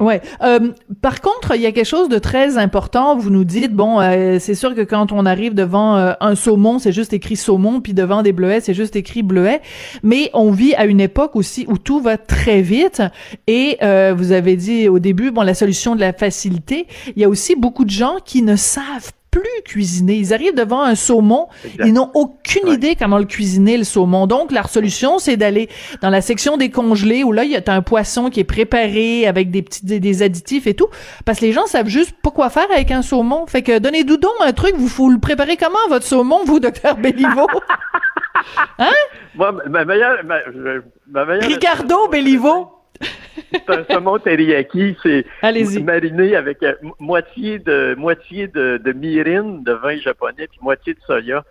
Ouais. 0.00 0.20
Euh, 0.42 0.72
par 1.00 1.20
contre, 1.20 1.54
il 1.54 1.62
y 1.62 1.66
a 1.66 1.72
quelque 1.72 1.86
chose 1.86 2.08
de 2.08 2.18
très 2.18 2.58
important. 2.58 3.16
Vous 3.16 3.30
nous 3.30 3.44
dites, 3.44 3.72
bon, 3.72 4.00
euh, 4.00 4.38
c'est 4.40 4.56
sûr 4.56 4.74
que 4.74 4.80
quand 4.80 5.12
on 5.12 5.24
arrive 5.26 5.54
devant 5.54 5.96
euh, 5.96 6.12
un 6.20 6.34
saumon, 6.34 6.80
c'est 6.80 6.92
juste 6.92 7.12
écrit 7.12 7.36
saumon, 7.36 7.80
puis 7.80 7.94
devant 7.94 8.22
des 8.22 8.32
bleuets, 8.32 8.60
c'est 8.60 8.74
juste 8.74 8.96
écrit 8.96 9.22
bleuet. 9.22 9.60
Mais 10.02 10.30
on 10.34 10.50
vit 10.50 10.74
à 10.74 10.86
une 10.86 11.00
époque 11.00 11.36
aussi 11.36 11.66
où 11.68 11.78
tout 11.78 12.00
va 12.00 12.18
très 12.18 12.62
vite. 12.62 13.02
Et 13.46 13.78
vous 14.16 14.32
avez 14.32 14.56
dit 14.56 14.88
au 14.88 14.98
début, 14.98 15.30
bon, 15.30 15.42
la 15.42 15.54
solution 15.54 15.94
de 15.94 16.00
la 16.00 16.12
facilité. 16.12 16.86
Il 17.14 17.22
y 17.22 17.24
a 17.24 17.28
aussi 17.28 17.54
beaucoup 17.54 17.84
de 17.84 17.90
gens 17.90 18.16
qui 18.24 18.42
ne 18.42 18.56
savent 18.56 19.12
plus 19.32 19.62
cuisiner. 19.64 20.14
Ils 20.14 20.32
arrivent 20.32 20.54
devant 20.54 20.82
un 20.82 20.94
saumon, 20.94 21.48
ils 21.80 21.92
n'ont 21.92 22.10
aucune 22.14 22.68
idée 22.68 22.94
comment 22.94 23.18
le 23.18 23.24
cuisiner 23.24 23.78
le 23.78 23.82
saumon. 23.82 24.28
Donc 24.28 24.52
leur 24.52 24.68
solution 24.68 25.18
c'est 25.18 25.36
d'aller 25.36 25.68
dans 26.02 26.10
la 26.10 26.20
section 26.20 26.56
des 26.56 26.70
congelés 26.70 27.24
où 27.24 27.32
là 27.32 27.42
il 27.42 27.50
y 27.50 27.56
a 27.56 27.62
un 27.66 27.82
poisson 27.82 28.30
qui 28.30 28.40
est 28.40 28.44
préparé 28.44 29.26
avec 29.26 29.50
des 29.50 29.62
petits 29.62 29.84
des, 29.84 30.22
additifs 30.22 30.66
et 30.66 30.74
tout 30.74 30.88
parce 31.24 31.40
que 31.40 31.46
les 31.46 31.52
gens 31.52 31.66
savent 31.66 31.88
juste 31.88 32.14
pas 32.22 32.30
quoi 32.30 32.50
faire 32.50 32.70
avec 32.72 32.90
un 32.90 33.02
saumon. 33.02 33.46
Fait 33.46 33.62
que 33.62 33.78
donnez-nous 33.78 34.18
donc 34.18 34.32
un 34.44 34.52
truc, 34.52 34.74
vous 34.76 34.88
faut 34.88 35.10
le 35.10 35.18
préparer 35.18 35.56
comment 35.56 35.88
votre 35.88 36.06
saumon 36.06 36.44
vous 36.44 36.60
docteur 36.60 36.96
Béliveau? 36.96 37.48
Hein? 38.78 38.90
Moi, 39.36 39.52
ma 39.68 39.84
meilleure, 39.84 40.24
ma, 40.24 40.38
ma 41.08 41.24
meilleure 41.24 41.48
Ricardo 41.48 42.08
Bellivo. 42.08 42.81
C'est 43.52 43.70
un 43.70 43.84
saumon 43.90 44.18
teriyaki, 44.18 44.96
c'est 45.02 45.24
mariné 45.82 46.36
avec 46.36 46.62
euh, 46.62 46.74
moitié 46.98 47.58
de 47.58 47.94
moitié 47.96 48.46
de, 48.48 48.78
de 48.82 48.92
mirin, 48.92 49.60
de 49.62 49.72
vin 49.72 49.96
japonais, 49.98 50.46
puis 50.48 50.58
moitié 50.62 50.94
de 50.94 51.00
soya, 51.06 51.44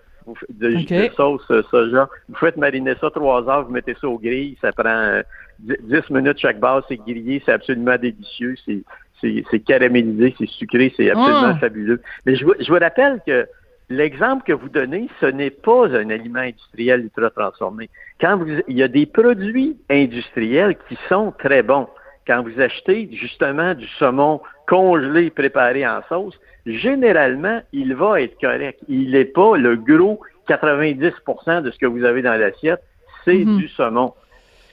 de, 0.50 0.70
de 1.10 1.14
sauce 1.16 1.42
euh, 1.52 1.64
soja. 1.70 2.10
Vous 2.30 2.36
faites 2.36 2.58
mariner 2.58 2.94
ça 3.00 3.10
trois 3.12 3.48
heures, 3.50 3.66
vous 3.66 3.72
mettez 3.72 3.96
ça 4.00 4.08
au 4.08 4.18
grill, 4.18 4.56
ça 4.62 4.72
prend 4.72 4.90
euh, 4.90 5.22
dix 5.60 5.76
10 5.84 6.10
minutes 6.10 6.40
chaque 6.40 6.60
base, 6.60 6.84
c'est 6.88 6.98
grillé, 6.98 7.42
c'est 7.46 7.52
absolument 7.54 7.98
délicieux, 7.98 8.56
c'est 8.66 9.60
caramélisé, 9.60 10.34
c'est 10.38 10.50
sucré, 10.50 10.92
c'est 10.98 11.10
absolument 11.12 11.54
Mm. 11.56 11.60
fabuleux. 11.60 12.02
Mais 12.26 12.36
je 12.36 12.46
vous, 12.46 12.54
je 12.60 12.72
vous 12.72 12.80
rappelle 12.80 13.22
que 13.26 13.48
l'exemple 13.92 14.44
que 14.44 14.54
vous 14.54 14.70
donnez, 14.70 15.10
ce 15.20 15.26
n'est 15.26 15.50
pas 15.52 15.88
un 15.88 16.10
aliment 16.10 16.40
industriel 16.40 17.02
ultra 17.02 17.30
transformé. 17.30 17.90
Quand 18.20 18.38
vous, 18.38 18.48
il 18.68 18.78
y 18.78 18.84
a 18.84 18.88
des 18.88 19.06
produits 19.06 19.78
industriels 19.90 20.78
qui 20.88 20.98
sont 21.10 21.34
très 21.38 21.62
bons. 21.62 21.88
Quand 22.26 22.44
vous 22.44 22.60
achetez 22.60 23.10
justement 23.12 23.74
du 23.74 23.88
saumon 24.00 24.42
congelé 24.68 25.30
préparé 25.30 25.86
en 25.88 26.02
sauce, 26.08 26.40
généralement, 26.66 27.62
il 27.74 27.96
va 27.96 28.22
être 28.22 28.40
correct. 28.40 28.80
Il 28.88 29.12
n'est 29.12 29.26
pas 29.26 29.58
le 29.58 29.76
gros 29.76 30.22
90% 30.48 31.62
de 31.62 31.72
ce 31.72 31.78
que 31.78 31.86
vous 31.86 32.04
avez 32.04 32.22
dans 32.22 32.36
l'assiette, 32.40 32.82
c'est 33.26 33.46
Mhm. 33.46 33.58
du 33.58 33.68
saumon. 33.70 34.14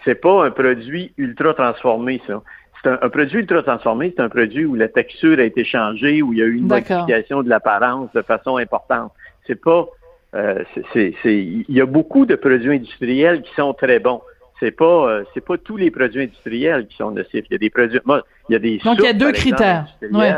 C'est 0.04 0.14
pas 0.14 0.46
un 0.46 0.50
produit 0.50 1.12
ultra 1.18 1.54
transformé, 1.54 2.20
ça. 2.26 2.42
C'est 2.82 2.90
un, 2.90 2.98
un 3.02 3.08
produit 3.08 3.38
ultra 3.40 3.62
transformé, 3.62 4.12
c'est 4.16 4.22
un 4.22 4.28
produit 4.28 4.64
où 4.64 4.74
la 4.74 4.88
texture 4.88 5.38
a 5.38 5.42
été 5.42 5.64
changée, 5.64 6.22
où 6.22 6.32
il 6.32 6.38
y 6.38 6.42
a 6.42 6.46
eu 6.46 6.56
une 6.56 6.68
modification 7.00 7.42
de 7.42 7.48
l'apparence 7.48 8.10
de 8.12 8.22
façon 8.22 8.56
importante. 8.56 9.12
C'est 9.46 9.60
pas, 9.60 9.86
euh, 10.34 10.62
c'est- 10.92 11.14
il 11.24 11.64
y 11.68 11.80
a 11.80 11.86
beaucoup 11.86 12.24
de 12.26 12.36
produits 12.36 12.72
industriels 12.74 13.42
qui 13.42 13.52
sont 13.54 13.74
très 13.74 13.98
bons. 13.98 14.20
C'est 14.60 14.70
pas, 14.72 14.84
euh, 15.10 15.24
c'est 15.34 15.44
pas 15.44 15.56
tous 15.58 15.76
les 15.76 15.90
produits 15.90 16.22
industriels 16.24 16.86
qui 16.88 16.96
sont 16.96 17.10
nocifs. 17.12 17.44
Il 17.48 17.52
y 17.52 17.54
a 17.54 17.58
des 17.58 17.70
produits, 17.70 18.00
moi, 18.04 18.22
il 18.48 18.52
y 18.52 18.56
a 18.56 18.58
des 18.58 18.78
Donc, 18.78 18.98
il 18.98 19.04
y 19.04 19.08
a 19.08 19.12
deux 19.12 19.28
exemple, 19.30 19.38
critères. 19.56 19.86
Ouais. 20.12 20.32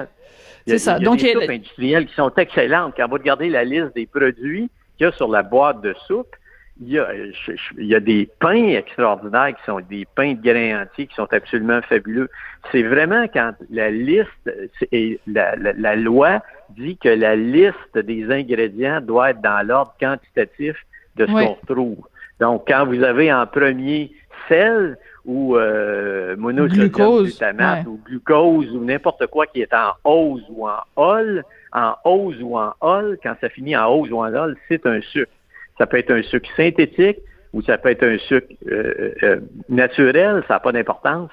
C'est 0.67 0.79
ça. 0.79 0.97
Il 0.99 1.03
y 1.03 1.07
a 1.07 1.11
Donc, 1.11 1.19
des 1.19 1.25
il 1.25 1.27
y 1.29 1.31
a- 1.31 1.41
soupes 1.41 1.51
industrielles 1.51 2.07
qui 2.07 2.15
sont 2.15 2.31
excellentes. 2.37 2.95
Quand 2.97 3.07
vous 3.09 3.15
regardez 3.15 3.49
la 3.49 3.65
liste 3.65 3.95
des 3.95 4.07
produits 4.07 4.71
qu'il 4.97 5.07
y 5.07 5.09
a 5.09 5.13
sur 5.13 5.29
la 5.29 5.43
boîte 5.43 5.81
de 5.83 5.95
soupe, 6.07 6.35
il 6.81 6.93
y 6.93 6.99
a, 6.99 7.03
euh, 7.09 7.31
je- 7.47 7.53
je- 7.53 7.75
il 7.79 7.87
y 7.87 7.95
a 7.95 8.01
des 8.01 8.29
pains 8.39 8.69
extraordinaires 8.69 9.55
qui 9.57 9.63
sont 9.65 9.81
des 9.81 10.07
pains 10.15 10.33
de 10.35 10.41
grains 10.43 10.83
entiers 10.83 11.07
qui 11.07 11.15
sont 11.15 11.29
absolument 11.33 11.81
fabuleux. 11.83 12.29
C'est 12.73 12.83
vraiment 12.83 13.27
quand 13.33 13.53
la 13.71 13.91
liste 13.91 14.51
et 14.93 15.21
la, 15.27 15.57
la- 15.57 15.73
la 15.75 15.97
loi 15.97 16.43
dit 16.71 16.97
que 16.97 17.09
la 17.11 17.37
liste 17.37 17.97
des 17.99 18.31
ingrédients 18.31 19.01
doit 19.01 19.31
être 19.31 19.41
dans 19.43 19.67
l'ordre 19.67 19.95
quantitatif 20.01 20.77
de 21.17 21.27
ce 21.27 21.33
Oui. 21.33 21.45
qu'on 21.47 21.55
retrouve. 21.55 22.07
Donc, 22.39 22.65
quand 22.67 22.87
vous 22.87 23.03
avez 23.03 23.31
en 23.33 23.47
premier 23.47 24.11
sel 24.49 24.97
ou 25.27 25.57
euh, 25.57 26.35
glutamate 26.37 27.85
ouais. 27.85 27.87
ou 27.87 28.01
glucose 28.07 28.71
ou 28.75 28.83
n'importe 28.85 29.27
quoi 29.27 29.47
qui 29.47 29.61
est 29.61 29.75
en 29.75 29.93
ose 30.05 30.43
ou 30.49 30.67
en 30.67 30.79
ol, 30.97 31.45
en 31.73 31.95
ose 32.05 32.41
ou 32.43 32.57
en 32.57 32.73
ol, 32.81 33.19
quand 33.23 33.35
ça 33.41 33.51
finit 33.51 33.77
en 33.77 33.93
ose 33.93 34.11
ou 34.11 34.17
en 34.19 34.33
ol, 34.35 34.57
c'est 34.69 34.87
un 34.87 35.01
sucre. 35.03 35.31
Ça 35.81 35.87
peut 35.87 35.97
être 35.97 36.11
un 36.11 36.23
sucre 36.23 36.51
synthétique 36.59 37.17
ou 37.55 37.63
ça 37.63 37.79
peut 37.79 37.89
être 37.89 38.05
un 38.05 38.19
sucre 38.19 38.47
euh, 38.71 39.13
euh, 39.23 39.41
naturel, 39.71 40.43
ça 40.47 40.55
n'a 40.55 40.61
pas 40.61 40.73
d'importance. 40.73 41.31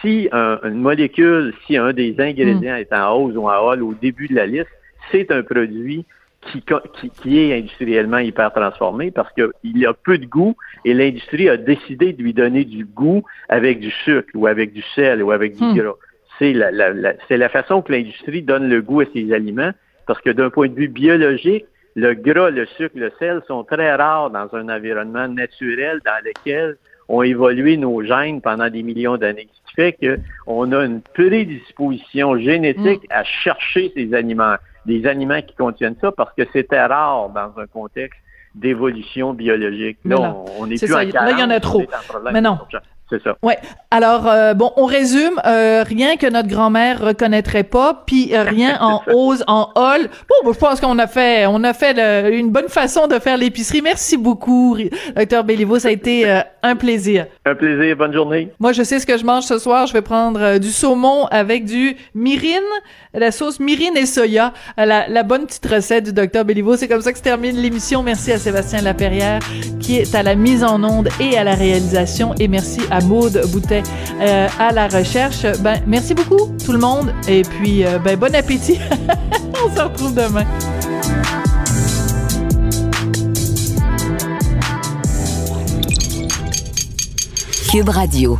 Si 0.00 0.30
un- 0.32 0.58
une 0.64 0.80
molécule, 0.80 1.52
si 1.66 1.76
un 1.76 1.92
des 1.92 2.14
ingrédients 2.18 2.76
est 2.76 2.90
en 2.94 3.14
ose 3.20 3.36
ou 3.36 3.46
en 3.50 3.60
ol 3.68 3.82
au 3.82 3.92
début 3.92 4.28
de 4.28 4.34
la 4.34 4.46
liste, 4.46 4.70
c'est 5.10 5.30
un 5.30 5.42
produit 5.42 6.06
qui, 6.46 6.62
qui, 6.98 7.10
qui 7.20 7.38
est 7.38 7.58
industriellement 7.58 8.18
hyper 8.18 8.50
transformé 8.52 9.10
parce 9.10 9.30
qu'il 9.34 9.86
a 9.86 9.92
peu 9.92 10.16
de 10.16 10.24
goût 10.24 10.56
et 10.86 10.94
l'industrie 10.94 11.50
a 11.50 11.58
décidé 11.58 12.14
de 12.14 12.22
lui 12.22 12.32
donner 12.32 12.64
du 12.64 12.86
goût 12.86 13.22
avec 13.50 13.78
du 13.80 13.90
sucre 13.90 14.30
ou 14.34 14.46
avec 14.46 14.72
du 14.72 14.82
sel 14.94 15.22
ou 15.22 15.32
avec 15.32 15.54
du 15.54 15.62
Hmm. 15.64 15.74
gras. 15.76 15.94
C'est 16.38 16.54
la, 16.54 16.70
la- 16.70 16.94
la- 16.94 17.14
c'est 17.28 17.36
la 17.36 17.50
façon 17.50 17.82
que 17.82 17.92
l'industrie 17.92 18.40
donne 18.42 18.70
le 18.70 18.80
goût 18.80 19.02
à 19.02 19.04
ses 19.12 19.32
aliments 19.34 19.72
parce 20.06 20.20
que 20.22 20.30
d'un 20.30 20.48
point 20.50 20.68
de 20.68 20.74
vue 20.74 20.88
biologique, 20.88 21.66
le 21.94 22.14
gras, 22.14 22.50
le 22.50 22.66
sucre, 22.66 22.96
le 22.96 23.12
sel 23.18 23.42
sont 23.46 23.64
très 23.64 23.94
rares 23.94 24.30
dans 24.30 24.48
un 24.54 24.68
environnement 24.68 25.28
naturel 25.28 26.00
dans 26.04 26.24
lequel 26.24 26.76
ont 27.08 27.22
évolué 27.22 27.76
nos 27.76 28.02
gènes 28.02 28.40
pendant 28.40 28.70
des 28.70 28.82
millions 28.82 29.16
d'années. 29.16 29.48
Ce 29.52 29.70
qui 29.70 29.74
fait 29.74 29.98
qu'on 30.46 30.72
a 30.72 30.84
une 30.84 31.02
prédisposition 31.02 32.38
génétique 32.38 33.02
à 33.10 33.24
chercher 33.24 33.92
ces 33.94 34.14
aliments, 34.14 34.56
des 34.86 35.06
aliments 35.06 35.42
qui 35.42 35.54
contiennent 35.54 35.96
ça, 36.00 36.12
parce 36.12 36.32
que 36.34 36.42
c'était 36.52 36.84
rare 36.84 37.28
dans 37.30 37.52
un 37.60 37.66
contexte 37.66 38.18
d'évolution 38.54 39.32
biologique. 39.34 39.98
Là, 40.04 40.36
on 40.58 40.66
n'est 40.66 40.76
c'est 40.76 40.86
plus 40.86 40.92
ça, 40.92 41.00
en 41.00 41.24
là, 41.24 41.30
il 41.32 41.38
y 41.38 41.42
en 41.42 41.50
a 41.50 41.60
trop. 41.60 41.82
est 41.82 41.88
Mais 42.32 42.40
non. 42.40 42.58
C'est 43.12 43.22
ça. 43.22 43.36
Ouais. 43.42 43.58
Alors 43.90 44.26
euh, 44.26 44.54
bon, 44.54 44.72
on 44.76 44.86
résume. 44.86 45.38
euh, 45.44 45.84
rien 45.86 46.16
que 46.16 46.26
notre 46.26 46.48
grand-mère 46.48 46.98
reconnaîtrait 47.00 47.62
pas, 47.62 48.04
puis 48.06 48.30
euh, 48.34 48.42
rien 48.42 48.78
en 48.80 49.02
ose, 49.12 49.44
en 49.46 49.68
hall. 49.74 50.08
Bon, 50.30 50.36
ben, 50.46 50.52
je 50.54 50.58
pense 50.58 50.80
qu'on 50.80 50.98
a 50.98 51.06
fait, 51.06 51.44
on 51.46 51.62
a 51.62 51.74
fait 51.74 51.92
le- 51.94 52.34
une 52.34 52.50
bonne 52.50 52.68
façon 52.70 53.06
de 53.08 53.18
faire 53.18 53.36
l'épicerie. 53.36 53.82
Merci 53.82 54.16
beaucoup, 54.16 54.78
docteur 55.14 55.44
Béliveau. 55.44 55.78
Ça 55.78 55.88
a 55.88 55.90
été 55.90 56.26
euh, 56.30 56.40
un 56.62 56.74
plaisir. 56.74 57.26
Un 57.44 57.54
plaisir. 57.54 57.96
Bonne 57.96 58.14
journée. 58.14 58.50
Moi, 58.58 58.72
je 58.72 58.82
sais 58.82 58.98
ce 58.98 59.04
que 59.04 59.18
je 59.18 59.24
mange 59.26 59.44
ce 59.44 59.58
soir. 59.58 59.86
Je 59.86 59.92
vais 59.92 60.00
prendre 60.02 60.40
euh, 60.40 60.58
du 60.58 60.70
saumon 60.70 61.26
avec 61.26 61.66
du 61.66 61.94
myrine, 62.14 62.62
la 63.12 63.30
sauce 63.30 63.60
myrine 63.60 63.94
et 63.98 64.06
soya. 64.06 64.54
La, 64.78 65.06
la 65.06 65.22
bonne 65.22 65.44
petite 65.44 65.66
recette 65.66 66.04
du 66.04 66.14
docteur 66.14 66.46
Béliveau. 66.46 66.76
C'est 66.76 66.88
comme 66.88 67.02
ça 67.02 67.12
que 67.12 67.18
se 67.18 67.22
termine 67.22 67.56
l'émission. 67.60 68.02
Merci 68.02 68.32
à 68.32 68.38
Sébastien 68.38 68.80
Laperrière 68.80 69.40
qui 69.80 69.98
est 69.98 70.14
à 70.14 70.22
la 70.22 70.34
mise 70.34 70.64
en 70.64 70.82
onde 70.82 71.08
et 71.20 71.36
à 71.36 71.44
la 71.44 71.54
réalisation. 71.54 72.34
Et 72.38 72.48
merci 72.48 72.80
à 72.90 73.00
Maude 73.02 73.40
Boutet 73.48 73.82
euh, 74.20 74.48
à 74.58 74.72
la 74.72 74.88
recherche. 74.88 75.44
Ben, 75.60 75.80
merci 75.86 76.14
beaucoup 76.14 76.50
tout 76.64 76.72
le 76.72 76.78
monde. 76.78 77.12
Et 77.28 77.42
puis, 77.42 77.84
euh, 77.84 77.98
ben, 77.98 78.16
bon 78.16 78.34
appétit. 78.34 78.78
On 79.64 79.74
se 79.74 79.80
retrouve 79.80 80.14
demain. 80.14 80.44
Cube 87.70 87.88
Radio. 87.88 88.38